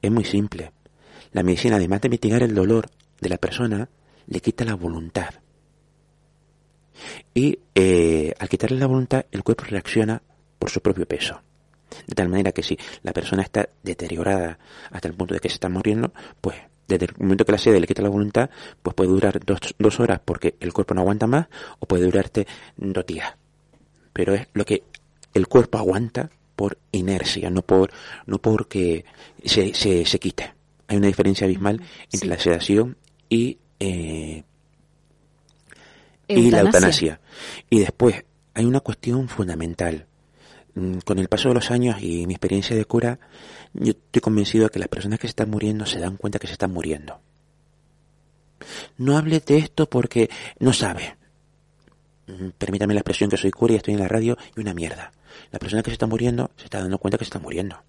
Es 0.00 0.10
muy 0.10 0.24
simple. 0.24 0.70
La 1.32 1.42
medicina, 1.42 1.76
además 1.76 2.00
de 2.00 2.10
mitigar 2.10 2.44
el 2.44 2.54
dolor 2.54 2.88
de 3.20 3.28
la 3.28 3.38
persona, 3.38 3.88
le 4.28 4.40
quita 4.40 4.64
la 4.64 4.74
voluntad. 4.74 5.34
Y 7.34 7.58
eh, 7.74 8.34
al 8.38 8.48
quitarle 8.48 8.78
la 8.78 8.86
voluntad, 8.86 9.26
el 9.32 9.42
cuerpo 9.42 9.64
reacciona 9.64 10.22
por 10.60 10.70
su 10.70 10.80
propio 10.80 11.06
peso. 11.06 11.40
De 12.06 12.14
tal 12.14 12.28
manera 12.28 12.52
que 12.52 12.62
si 12.62 12.78
la 13.02 13.12
persona 13.12 13.42
está 13.42 13.68
deteriorada 13.82 14.58
hasta 14.90 15.08
el 15.08 15.14
punto 15.14 15.34
de 15.34 15.40
que 15.40 15.48
se 15.48 15.54
está 15.54 15.68
muriendo, 15.68 16.12
pues 16.40 16.56
desde 16.86 17.06
el 17.06 17.12
momento 17.18 17.44
que 17.44 17.52
la 17.52 17.58
sede 17.58 17.80
le 17.80 17.86
quita 17.86 18.02
la 18.02 18.08
voluntad, 18.08 18.50
pues 18.82 18.94
puede 18.94 19.10
durar 19.10 19.44
dos, 19.44 19.60
dos 19.78 20.00
horas 20.00 20.20
porque 20.24 20.56
el 20.60 20.72
cuerpo 20.72 20.94
no 20.94 21.02
aguanta 21.02 21.26
más 21.26 21.46
o 21.78 21.86
puede 21.86 22.04
durarte 22.04 22.46
dos 22.76 23.06
días. 23.06 23.34
Pero 24.12 24.34
es 24.34 24.48
lo 24.54 24.64
que 24.64 24.82
el 25.34 25.46
cuerpo 25.46 25.78
aguanta 25.78 26.30
por 26.56 26.78
inercia, 26.90 27.50
no 27.50 27.62
por 27.62 27.92
no 28.26 28.38
porque 28.38 29.04
se, 29.44 29.74
se, 29.74 30.04
se 30.04 30.18
quite. 30.18 30.54
Hay 30.88 30.96
una 30.96 31.06
diferencia 31.06 31.44
abismal 31.44 31.80
entre 32.10 32.28
la 32.28 32.38
sedación 32.38 32.96
y, 33.28 33.58
eh, 33.78 34.42
y 36.26 36.50
la 36.50 36.60
eutanasia. 36.60 37.20
Y 37.70 37.80
después 37.80 38.24
hay 38.54 38.64
una 38.64 38.80
cuestión 38.80 39.28
fundamental 39.28 40.07
con 41.04 41.18
el 41.18 41.28
paso 41.28 41.48
de 41.48 41.54
los 41.54 41.70
años 41.70 42.02
y 42.02 42.26
mi 42.26 42.34
experiencia 42.34 42.76
de 42.76 42.84
cura, 42.84 43.18
yo 43.72 43.92
estoy 43.92 44.20
convencido 44.20 44.64
de 44.64 44.70
que 44.70 44.78
las 44.78 44.88
personas 44.88 45.18
que 45.18 45.26
se 45.26 45.30
están 45.30 45.50
muriendo 45.50 45.86
se 45.86 45.98
dan 45.98 46.16
cuenta 46.16 46.38
que 46.38 46.46
se 46.46 46.52
están 46.54 46.72
muriendo. 46.72 47.20
No 48.96 49.16
hable 49.16 49.40
de 49.40 49.58
esto 49.58 49.88
porque 49.88 50.30
no 50.58 50.72
sabe. 50.72 51.16
Mm, 52.26 52.50
permítame 52.58 52.94
la 52.94 53.00
expresión 53.00 53.30
que 53.30 53.36
soy 53.36 53.50
cura 53.50 53.74
y 53.74 53.76
estoy 53.76 53.94
en 53.94 54.00
la 54.00 54.08
radio 54.08 54.36
y 54.56 54.60
una 54.60 54.74
mierda. 54.74 55.12
La 55.50 55.58
persona 55.58 55.82
que 55.82 55.90
se 55.90 55.94
está 55.94 56.06
muriendo 56.06 56.50
se 56.56 56.64
está 56.64 56.80
dando 56.80 56.98
cuenta 56.98 57.18
que 57.18 57.24
se 57.24 57.28
está 57.28 57.38
muriendo. 57.38 57.82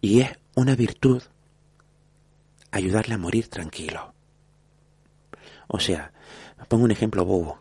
Y 0.00 0.20
es 0.20 0.30
una 0.54 0.74
virtud 0.74 1.22
ayudarle 2.70 3.14
a 3.14 3.18
morir 3.18 3.48
tranquilo. 3.48 4.14
O 5.68 5.78
sea, 5.78 6.12
pongo 6.68 6.84
un 6.84 6.90
ejemplo 6.90 7.24
bobo. 7.24 7.60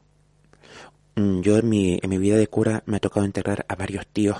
Mm, 1.15 1.41
yo 1.41 1.57
en 1.57 1.69
mi, 1.69 1.99
en 2.01 2.09
mi 2.09 2.17
vida 2.17 2.37
de 2.37 2.47
cura 2.47 2.83
me 2.85 2.97
ha 2.97 2.99
tocado 2.99 3.25
enterrar 3.25 3.65
a 3.67 3.75
varios 3.75 4.07
tíos, 4.07 4.37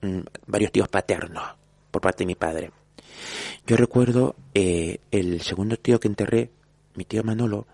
mm, 0.00 0.20
varios 0.46 0.72
tíos 0.72 0.88
paternos, 0.88 1.44
por 1.90 2.02
parte 2.02 2.24
de 2.24 2.26
mi 2.26 2.34
padre. 2.34 2.70
Yo 3.66 3.76
recuerdo 3.76 4.34
eh, 4.54 4.98
el 5.10 5.40
segundo 5.42 5.76
tío 5.76 6.00
que 6.00 6.08
enterré, 6.08 6.50
mi 6.94 7.04
tío 7.04 7.22
Manolo, 7.22 7.66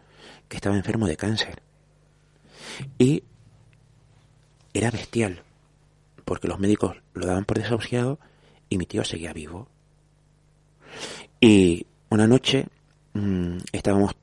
que 0.49 0.57
estaba 0.57 0.77
enfermo 0.77 1.07
de 1.07 1.17
cáncer. 1.17 1.63
Y 2.99 3.23
era 4.75 4.91
bestial, 4.91 5.43
porque 6.25 6.49
los 6.49 6.59
médicos 6.59 6.97
lo 7.15 7.27
daban 7.27 7.45
por 7.45 7.59
desahuciado 7.59 8.19
y 8.69 8.79
mi 8.79 8.87
tío 8.87 9.05
seguía 9.05 9.33
vivo. 9.33 9.69
Y 11.41 11.87
una 12.11 12.27
noche 12.27 12.67
mmm, 13.15 13.59
estábamos, 13.73 14.15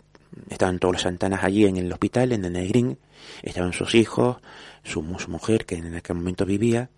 estaban 0.50 0.80
todos 0.80 0.94
los 0.94 1.02
Santanas 1.02 1.44
allí 1.44 1.66
en 1.66 1.78
el 1.78 1.92
hospital, 1.92 2.32
en 2.32 2.46
el 2.46 2.54
Negrín, 2.54 2.98
estaban 3.42 3.74
sus 3.74 3.96
hijos, 3.96 4.38
su, 4.84 5.02
mujer 5.02 5.66
que 5.66 5.76
en 5.76 5.96
aquel 5.96 6.18
momento 6.18 6.46
vivía, 6.46 6.90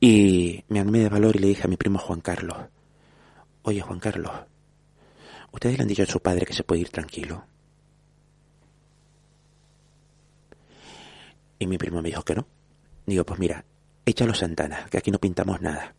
y 0.00 0.64
me 0.68 0.80
armé 0.80 1.00
de 1.00 1.08
valor 1.08 1.36
y 1.36 1.38
le 1.40 1.48
dije 1.48 1.64
a 1.64 1.68
mi 1.68 1.76
primo 1.76 1.98
Juan 1.98 2.20
Carlos, 2.20 2.58
oye 3.62 3.80
Juan 3.80 4.00
Carlos, 4.00 4.32
¿ustedes 5.52 5.76
le 5.76 5.82
han 5.82 5.88
dicho 5.88 6.02
a 6.02 6.06
su 6.06 6.20
padre 6.20 6.46
que 6.46 6.52
se 6.52 6.64
puede 6.64 6.82
ir 6.82 6.90
tranquilo? 6.90 7.44
Y 11.58 11.66
mi 11.66 11.78
primo 11.78 12.02
me 12.02 12.08
dijo 12.08 12.22
que 12.22 12.34
no. 12.34 12.46
Digo, 13.06 13.24
pues 13.24 13.38
mira, 13.38 13.64
échalo 14.04 14.34
Santana, 14.34 14.86
que 14.90 14.98
aquí 14.98 15.10
no 15.10 15.18
pintamos 15.18 15.60
nada. 15.62 15.94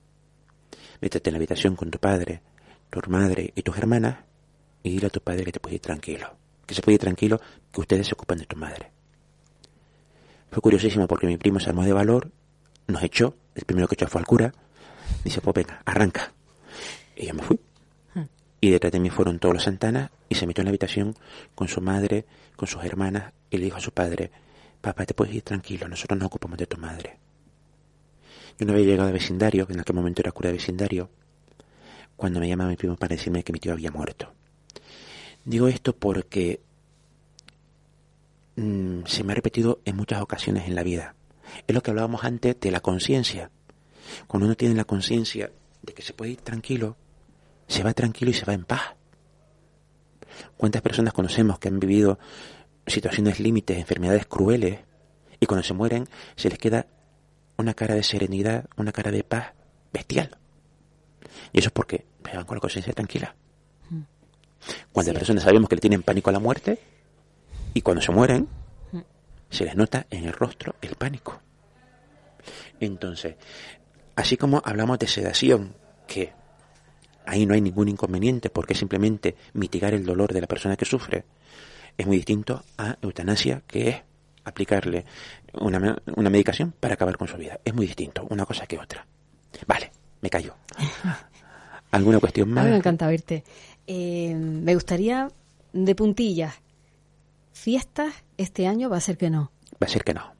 Métete 1.02 1.30
en 1.30 1.34
la 1.34 1.38
habitación 1.38 1.76
con 1.76 1.90
tu 1.90 1.98
padre, 1.98 2.42
tu 2.90 3.00
madre 3.10 3.52
y 3.56 3.62
tus 3.62 3.78
hermanas 3.78 4.18
y 4.84 4.92
dile 4.92 5.08
a 5.08 5.10
tu 5.10 5.22
padre 5.22 5.46
que 5.46 5.52
te 5.52 5.60
puede 5.60 5.76
ir 5.76 5.82
tranquilo. 5.82 6.45
Que 6.66 6.74
se 6.74 6.82
puede 6.82 6.96
ir 6.96 7.02
tranquilo, 7.02 7.40
que 7.72 7.82
ustedes 7.82 8.08
se 8.08 8.14
ocupan 8.14 8.38
de 8.38 8.46
tu 8.46 8.56
madre. 8.56 8.92
Fue 10.52 10.62
curiosísimo 10.62 11.08
porque 11.08 11.28
mi 11.28 11.38
primo 11.38 11.60
se 11.60 11.70
armó 11.70 11.84
de 11.84 11.94
valor, 11.94 12.32
nos 12.88 13.04
echó, 13.04 13.36
el 13.56 13.66
primero 13.66 13.88
que 13.88 13.96
echó 13.96 14.08
fue 14.08 14.22
al 14.22 14.28
cura, 14.28 14.54
dice, 15.24 15.42
pues 15.42 15.54
venga, 15.54 15.82
arranca. 15.86 16.34
Y 17.16 17.28
yo 17.28 17.34
me 17.34 17.44
fui. 17.44 17.60
Y 18.62 18.70
detrás 18.72 18.94
de 18.94 19.00
mí 19.00 19.10
fueron 19.10 19.38
todos 19.38 19.54
los 19.54 19.64
Santanas 19.64 20.10
y 20.30 20.36
se 20.36 20.48
metió 20.48 20.62
en 20.62 20.66
la 20.66 20.70
habitación 20.70 21.16
con 21.54 21.68
su 21.68 21.82
madre, 21.82 22.26
con 22.56 22.68
sus 22.68 22.84
hermanas 22.84 23.34
y 23.50 23.58
le 23.58 23.66
dijo 23.66 23.78
a 23.78 23.82
su 23.82 23.92
padre, 23.92 24.32
papá, 24.82 25.06
te 25.06 25.14
puedes 25.14 25.36
ir 25.36 25.42
tranquilo, 25.42 25.88
nosotros 25.88 26.18
nos 26.18 26.28
ocupamos 26.28 26.58
de 26.58 26.68
tu 26.68 26.78
madre. 26.78 27.20
Yo 28.58 28.66
no 28.66 28.74
había 28.74 28.86
llegado 28.86 29.08
al 29.08 29.14
vecindario, 29.14 29.68
que 29.68 29.74
en 29.74 29.82
aquel 29.82 29.96
momento 29.96 30.22
era 30.22 30.32
cura 30.32 30.50
de 30.50 30.58
vecindario, 30.58 31.10
cuando 32.16 32.40
me 32.40 32.48
llama 32.48 32.68
mi 32.68 32.78
primo 32.78 32.96
para 32.96 33.16
decirme 33.16 33.44
que 33.44 33.52
mi 33.52 33.60
tío 33.60 33.74
había 33.74 33.92
muerto. 33.92 34.34
Digo 35.46 35.68
esto 35.68 35.96
porque 35.96 36.60
mmm, 38.56 39.04
se 39.06 39.24
me 39.24 39.32
ha 39.32 39.36
repetido 39.36 39.80
en 39.86 39.96
muchas 39.96 40.22
ocasiones 40.22 40.68
en 40.68 40.74
la 40.74 40.84
vida. 40.84 41.16
Es 41.68 41.76
lo 41.76 41.82
que 41.82 41.92
hablábamos 41.92 42.24
antes 42.24 42.60
de 42.60 42.72
la 42.72 42.80
conciencia. 42.80 43.52
Cuando 44.28 44.48
uno 44.48 44.56
tiene 44.56 44.74
la 44.74 44.86
conciencia 44.86 45.52
de 45.84 45.94
que 45.94 46.02
se 46.02 46.14
puede 46.14 46.32
ir 46.32 46.42
tranquilo, 46.42 46.98
se 47.68 47.84
va 47.84 47.94
tranquilo 47.94 48.32
y 48.32 48.34
se 48.34 48.46
va 48.46 48.54
en 48.54 48.66
paz. 48.66 48.96
¿Cuántas 50.58 50.82
personas 50.82 51.14
conocemos 51.14 51.60
que 51.60 51.68
han 51.68 51.80
vivido 51.80 52.18
situaciones 52.88 53.40
límites, 53.40 53.78
enfermedades 53.78 54.26
crueles, 54.26 54.80
y 55.40 55.46
cuando 55.46 55.64
se 55.64 55.74
mueren 55.74 56.08
se 56.36 56.50
les 56.50 56.58
queda 56.58 56.88
una 57.58 57.74
cara 57.74 57.94
de 57.94 58.04
serenidad, 58.04 58.66
una 58.78 58.92
cara 58.92 59.12
de 59.12 59.24
paz 59.24 59.54
bestial? 59.94 60.38
Y 61.54 61.60
eso 61.60 61.68
es 61.68 61.74
porque 61.74 62.06
van 62.24 62.46
con 62.46 62.58
la 62.58 62.62
conciencia 62.62 62.94
tranquila. 62.94 63.36
Cuántas 64.92 65.14
sí. 65.14 65.20
personas 65.20 65.44
sabemos 65.44 65.70
que 65.70 65.76
le 65.76 65.82
tienen 65.82 66.04
pánico 66.04 66.30
a 66.30 66.34
la 66.34 66.40
muerte 66.40 66.80
y 67.74 67.82
cuando 67.82 68.02
se 68.02 68.12
mueren 68.12 68.48
se 69.50 69.66
les 69.66 69.76
nota 69.76 70.06
en 70.10 70.26
el 70.26 70.34
rostro 70.34 70.76
el 70.82 70.96
pánico. 70.96 71.40
Entonces, 72.80 73.36
así 74.16 74.38
como 74.38 74.62
hablamos 74.66 75.00
de 75.00 75.08
sedación, 75.08 75.76
que 76.08 76.34
ahí 77.26 77.46
no 77.46 77.54
hay 77.54 77.62
ningún 77.62 77.88
inconveniente 77.88 78.50
porque 78.50 78.74
es 78.74 78.80
simplemente 78.80 79.36
mitigar 79.54 79.94
el 79.94 80.06
dolor 80.06 80.34
de 80.34 80.42
la 80.42 80.48
persona 80.48 80.76
que 80.76 80.86
sufre, 80.86 81.26
es 81.98 82.06
muy 82.06 82.18
distinto 82.18 82.64
a 82.78 82.98
eutanasia, 83.02 83.62
que 83.66 83.90
es 83.90 84.02
aplicarle 84.44 85.06
una, 85.54 85.98
una 86.16 86.30
medicación 86.30 86.74
para 86.80 86.96
acabar 86.96 87.18
con 87.18 87.28
su 87.28 87.38
vida. 87.38 87.60
Es 87.64 87.74
muy 87.74 87.88
distinto, 87.88 88.28
una 88.30 88.46
cosa 88.46 88.68
que 88.68 88.78
otra. 88.78 89.06
Vale, 89.66 89.92
me 90.22 90.30
callo. 90.30 90.56
¿Alguna 91.92 92.20
cuestión 92.20 92.50
más? 92.50 92.64
A 92.64 92.66
mí 92.66 92.72
me 92.72 92.78
encanta 92.78 93.08
oírte. 93.08 93.44
Eh, 93.88 94.36
me 94.36 94.74
gustaría, 94.74 95.30
de 95.74 95.96
puntillas, 95.96 96.56
fiestas 97.54 98.14
este 98.38 98.68
año 98.68 98.90
va 98.90 98.98
a 98.98 99.02
ser 99.02 99.18
que 99.18 99.30
no. 99.30 99.52
Va 99.82 99.88
a 99.88 99.90
ser 99.90 100.04
que 100.04 100.14
no. 100.14 100.34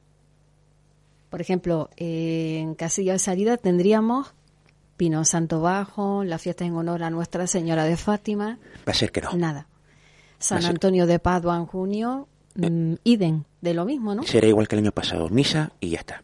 Por 1.30 1.40
ejemplo, 1.40 1.90
eh, 1.96 2.58
en 2.60 2.74
Casilla 2.74 3.12
de 3.12 3.18
Salida 3.18 3.56
tendríamos 3.56 4.34
Pino 4.96 5.24
Santo 5.24 5.60
Bajo, 5.60 6.24
la 6.24 6.38
fiesta 6.38 6.64
en 6.64 6.74
honor 6.74 7.02
a 7.02 7.10
Nuestra 7.10 7.46
Señora 7.46 7.84
de 7.84 7.96
Fátima. 7.96 8.58
Va 8.88 8.92
a 8.92 8.94
ser 8.94 9.12
que 9.12 9.20
no. 9.20 9.32
Nada. 9.34 9.66
San 10.38 10.64
Antonio 10.64 11.06
de 11.06 11.18
Padua 11.18 11.56
en 11.56 11.66
junio, 11.66 12.28
mm, 12.54 12.94
Iden, 13.04 13.46
de 13.60 13.74
lo 13.74 13.84
mismo, 13.84 14.14
¿no? 14.14 14.22
Será 14.22 14.46
igual 14.46 14.68
que 14.68 14.76
el 14.76 14.82
año 14.82 14.92
pasado, 14.92 15.28
misa 15.28 15.72
y 15.80 15.90
ya 15.90 15.98
está. 15.98 16.22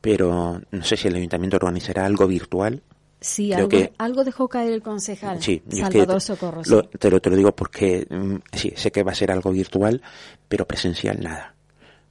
Pero 0.00 0.60
no 0.70 0.84
sé 0.84 0.96
si 0.96 1.08
el 1.08 1.16
ayuntamiento 1.16 1.56
organizará 1.56 2.06
algo 2.06 2.26
virtual. 2.26 2.82
Sí, 3.24 3.54
algo, 3.54 3.70
que, 3.70 3.94
algo, 3.96 4.22
dejó 4.22 4.48
caer 4.48 4.70
el 4.70 4.82
concejal 4.82 5.42
sí, 5.42 5.62
Salvador 5.70 6.16
te, 6.16 6.20
Socorro. 6.20 6.62
Lo, 6.66 6.82
te, 6.82 7.10
lo, 7.10 7.22
te 7.22 7.30
lo 7.30 7.36
digo 7.36 7.56
porque 7.56 8.06
mm, 8.10 8.34
sí, 8.52 8.74
sé 8.76 8.92
que 8.92 9.02
va 9.02 9.12
a 9.12 9.14
ser 9.14 9.32
algo 9.32 9.50
virtual, 9.50 10.02
pero 10.46 10.66
presencial 10.66 11.22
nada. 11.22 11.54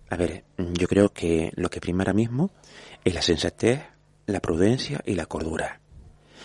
A 0.10 0.16
ver, 0.16 0.44
yo 0.58 0.88
creo 0.88 1.14
que 1.14 1.52
lo 1.56 1.70
que 1.70 1.80
prima 1.80 2.02
ahora 2.02 2.14
mismo 2.14 2.50
es 3.06 3.14
la 3.14 3.22
sensatez, 3.22 3.82
la 4.26 4.40
prudencia 4.40 5.02
y 5.06 5.14
la 5.14 5.28
cordura. 5.28 5.82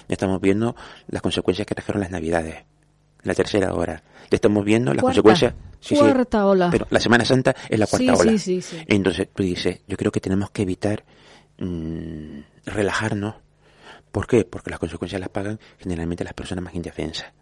Ya 0.06 0.12
estamos 0.12 0.38
viendo 0.38 0.76
las 1.06 1.22
consecuencias 1.22 1.66
que 1.66 1.74
trajeron 1.74 2.02
las 2.02 2.10
navidades, 2.10 2.64
la 3.22 3.34
tercera 3.34 3.72
hora. 3.72 4.02
Ya 4.30 4.36
estamos 4.36 4.66
viendo 4.66 4.92
las 4.92 5.00
cuarta, 5.00 5.22
consecuencias. 5.22 5.54
Sí, 5.80 5.96
cuarta 5.96 6.40
sí, 6.40 6.44
ola. 6.44 6.68
Pero 6.70 6.86
la 6.90 7.00
Semana 7.00 7.24
Santa 7.24 7.56
es 7.70 7.78
la 7.78 7.86
cuarta 7.86 8.16
sí, 8.16 8.20
ola. 8.20 8.32
Sí, 8.32 8.38
sí, 8.38 8.60
sí. 8.60 8.76
Entonces 8.86 9.28
tú 9.34 9.42
dices, 9.42 9.80
yo 9.88 9.96
creo 9.96 10.12
que 10.12 10.20
tenemos 10.20 10.50
que 10.50 10.60
evitar 10.60 11.04
mmm, 11.56 12.40
relajarnos. 12.66 13.34
¿Por 14.12 14.26
qué? 14.26 14.44
Porque 14.44 14.70
las 14.70 14.78
consecuencias 14.78 15.20
las 15.20 15.30
pagan 15.30 15.58
generalmente 15.78 16.24
las 16.24 16.34
personas 16.34 16.64
más 16.64 16.74
indefensas. 16.74 17.32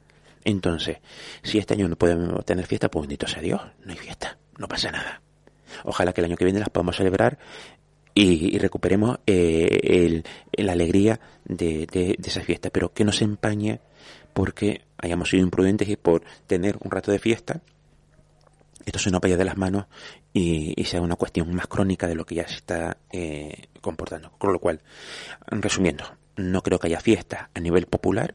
Entonces, 0.44 0.98
si 1.42 1.58
este 1.58 1.74
año 1.74 1.88
no 1.88 1.96
podemos 1.96 2.44
tener 2.44 2.66
fiesta, 2.66 2.88
pues 2.88 3.02
bendito 3.02 3.26
sea 3.26 3.42
Dios, 3.42 3.60
no 3.84 3.92
hay 3.92 3.98
fiesta, 3.98 4.38
no 4.58 4.68
pasa 4.68 4.92
nada. 4.92 5.20
Ojalá 5.84 6.12
que 6.12 6.20
el 6.20 6.26
año 6.26 6.36
que 6.36 6.44
viene 6.44 6.60
las 6.60 6.70
podamos 6.70 6.96
celebrar 6.96 7.38
y, 8.14 8.56
recuperemos 8.58 9.18
eh, 9.26 10.22
la 10.52 10.72
alegría 10.72 11.20
de, 11.44 11.86
de, 11.86 12.16
de 12.18 12.28
esa 12.28 12.40
fiesta, 12.42 12.70
pero 12.70 12.92
que 12.92 13.04
no 13.04 13.12
se 13.12 13.24
empañe 13.24 13.80
porque 14.32 14.82
hayamos 14.98 15.30
sido 15.30 15.42
imprudentes 15.42 15.88
y 15.88 15.96
por 15.96 16.22
tener 16.46 16.76
un 16.80 16.90
rato 16.90 17.10
de 17.10 17.18
fiesta, 17.18 17.60
esto 18.86 18.98
se 19.00 19.10
nos 19.10 19.20
vaya 19.20 19.36
de 19.36 19.44
las 19.44 19.56
manos 19.56 19.86
y, 20.32 20.80
y, 20.80 20.84
sea 20.84 21.00
una 21.00 21.16
cuestión 21.16 21.52
más 21.54 21.66
crónica 21.66 22.06
de 22.06 22.14
lo 22.14 22.24
que 22.24 22.36
ya 22.36 22.46
se 22.46 22.54
está 22.54 22.98
eh, 23.10 23.68
comportando. 23.80 24.30
Con 24.38 24.52
lo 24.52 24.60
cual, 24.60 24.80
resumiendo, 25.48 26.04
no 26.36 26.62
creo 26.62 26.78
que 26.78 26.88
haya 26.88 27.00
fiesta 27.00 27.50
a 27.54 27.60
nivel 27.60 27.86
popular, 27.86 28.34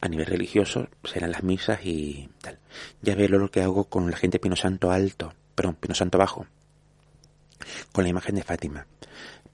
a 0.00 0.08
nivel 0.08 0.26
religioso 0.26 0.88
serán 1.04 1.32
las 1.32 1.42
misas 1.42 1.80
y 1.84 2.28
tal. 2.40 2.58
Ya 3.00 3.14
veo 3.14 3.28
lo 3.28 3.50
que 3.50 3.62
hago 3.62 3.84
con 3.84 4.10
la 4.10 4.16
gente 4.16 4.38
Pino 4.38 4.56
Santo 4.56 4.90
Alto, 4.90 5.34
perdón, 5.54 5.76
Pino 5.76 5.94
Santo 5.94 6.18
Bajo, 6.18 6.46
con 7.92 8.04
la 8.04 8.10
imagen 8.10 8.34
de 8.34 8.42
Fátima 8.42 8.86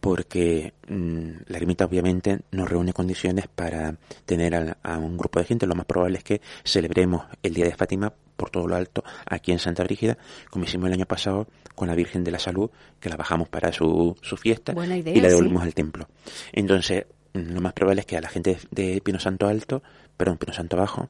porque 0.01 0.75
mmm, 0.89 1.31
la 1.47 1.59
ermita 1.59 1.85
obviamente 1.85 2.41
no 2.53 2.67
reúne 2.67 2.93
condiciones 2.93 3.49
para 3.49 3.97
tener 4.25 4.55
a, 4.55 4.77
a, 4.83 4.99
un 4.99 5.17
grupo 5.17 5.41
de 5.41 5.45
gente. 5.45 5.67
Lo 5.67 5.75
más 5.75 5.87
probable 5.87 6.19
es 6.19 6.25
que 6.25 6.41
celebremos 6.65 7.25
el 7.43 7.55
Día 7.55 7.65
de 7.65 7.75
Fátima 7.75 8.13
por 8.37 8.51
todo 8.51 8.69
lo 8.69 8.77
alto 8.77 9.03
aquí 9.27 9.51
en 9.51 9.59
Santa 9.59 9.83
Brígida, 9.83 10.17
como 10.51 10.65
hicimos 10.65 10.87
el 10.87 10.95
año 10.95 11.07
pasado 11.07 11.49
con 11.75 11.89
la 11.89 11.95
Virgen 11.95 12.23
de 12.23 12.31
la 12.31 12.39
Salud, 12.39 12.71
que 13.01 13.09
la 13.09 13.17
bajamos 13.17 13.49
para 13.49 13.73
su, 13.73 14.17
su 14.23 14.37
fiesta 14.37 14.73
idea, 14.73 15.15
y 15.15 15.21
la 15.21 15.29
devolvimos 15.29 15.63
sí. 15.63 15.69
al 15.69 15.75
templo. 15.75 16.09
Entonces, 16.53 17.07
lo 17.39 17.61
más 17.61 17.73
probable 17.73 18.01
es 18.01 18.07
que 18.07 18.17
a 18.17 18.21
la 18.21 18.29
gente 18.29 18.59
de, 18.71 19.01
Pino 19.03 19.19
Santo 19.19 19.47
Alto, 19.47 19.83
perdón, 20.17 20.39
Pino 20.39 20.53
Santo 20.53 20.77
Bajo, 20.77 21.09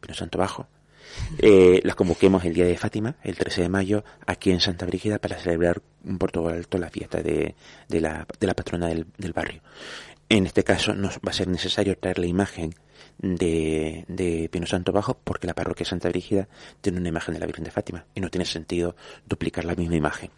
Pino 0.00 0.14
Santo 0.14 0.38
Bajo, 0.38 0.68
eh, 1.38 1.80
las 1.84 1.94
convoquemos 1.94 2.44
el 2.44 2.54
día 2.54 2.66
de 2.66 2.76
Fátima, 2.76 3.16
el 3.22 3.36
13 3.36 3.62
de 3.62 3.68
mayo, 3.68 4.04
aquí 4.26 4.50
en 4.50 4.60
Santa 4.60 4.86
Brígida 4.86 5.18
para 5.18 5.38
celebrar 5.38 5.80
por 6.18 6.30
todo 6.30 6.48
alto 6.48 6.78
la 6.78 6.90
fiesta 6.90 7.22
de, 7.22 7.54
la, 7.88 8.26
de 8.38 8.46
la 8.46 8.54
patrona 8.54 8.88
del, 8.88 9.06
del, 9.16 9.32
barrio. 9.32 9.62
En 10.28 10.46
este 10.46 10.64
caso 10.64 10.94
nos 10.94 11.16
va 11.16 11.30
a 11.30 11.32
ser 11.32 11.48
necesario 11.48 11.96
traer 11.96 12.18
la 12.18 12.26
imagen 12.26 12.74
de, 13.18 14.04
de 14.08 14.48
Pino 14.50 14.66
Santo 14.66 14.92
Bajo 14.92 15.18
porque 15.22 15.46
la 15.46 15.54
parroquia 15.54 15.84
de 15.84 15.90
Santa 15.90 16.08
Brígida 16.08 16.48
tiene 16.80 16.98
una 16.98 17.08
imagen 17.08 17.34
de 17.34 17.40
la 17.40 17.46
Virgen 17.46 17.64
de 17.64 17.70
Fátima 17.70 18.04
y 18.14 18.20
no 18.20 18.28
tiene 18.28 18.44
sentido 18.44 18.96
duplicar 19.26 19.64
la 19.64 19.74
misma 19.74 19.96
imagen. 19.96 20.30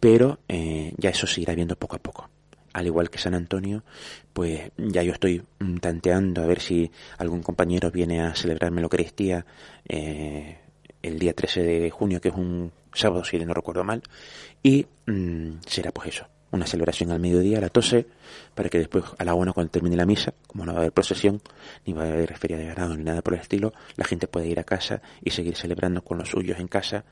Pero 0.00 0.38
eh, 0.48 0.94
ya 0.96 1.10
eso 1.10 1.26
se 1.26 1.40
irá 1.42 1.54
viendo 1.54 1.76
poco 1.76 1.96
a 1.96 1.98
poco 1.98 2.30
al 2.78 2.86
igual 2.86 3.10
que 3.10 3.18
San 3.18 3.34
Antonio, 3.34 3.82
pues 4.32 4.70
ya 4.76 5.02
yo 5.02 5.12
estoy 5.12 5.42
tanteando 5.80 6.42
a 6.42 6.46
ver 6.46 6.60
si 6.60 6.90
algún 7.18 7.42
compañero 7.42 7.90
viene 7.90 8.22
a 8.22 8.36
celebrarme 8.36 8.80
la 8.80 8.84
Eucaristía 8.84 9.44
eh, 9.88 10.58
el 11.02 11.18
día 11.18 11.34
13 11.34 11.62
de 11.62 11.90
junio, 11.90 12.20
que 12.20 12.28
es 12.28 12.34
un 12.34 12.70
sábado, 12.92 13.24
si 13.24 13.36
no 13.38 13.52
recuerdo 13.52 13.82
mal, 13.82 14.02
y 14.62 14.86
mmm, 15.06 15.54
será 15.66 15.90
pues 15.90 16.08
eso, 16.08 16.26
una 16.52 16.66
celebración 16.66 17.10
al 17.10 17.18
mediodía, 17.18 17.58
a 17.58 17.62
la 17.62 17.68
12, 17.68 18.06
para 18.54 18.68
que 18.68 18.78
después 18.78 19.04
a 19.18 19.24
la 19.24 19.34
1 19.34 19.52
cuando 19.52 19.72
termine 19.72 19.96
la 19.96 20.06
misa, 20.06 20.32
como 20.46 20.64
no 20.64 20.72
va 20.72 20.78
a 20.78 20.80
haber 20.82 20.92
procesión, 20.92 21.42
ni 21.84 21.92
va 21.92 22.04
a 22.04 22.12
haber 22.12 22.38
feria 22.38 22.58
de 22.58 22.66
ganado 22.66 22.96
ni 22.96 23.02
nada 23.02 23.22
por 23.22 23.34
el 23.34 23.40
estilo, 23.40 23.72
la 23.96 24.04
gente 24.04 24.28
puede 24.28 24.46
ir 24.46 24.60
a 24.60 24.64
casa 24.64 25.02
y 25.20 25.30
seguir 25.30 25.56
celebrando 25.56 26.02
con 26.04 26.16
los 26.16 26.28
suyos 26.28 26.60
en 26.60 26.68
casa 26.68 27.04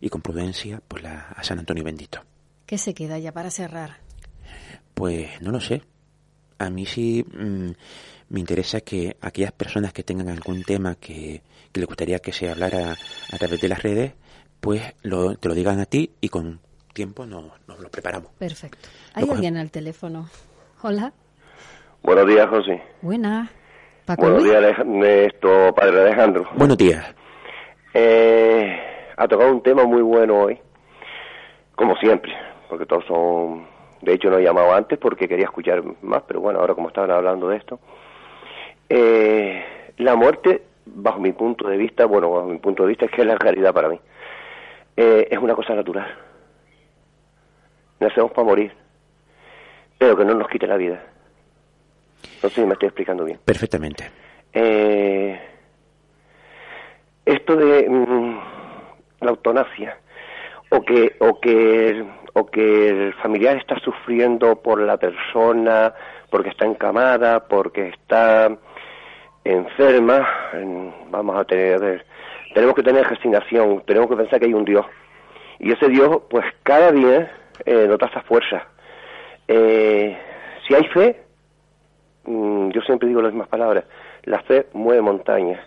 y 0.00 0.10
con 0.10 0.22
prudencia 0.22 0.80
pues 0.86 1.02
la, 1.02 1.30
a 1.30 1.42
San 1.42 1.58
Antonio 1.58 1.82
bendito. 1.82 2.20
¿Qué 2.66 2.78
se 2.78 2.94
queda 2.94 3.18
ya 3.18 3.32
para 3.32 3.50
cerrar? 3.50 4.08
Pues 4.98 5.40
no 5.40 5.52
lo 5.52 5.60
sé. 5.60 5.82
A 6.58 6.70
mí 6.70 6.84
sí 6.84 7.24
mm, 7.24 7.70
me 8.30 8.40
interesa 8.40 8.80
que 8.80 9.16
aquellas 9.20 9.52
personas 9.52 9.92
que 9.92 10.02
tengan 10.02 10.28
algún 10.28 10.64
tema 10.64 10.96
que, 10.96 11.40
que 11.70 11.80
les 11.80 11.86
gustaría 11.86 12.18
que 12.18 12.32
se 12.32 12.50
hablara 12.50 12.96
a 13.32 13.38
través 13.38 13.60
de 13.60 13.68
las 13.68 13.80
redes, 13.80 14.12
pues 14.60 14.82
lo, 15.02 15.36
te 15.36 15.48
lo 15.48 15.54
digan 15.54 15.78
a 15.78 15.86
ti 15.86 16.10
y 16.20 16.28
con 16.28 16.58
tiempo 16.92 17.24
nos, 17.26 17.44
nos 17.68 17.78
lo 17.78 17.88
preparamos. 17.90 18.32
Perfecto. 18.38 18.88
¿Hay 19.14 19.30
alguien 19.30 19.56
al 19.56 19.70
teléfono? 19.70 20.28
Hola. 20.82 21.12
Buenos 22.02 22.26
días, 22.26 22.48
José. 22.48 22.82
Buenas. 23.00 23.48
¿Paco 24.04 24.22
Buenos 24.22 24.42
días, 24.42 24.64
esto, 25.04 25.74
padre 25.76 26.00
Alejandro. 26.00 26.48
Buenos 26.56 26.76
días. 26.76 27.14
Eh, 27.94 28.76
ha 29.16 29.28
tocado 29.28 29.52
un 29.52 29.62
tema 29.62 29.84
muy 29.84 30.02
bueno 30.02 30.40
hoy, 30.40 30.58
como 31.76 31.94
siempre, 31.96 32.32
porque 32.68 32.84
todos 32.84 33.04
son... 33.06 33.77
De 34.02 34.14
hecho, 34.14 34.30
no 34.30 34.38
he 34.38 34.44
llamado 34.44 34.72
antes 34.72 34.98
porque 34.98 35.28
quería 35.28 35.46
escuchar 35.46 35.82
más, 36.02 36.22
pero 36.26 36.40
bueno, 36.40 36.60
ahora 36.60 36.74
como 36.74 36.88
estaban 36.88 37.10
hablando 37.10 37.48
de 37.48 37.56
esto. 37.56 37.80
Eh, 38.88 39.64
la 39.98 40.14
muerte, 40.14 40.62
bajo 40.86 41.20
mi 41.20 41.32
punto 41.32 41.68
de 41.68 41.76
vista, 41.76 42.06
bueno, 42.06 42.30
bajo 42.30 42.46
mi 42.46 42.58
punto 42.58 42.84
de 42.84 42.90
vista 42.90 43.06
es 43.06 43.10
que 43.10 43.22
es 43.22 43.26
la 43.26 43.36
realidad 43.36 43.74
para 43.74 43.88
mí. 43.88 44.00
Eh, 44.96 45.28
es 45.30 45.38
una 45.38 45.54
cosa 45.54 45.74
natural 45.74 46.28
nacemos 48.00 48.30
para 48.32 48.46
morir, 48.46 48.72
pero 49.98 50.16
que 50.16 50.24
no 50.24 50.34
nos 50.34 50.48
quite 50.48 50.66
la 50.66 50.76
vida. 50.76 51.02
No 52.42 52.48
sé 52.48 52.56
si 52.56 52.66
me 52.66 52.72
estoy 52.72 52.88
explicando 52.88 53.24
bien. 53.24 53.38
Perfectamente. 53.44 54.10
Eh, 54.52 55.38
esto 57.24 57.56
de 57.56 57.88
mm, 57.88 58.40
la 59.20 59.30
eutanasia, 59.30 59.98
o 60.70 60.80
que, 60.82 61.16
o 61.20 61.40
que, 61.40 62.04
o 62.34 62.46
que 62.46 62.88
el 62.88 63.14
familiar 63.14 63.56
está 63.56 63.78
sufriendo 63.80 64.56
por 64.56 64.80
la 64.80 64.96
persona, 64.96 65.94
porque 66.30 66.50
está 66.50 66.66
encamada, 66.66 67.46
porque 67.48 67.88
está 67.88 68.56
enferma, 69.44 70.28
vamos 71.10 71.40
a 71.40 71.44
tener, 71.44 72.04
tenemos 72.54 72.74
que 72.74 72.82
tener 72.82 73.06
resignación, 73.06 73.82
tenemos 73.86 74.08
que 74.08 74.16
pensar 74.16 74.38
que 74.38 74.46
hay 74.46 74.54
un 74.54 74.64
Dios. 74.64 74.84
Y 75.58 75.72
ese 75.72 75.88
Dios, 75.88 76.22
pues 76.28 76.44
cada 76.62 76.92
día 76.92 77.32
eh, 77.64 77.96
esa 78.00 78.20
fuerza. 78.22 78.66
Eh, 79.46 80.16
si 80.66 80.74
hay 80.74 80.84
fe, 80.88 81.20
mm, 82.24 82.70
yo 82.70 82.80
siempre 82.82 83.08
digo 83.08 83.22
las 83.22 83.32
mismas 83.32 83.48
palabras, 83.48 83.84
la 84.24 84.40
fe 84.42 84.66
mueve 84.72 85.02
montañas. 85.02 85.60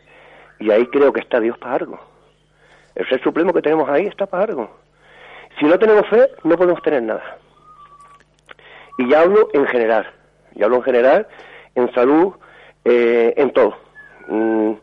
Y 0.60 0.72
ahí 0.72 0.86
creo 0.88 1.12
que 1.12 1.22
está 1.22 1.40
Dios 1.40 1.58
para 1.58 1.76
algo. 1.76 2.00
El 2.94 3.08
ser 3.10 3.22
supremo 3.24 3.54
que 3.54 3.62
tenemos 3.62 3.90
ahí 3.90 4.06
está 4.06 4.26
para 4.28 4.44
algo. 4.44 4.81
Si 5.60 5.66
no 5.66 5.78
tenemos 5.78 6.08
fe, 6.08 6.30
no 6.44 6.56
podemos 6.58 6.82
tener 6.82 7.04
nada. 7.04 7.38
Y 8.98 9.10
ya 9.10 9.22
hablo 9.22 9.50
en 9.54 9.66
general, 9.68 10.10
ya 10.56 10.66
hablo 10.66 10.78
en 10.78 10.84
general, 10.84 11.28
en 11.76 11.94
salud, 11.94 12.34
eh, 12.86 13.34
en 13.38 13.52
todo. 13.52 13.78
Mm, 14.28 14.74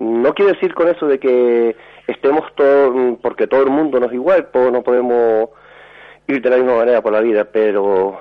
no 0.00 0.34
quiero 0.34 0.52
decir 0.52 0.74
con 0.74 0.88
eso 0.88 1.06
de 1.06 1.18
que 1.18 1.76
estemos 2.06 2.44
todos, 2.54 3.18
porque 3.22 3.46
todo 3.46 3.62
el 3.62 3.70
mundo 3.70 4.00
no 4.00 4.06
es 4.06 4.12
igual, 4.12 4.48
no 4.54 4.82
podemos 4.82 5.50
ir 6.26 6.40
de 6.40 6.50
la 6.50 6.56
misma 6.56 6.76
manera 6.76 7.02
por 7.02 7.12
la 7.12 7.20
vida, 7.20 7.44
pero 7.44 8.18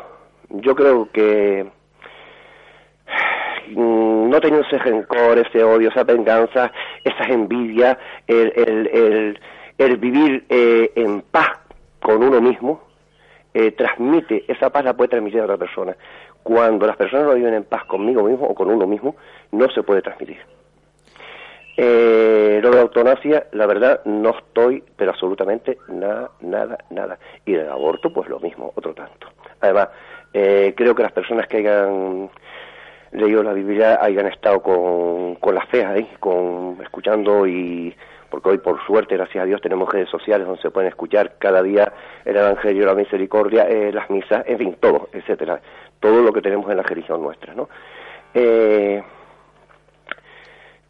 yo 0.49 0.76
creo 0.76 1.09
que 1.11 1.65
mm, 3.69 4.30
no 4.30 4.39
teniendo 4.41 4.67
ese 4.67 4.78
rencor, 4.80 5.39
ese 5.39 5.63
odio, 5.63 5.89
esa 5.89 6.03
venganza, 6.03 6.71
esa 7.03 7.24
envidia, 7.34 7.97
el, 8.28 8.53
el, 8.55 8.88
el, 8.88 9.39
vivir 9.78 10.45
eh, 10.49 10.91
en 10.95 11.21
paz 11.21 11.59
con 12.01 12.24
uno 12.24 12.41
mismo, 12.41 12.82
eh, 13.53 13.71
transmite, 13.71 14.45
esa 14.47 14.69
paz 14.69 14.84
la 14.84 14.93
puede 14.95 15.09
transmitir 15.09 15.41
a 15.41 15.45
otra 15.45 15.57
persona. 15.57 15.95
Cuando 16.41 16.86
las 16.86 16.97
personas 16.97 17.28
no 17.28 17.36
viven 17.36 17.53
en 17.53 17.63
paz 17.63 17.86
conmigo 17.86 18.24
mismo 18.24 18.45
o 18.47 18.55
con 18.55 18.69
uno 18.69 18.86
mismo, 18.86 19.15
no 19.51 19.69
se 19.69 19.84
puede 19.84 20.01
transmitir. 20.01 20.39
Eh, 21.76 22.59
lo 22.61 22.69
de 22.69 22.76
la 22.76 22.82
eutanasia, 22.82 23.47
la 23.51 23.65
verdad, 23.65 24.01
no 24.05 24.32
estoy, 24.32 24.84
pero 24.95 25.11
absolutamente 25.11 25.78
nada, 25.88 26.32
nada, 26.41 26.78
nada. 26.89 27.17
Y 27.45 27.53
del 27.53 27.69
aborto, 27.69 28.13
pues 28.13 28.30
lo 28.30 28.39
mismo, 28.39 28.74
otro 28.76 28.93
tanto. 28.93 29.28
Además, 29.61 29.89
eh, 30.34 30.74
creo 30.76 30.93
que 30.93 31.03
las 31.03 31.11
personas 31.11 31.47
que 31.47 31.57
hayan 31.57 32.30
leído 33.11 33.43
la 33.43 33.53
Biblia 33.53 33.99
hayan 34.01 34.28
estado 34.28 34.61
con, 34.61 35.36
con 35.36 35.55
la 35.55 35.65
fe 35.67 35.86
ahí, 35.86 36.07
con, 36.19 36.78
escuchando 36.82 37.47
y 37.47 37.95
porque 38.34 38.49
hoy 38.49 38.57
por 38.57 38.84
suerte, 38.88 39.15
gracias 39.15 39.43
a 39.43 39.45
Dios, 39.45 39.61
tenemos 39.61 39.88
redes 39.93 40.09
sociales 40.09 40.47
donde 40.47 40.59
se 40.63 40.71
pueden 40.71 40.89
escuchar 40.89 41.36
cada 41.38 41.61
día 41.61 41.93
el 42.25 42.36
Evangelio, 42.36 42.84
la 42.84 42.95
Misericordia, 42.95 43.69
eh, 43.69 43.91
las 43.93 44.09
misas, 44.09 44.43
en 44.47 44.57
fin, 44.57 44.75
todo, 44.79 45.07
etcétera, 45.13 45.61
todo 45.99 46.19
lo 46.23 46.34
que 46.34 46.41
tenemos 46.41 46.67
en 46.71 46.77
la 46.77 46.81
religión 46.81 47.21
nuestra, 47.21 47.53
¿no? 47.53 47.69
Eh, 48.34 49.03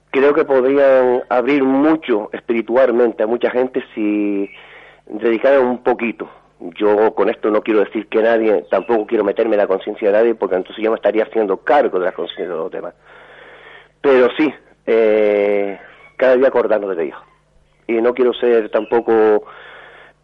creo 0.09 0.33
que 0.33 0.45
podrían 0.45 1.23
abrir 1.27 1.65
mucho 1.65 2.29
espiritualmente 2.31 3.23
a 3.23 3.27
mucha 3.27 3.51
gente 3.51 3.83
si 3.93 4.49
dedicaran 5.05 5.65
un 5.65 5.83
poquito. 5.83 6.29
Yo 6.77 7.13
con 7.13 7.29
esto 7.29 7.51
no 7.51 7.61
quiero 7.61 7.81
decir 7.81 8.07
que 8.07 8.21
nadie, 8.21 8.63
tampoco 8.71 9.05
quiero 9.05 9.25
meterme 9.25 9.55
en 9.55 9.63
la 9.63 9.67
conciencia 9.67 10.09
de 10.09 10.17
nadie, 10.17 10.35
porque 10.35 10.55
entonces 10.55 10.81
yo 10.81 10.91
me 10.91 10.95
estaría 10.95 11.23
haciendo 11.23 11.57
cargo 11.57 11.99
de 11.99 12.05
la 12.05 12.13
conciencia 12.13 12.47
de 12.47 12.55
los 12.55 12.71
demás. 12.71 12.93
Pero 13.99 14.29
sí, 14.37 14.49
eh, 14.85 15.77
cada 16.15 16.37
día 16.37 16.47
acordarnos 16.47 16.95
de 16.95 17.03
Dios. 17.03 17.32
Y 17.87 17.93
no 17.93 18.13
quiero 18.13 18.33
ser 18.33 18.69
tampoco 18.69 19.45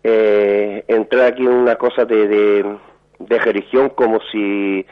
eh, 0.04 0.84
entrar 0.88 1.34
aquí 1.34 1.44
en 1.44 1.54
una 1.54 1.76
cosa 1.76 2.06
de, 2.06 2.28
de, 2.28 3.40
religión 3.40 3.90
como 3.90 4.20
si, 4.32 4.86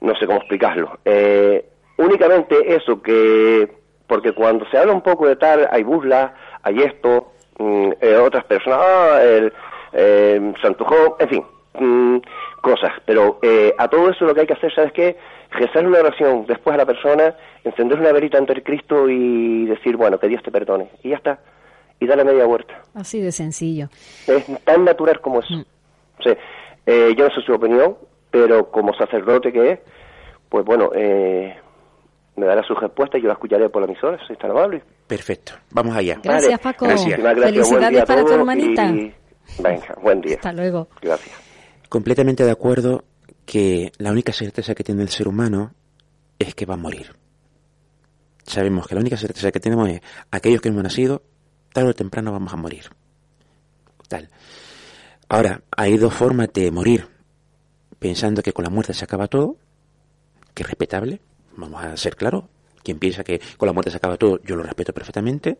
no 0.00 0.14
sé 0.16 0.26
cómo 0.26 0.38
explicarlo. 0.38 0.98
Eh, 1.04 1.64
únicamente 1.98 2.74
eso, 2.74 3.02
que 3.02 3.68
porque 4.06 4.32
cuando 4.32 4.66
se 4.70 4.78
habla 4.78 4.92
un 4.92 5.02
poco 5.02 5.26
de 5.26 5.36
tal, 5.36 5.68
hay 5.70 5.82
burla, 5.82 6.34
hay 6.62 6.80
esto, 6.80 7.32
mm, 7.58 7.90
eh, 8.00 8.16
otras 8.16 8.44
personas, 8.44 8.78
ah, 8.80 9.20
el 9.22 9.52
eh, 9.92 10.52
Santo 10.62 11.16
en 11.18 11.28
fin, 11.28 11.44
mm, 11.78 12.16
cosas. 12.60 12.92
Pero 13.04 13.38
eh, 13.42 13.74
a 13.76 13.88
todo 13.88 14.10
eso 14.10 14.24
lo 14.24 14.34
que 14.34 14.42
hay 14.42 14.46
que 14.46 14.54
hacer, 14.54 14.72
¿sabes 14.74 14.92
qué? 14.92 15.16
Rezar 15.50 15.86
una 15.86 16.00
oración 16.00 16.44
después 16.46 16.74
a 16.74 16.78
la 16.78 16.86
persona, 16.86 17.34
encender 17.64 17.98
una 17.98 18.12
verita 18.12 18.38
ante 18.38 18.52
el 18.52 18.62
Cristo 18.62 19.08
y 19.08 19.66
decir, 19.66 19.96
bueno, 19.96 20.18
que 20.18 20.28
Dios 20.28 20.42
te 20.42 20.50
perdone. 20.50 20.88
Y 21.02 21.10
ya 21.10 21.16
está. 21.16 21.38
Y 21.98 22.06
darle 22.06 22.24
media 22.24 22.44
vuelta. 22.44 22.82
Así 22.94 23.20
de 23.20 23.32
sencillo. 23.32 23.88
Es 24.26 24.44
tan 24.64 24.84
natural 24.84 25.20
como 25.20 25.40
eso. 25.40 25.54
Mm. 25.54 25.64
yo 27.16 27.24
no 27.28 27.34
sé 27.34 27.40
su 27.44 27.52
opinión, 27.52 27.96
pero 28.30 28.70
como 28.70 28.92
sacerdote 28.94 29.52
que 29.52 29.72
es, 29.72 29.80
pues 30.48 30.64
bueno, 30.64 30.90
eh, 30.94 31.56
me 32.36 32.46
dará 32.46 32.62
su 32.62 32.74
respuesta 32.74 33.18
y 33.18 33.22
yo 33.22 33.28
la 33.28 33.34
escucharé 33.34 33.68
por 33.68 33.82
la 33.82 33.88
emisora, 33.88 34.18
si 34.26 34.34
está 34.34 34.46
amable. 34.48 34.82
Perfecto, 35.06 35.52
vamos 35.70 35.96
allá. 35.96 36.20
Gracias, 36.22 36.60
Paco. 36.60 36.86
Felicidades 36.86 38.04
para 38.04 38.24
tu 38.24 38.32
hermanita. 38.32 38.92
Venga, 39.58 39.94
buen 40.02 40.20
día. 40.20 40.36
Hasta 40.36 40.52
luego. 40.52 40.88
Gracias. 41.00 41.34
Completamente 41.88 42.44
de 42.44 42.50
acuerdo 42.50 43.04
que 43.44 43.92
la 43.98 44.10
única 44.10 44.32
certeza 44.32 44.74
que 44.74 44.84
tiene 44.84 45.02
el 45.02 45.08
ser 45.08 45.28
humano 45.28 45.72
es 46.38 46.54
que 46.54 46.66
va 46.66 46.74
a 46.74 46.78
morir. 46.78 47.12
Sabemos 48.42 48.86
que 48.86 48.94
la 48.94 49.00
única 49.00 49.16
certeza 49.16 49.50
que 49.50 49.60
tenemos 49.60 49.88
es 49.88 50.00
aquellos 50.30 50.60
que 50.60 50.68
hemos 50.68 50.82
nacido, 50.82 51.22
tarde 51.76 51.90
o 51.90 51.94
temprano 51.94 52.32
vamos 52.32 52.54
a 52.54 52.56
morir. 52.56 52.88
Tal. 54.08 54.30
Ahora, 55.28 55.60
hay 55.76 55.98
dos 55.98 56.14
formas 56.14 56.48
de 56.54 56.70
morir. 56.70 57.06
Pensando 57.98 58.42
que 58.42 58.54
con 58.54 58.64
la 58.64 58.70
muerte 58.70 58.94
se 58.94 59.04
acaba 59.04 59.28
todo, 59.28 59.56
que 60.54 60.62
es 60.62 60.68
respetable, 60.68 61.20
vamos 61.54 61.84
a 61.84 61.94
ser 61.98 62.16
claros, 62.16 62.44
quien 62.82 62.98
piensa 62.98 63.22
que 63.24 63.42
con 63.58 63.66
la 63.66 63.74
muerte 63.74 63.90
se 63.90 63.98
acaba 63.98 64.16
todo, 64.16 64.40
yo 64.42 64.56
lo 64.56 64.62
respeto 64.62 64.94
perfectamente, 64.94 65.58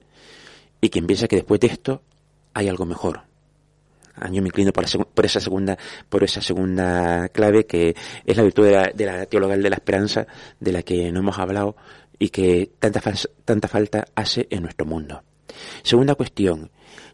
y 0.80 0.88
quien 0.88 1.06
piensa 1.06 1.28
que 1.28 1.36
después 1.36 1.60
de 1.60 1.66
esto 1.66 2.00
hay 2.54 2.68
algo 2.68 2.86
mejor. 2.86 3.20
Ah, 4.14 4.30
yo 4.30 4.40
me 4.40 4.48
inclino 4.48 4.72
por, 4.72 4.86
por 5.08 5.26
esa 5.26 5.40
segunda, 5.40 5.76
por 6.08 6.24
esa 6.24 6.40
segunda 6.40 7.28
clave 7.28 7.66
que 7.66 7.94
es 8.24 8.36
la 8.38 8.42
virtud 8.42 8.64
de 8.64 8.72
la, 8.72 8.90
de 8.94 9.04
la 9.04 9.26
de 9.26 9.70
la 9.70 9.76
esperanza, 9.76 10.26
de 10.60 10.72
la 10.72 10.82
que 10.82 11.12
no 11.12 11.20
hemos 11.20 11.38
hablado 11.38 11.76
y 12.18 12.30
que 12.30 12.70
tanta, 12.78 13.02
tanta 13.44 13.68
falta 13.68 14.06
hace 14.14 14.46
en 14.48 14.62
nuestro 14.62 14.86
mundo. 14.86 15.22
Segunda 15.82 16.14
cuestión, 16.14 16.70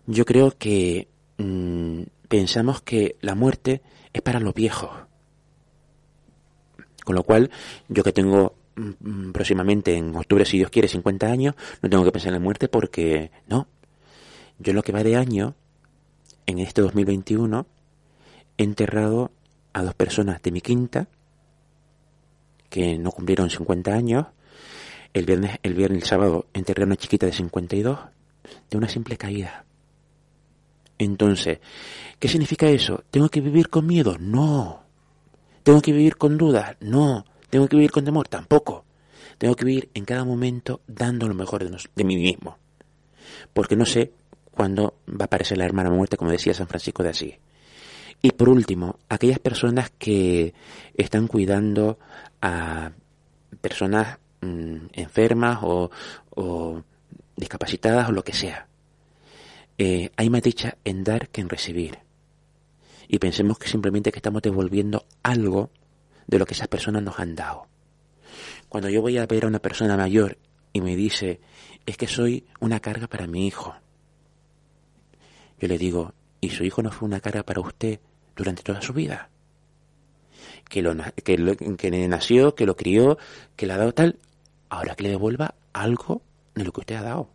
yo 0.06 0.24
creo 0.24 0.52
que 0.56 1.08
mm, 1.38 2.02
pensamos 2.28 2.80
que 2.82 3.16
la 3.20 3.34
muerte 3.34 3.82
es 4.12 4.22
para 4.22 4.40
los 4.40 4.54
viejos. 4.54 4.90
Con 7.04 7.16
lo 7.16 7.24
cual, 7.24 7.50
yo 7.88 8.04
que 8.04 8.12
tengo 8.12 8.54
Mm, 8.74 9.32
próximamente 9.32 9.94
en 9.96 10.16
octubre, 10.16 10.44
si 10.46 10.56
Dios 10.56 10.70
quiere, 10.70 10.88
50 10.88 11.26
años, 11.26 11.54
no 11.82 11.90
tengo 11.90 12.04
que 12.04 12.12
pensar 12.12 12.28
en 12.28 12.34
la 12.34 12.40
muerte 12.40 12.68
porque 12.68 13.30
no. 13.46 13.68
Yo 14.58 14.70
en 14.70 14.76
lo 14.76 14.82
que 14.82 14.92
va 14.92 15.02
de 15.02 15.16
año, 15.16 15.54
en 16.46 16.58
este 16.58 16.80
2021, 16.82 17.66
he 18.56 18.62
enterrado 18.64 19.30
a 19.72 19.82
dos 19.82 19.94
personas 19.94 20.42
de 20.42 20.52
mi 20.52 20.60
quinta 20.60 21.08
que 22.70 22.98
no 22.98 23.10
cumplieron 23.10 23.50
50 23.50 23.92
años. 23.92 24.26
El 25.12 25.26
viernes, 25.26 25.58
el 25.62 25.74
viernes, 25.74 26.02
el 26.02 26.08
sábado 26.08 26.46
enterré 26.54 26.84
a 26.84 26.86
una 26.86 26.96
chiquita 26.96 27.26
de 27.26 27.32
52 27.32 27.98
de 28.70 28.76
una 28.76 28.88
simple 28.88 29.16
caída. 29.16 29.64
Entonces, 30.98 31.58
¿qué 32.18 32.28
significa 32.28 32.68
eso? 32.68 33.02
¿Tengo 33.10 33.28
que 33.28 33.40
vivir 33.40 33.68
con 33.68 33.86
miedo? 33.86 34.16
No. 34.18 34.82
¿Tengo 35.62 35.80
que 35.80 35.92
vivir 35.92 36.16
con 36.16 36.38
dudas? 36.38 36.76
No. 36.80 37.24
¿Tengo 37.50 37.68
que 37.68 37.76
vivir 37.76 37.90
con 37.90 38.04
temor? 38.04 38.28
Tampoco. 38.28 38.84
Tengo 39.38 39.54
que 39.56 39.64
vivir 39.64 39.90
en 39.94 40.04
cada 40.04 40.24
momento 40.24 40.80
dando 40.86 41.26
lo 41.26 41.34
mejor 41.34 41.68
de, 41.68 42.04
mí 42.04 42.16
mismo. 42.16 42.58
Porque 43.52 43.76
no 43.76 43.84
sé 43.84 44.12
cuándo 44.52 44.94
va 45.08 45.22
a 45.22 45.24
aparecer 45.24 45.58
la 45.58 45.64
hermana 45.64 45.90
muerte, 45.90 46.16
como 46.16 46.30
decía 46.30 46.54
San 46.54 46.68
Francisco 46.68 47.02
de 47.02 47.08
Asís. 47.10 47.34
Y 48.22 48.30
por 48.30 48.48
último, 48.48 48.98
aquellas 49.08 49.40
personas 49.40 49.90
que 49.98 50.54
están 50.94 51.26
cuidando 51.26 51.98
a 52.40 52.92
personas 53.60 54.18
mm, 54.40 54.76
enfermas 54.92 55.58
o, 55.62 55.90
discapacitadas 57.36 58.08
o 58.08 58.12
lo 58.12 58.24
que 58.24 58.32
sea. 58.32 58.68
Eh, 59.78 60.10
hay 60.16 60.30
más 60.30 60.42
dicha 60.42 60.76
en 60.84 61.04
dar 61.04 61.28
que 61.28 61.40
en 61.40 61.48
recibir. 61.48 61.98
Y 63.08 63.18
pensemos 63.18 63.58
que 63.58 63.68
simplemente 63.68 64.12
que 64.12 64.18
estamos 64.18 64.42
devolviendo 64.42 65.04
algo 65.22 65.70
de 66.26 66.38
lo 66.38 66.46
que 66.46 66.54
esas 66.54 66.68
personas 66.68 67.02
nos 67.02 67.18
han 67.18 67.34
dado. 67.34 67.66
Cuando 68.68 68.88
yo 68.88 69.02
voy 69.02 69.18
a 69.18 69.26
ver 69.26 69.44
a 69.44 69.48
una 69.48 69.58
persona 69.58 69.96
mayor 69.96 70.38
y 70.72 70.80
me 70.80 70.96
dice, 70.96 71.40
es 71.84 71.96
que 71.96 72.06
soy 72.06 72.46
una 72.60 72.80
carga 72.80 73.06
para 73.06 73.26
mi 73.26 73.46
hijo, 73.46 73.74
yo 75.60 75.68
le 75.68 75.78
digo, 75.78 76.14
¿y 76.40 76.50
su 76.50 76.64
hijo 76.64 76.82
no 76.82 76.90
fue 76.90 77.06
una 77.06 77.20
carga 77.20 77.42
para 77.42 77.60
usted 77.60 78.00
durante 78.34 78.62
toda 78.62 78.80
su 78.82 78.92
vida? 78.92 79.30
Que, 80.68 80.82
lo, 80.82 80.94
que, 81.22 81.38
lo, 81.38 81.56
que 81.56 82.08
nació, 82.08 82.54
que 82.54 82.66
lo 82.66 82.76
crió, 82.76 83.18
que 83.56 83.66
le 83.66 83.74
ha 83.74 83.76
dado 83.76 83.92
tal, 83.92 84.18
ahora 84.70 84.94
que 84.94 85.04
le 85.04 85.10
devuelva 85.10 85.54
algo 85.72 86.22
de 86.54 86.64
lo 86.64 86.72
que 86.72 86.80
usted 86.80 86.96
ha 86.96 87.02
dado. 87.02 87.30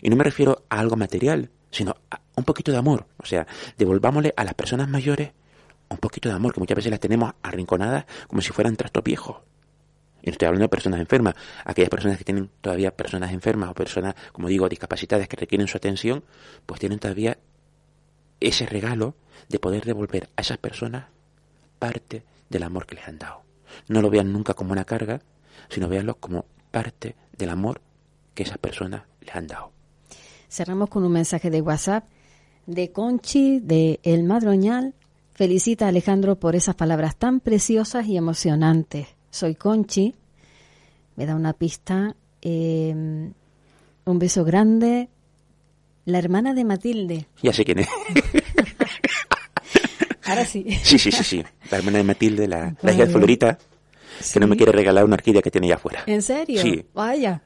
Y 0.00 0.10
no 0.10 0.16
me 0.16 0.24
refiero 0.24 0.64
a 0.68 0.78
algo 0.78 0.96
material, 0.96 1.50
sino 1.70 1.96
a 2.10 2.20
un 2.36 2.44
poquito 2.44 2.72
de 2.72 2.78
amor. 2.78 3.06
O 3.18 3.26
sea, 3.26 3.46
devolvámosle 3.76 4.32
a 4.36 4.44
las 4.44 4.54
personas 4.54 4.88
mayores 4.88 5.32
un 5.88 5.98
poquito 5.98 6.28
de 6.28 6.34
amor, 6.34 6.54
que 6.54 6.60
muchas 6.60 6.76
veces 6.76 6.90
las 6.90 7.00
tenemos 7.00 7.32
arrinconadas 7.42 8.06
como 8.26 8.40
si 8.40 8.52
fueran 8.52 8.76
trastos 8.76 9.02
viejos. 9.02 9.38
Y 10.22 10.26
no 10.26 10.32
estoy 10.32 10.46
hablando 10.46 10.64
de 10.64 10.68
personas 10.68 11.00
enfermas. 11.00 11.34
Aquellas 11.64 11.90
personas 11.90 12.16
que 12.16 12.24
tienen 12.24 12.48
todavía 12.60 12.96
personas 12.96 13.32
enfermas 13.32 13.70
o 13.70 13.74
personas, 13.74 14.14
como 14.32 14.48
digo, 14.48 14.68
discapacitadas 14.68 15.28
que 15.28 15.36
requieren 15.36 15.66
su 15.66 15.76
atención, 15.76 16.24
pues 16.64 16.80
tienen 16.80 16.98
todavía 16.98 17.38
ese 18.40 18.66
regalo 18.66 19.16
de 19.48 19.58
poder 19.58 19.84
devolver 19.84 20.30
a 20.36 20.42
esas 20.42 20.58
personas 20.58 21.06
parte 21.78 22.24
del 22.48 22.62
amor 22.62 22.86
que 22.86 22.94
les 22.94 23.08
han 23.08 23.18
dado. 23.18 23.42
No 23.88 24.00
lo 24.00 24.10
vean 24.10 24.32
nunca 24.32 24.54
como 24.54 24.72
una 24.72 24.84
carga, 24.84 25.20
sino 25.68 25.88
veanlo 25.88 26.14
como 26.16 26.46
parte 26.70 27.16
del 27.36 27.50
amor 27.50 27.80
que 28.34 28.42
esas 28.44 28.58
personas 28.58 29.02
les 29.20 29.34
han 29.34 29.46
dado. 29.46 29.72
Cerramos 30.48 30.88
con 30.90 31.04
un 31.04 31.12
mensaje 31.12 31.50
de 31.50 31.60
WhatsApp 31.62 32.04
de 32.66 32.92
Conchi 32.92 33.60
de 33.60 34.00
El 34.02 34.24
Madroñal. 34.24 34.94
Felicita 35.34 35.86
a 35.86 35.88
Alejandro 35.88 36.36
por 36.36 36.54
esas 36.54 36.74
palabras 36.74 37.16
tan 37.16 37.40
preciosas 37.40 38.06
y 38.06 38.16
emocionantes. 38.16 39.08
Soy 39.30 39.54
Conchi. 39.54 40.14
Me 41.16 41.26
da 41.26 41.34
una 41.34 41.52
pista. 41.54 42.14
Eh, 42.42 42.92
un 44.04 44.18
beso 44.18 44.44
grande. 44.44 45.08
La 46.04 46.18
hermana 46.18 46.52
de 46.54 46.64
Matilde. 46.64 47.26
Ya 47.42 47.52
sé 47.52 47.64
quién 47.64 47.78
es. 47.80 47.88
Ahora 50.24 50.44
sí. 50.44 50.64
Sí, 50.82 50.98
sí, 50.98 51.10
sí, 51.12 51.24
sí. 51.24 51.44
La 51.70 51.78
hermana 51.78 51.98
de 51.98 52.04
Matilde, 52.04 52.46
la, 52.48 52.74
la 52.80 52.92
hija 52.92 53.06
de 53.06 53.12
Florita, 53.12 53.58
¿Sí? 54.20 54.34
que 54.34 54.40
no 54.40 54.46
me 54.46 54.56
quiere 54.56 54.72
regalar 54.72 55.04
una 55.04 55.14
orquídea 55.14 55.42
que 55.42 55.50
tiene 55.50 55.66
allá 55.66 55.76
afuera. 55.76 56.02
¿En 56.06 56.22
serio? 56.22 56.60
Sí. 56.62 56.84
Vaya. 56.94 57.42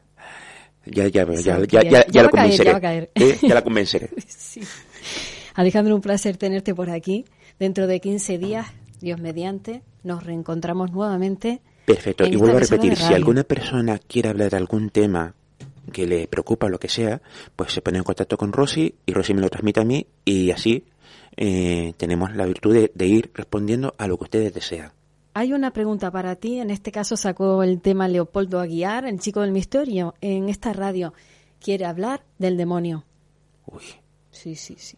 Ya, 0.87 1.09
ya, 1.09 1.26
ya, 1.34 1.64
ya, 1.64 2.07
ya, 2.07 2.22
la 2.22 2.28
convenceré. 2.28 2.80
ya, 2.80 2.93
¿Eh? 3.14 3.39
ya 3.43 3.55
la 3.55 3.62
convenceré. 3.62 4.11
Alejandro, 5.55 5.95
un 5.95 6.01
placer 6.01 6.37
tenerte 6.37 6.74
por 6.74 6.91
aquí. 6.91 7.24
Dentro 7.59 7.87
de 7.87 8.01
15 8.01 8.39
días, 8.39 8.66
Dios 9.01 9.18
mediante, 9.20 9.82
nos 10.05 10.22
reencontramos 10.24 10.93
nuevamente. 10.93 11.61
Perfecto. 11.87 12.26
Y 12.26 12.37
vuelvo 12.37 12.59
a 12.59 12.61
repetir, 12.61 12.97
si 12.97 13.14
alguna 13.14 13.45
persona 13.45 13.99
quiere 13.99 14.28
hablar 14.28 14.51
de 14.51 14.57
algún 14.57 14.91
tema 14.91 15.34
que 15.93 16.07
le 16.07 16.28
preocupa 16.28 16.66
o 16.66 16.68
lo 16.68 16.78
que 16.78 16.89
sea, 16.89 17.22
pues 17.55 17.72
se 17.72 17.80
pone 17.80 17.99
en 17.99 18.05
contacto 18.05 18.37
con 18.37 18.53
Rosy 18.53 18.95
y 19.07 19.12
Rosy 19.12 19.34
me 19.34 19.41
lo 19.41 19.49
transmite 19.49 19.80
a 19.80 19.84
mí 19.84 20.07
y 20.24 20.51
así 20.51 20.84
eh, 21.37 21.93
tenemos 21.97 22.34
la 22.34 22.45
virtud 22.45 22.74
de, 22.74 22.93
de, 22.95 23.07
ir 23.07 23.30
respondiendo 23.34 23.95
a 23.97 24.07
lo 24.07 24.18
que 24.18 24.24
ustedes 24.24 24.53
desean. 24.53 24.91
Hay 25.39 25.53
una 25.53 25.70
pregunta 25.70 26.11
para 26.11 26.37
ti, 26.37 26.61
en 26.61 26.70
este 26.70 26.91
caso 26.91 27.14
sacó 27.14 27.62
el 27.62 27.82
tema 27.82 28.09
Leopoldo 28.09 28.59
Aguiar, 28.59 29.05
el 29.05 29.20
chico 29.20 29.43
del 29.43 29.53
misterio, 29.53 30.14
en 30.22 30.49
esta 30.49 30.72
radio. 30.72 31.12
Quiere 31.61 31.84
hablar 31.84 32.24
del 32.39 32.57
demonio. 32.57 33.05
Uy. 33.66 33.82
Sí, 34.30 34.57
sí, 34.57 34.76
sí. 34.78 34.97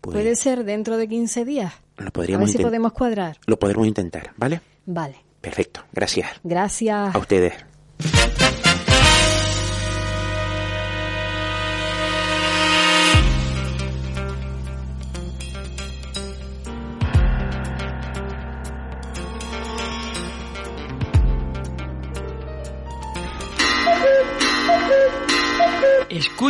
Pues, 0.00 0.14
¿Puede 0.14 0.34
ser 0.34 0.64
dentro 0.64 0.96
de 0.96 1.06
15 1.06 1.44
días? 1.44 1.72
Lo 1.98 2.10
podríamos 2.10 2.48
a 2.48 2.50
ver 2.50 2.56
si 2.56 2.64
podemos 2.64 2.94
cuadrar. 2.94 3.38
Lo 3.46 3.60
podremos 3.60 3.86
intentar, 3.86 4.32
¿vale? 4.36 4.60
Vale. 4.86 5.18
Perfecto, 5.40 5.82
gracias. 5.92 6.30
Gracias. 6.42 7.14
A 7.14 7.18
ustedes. 7.18 7.54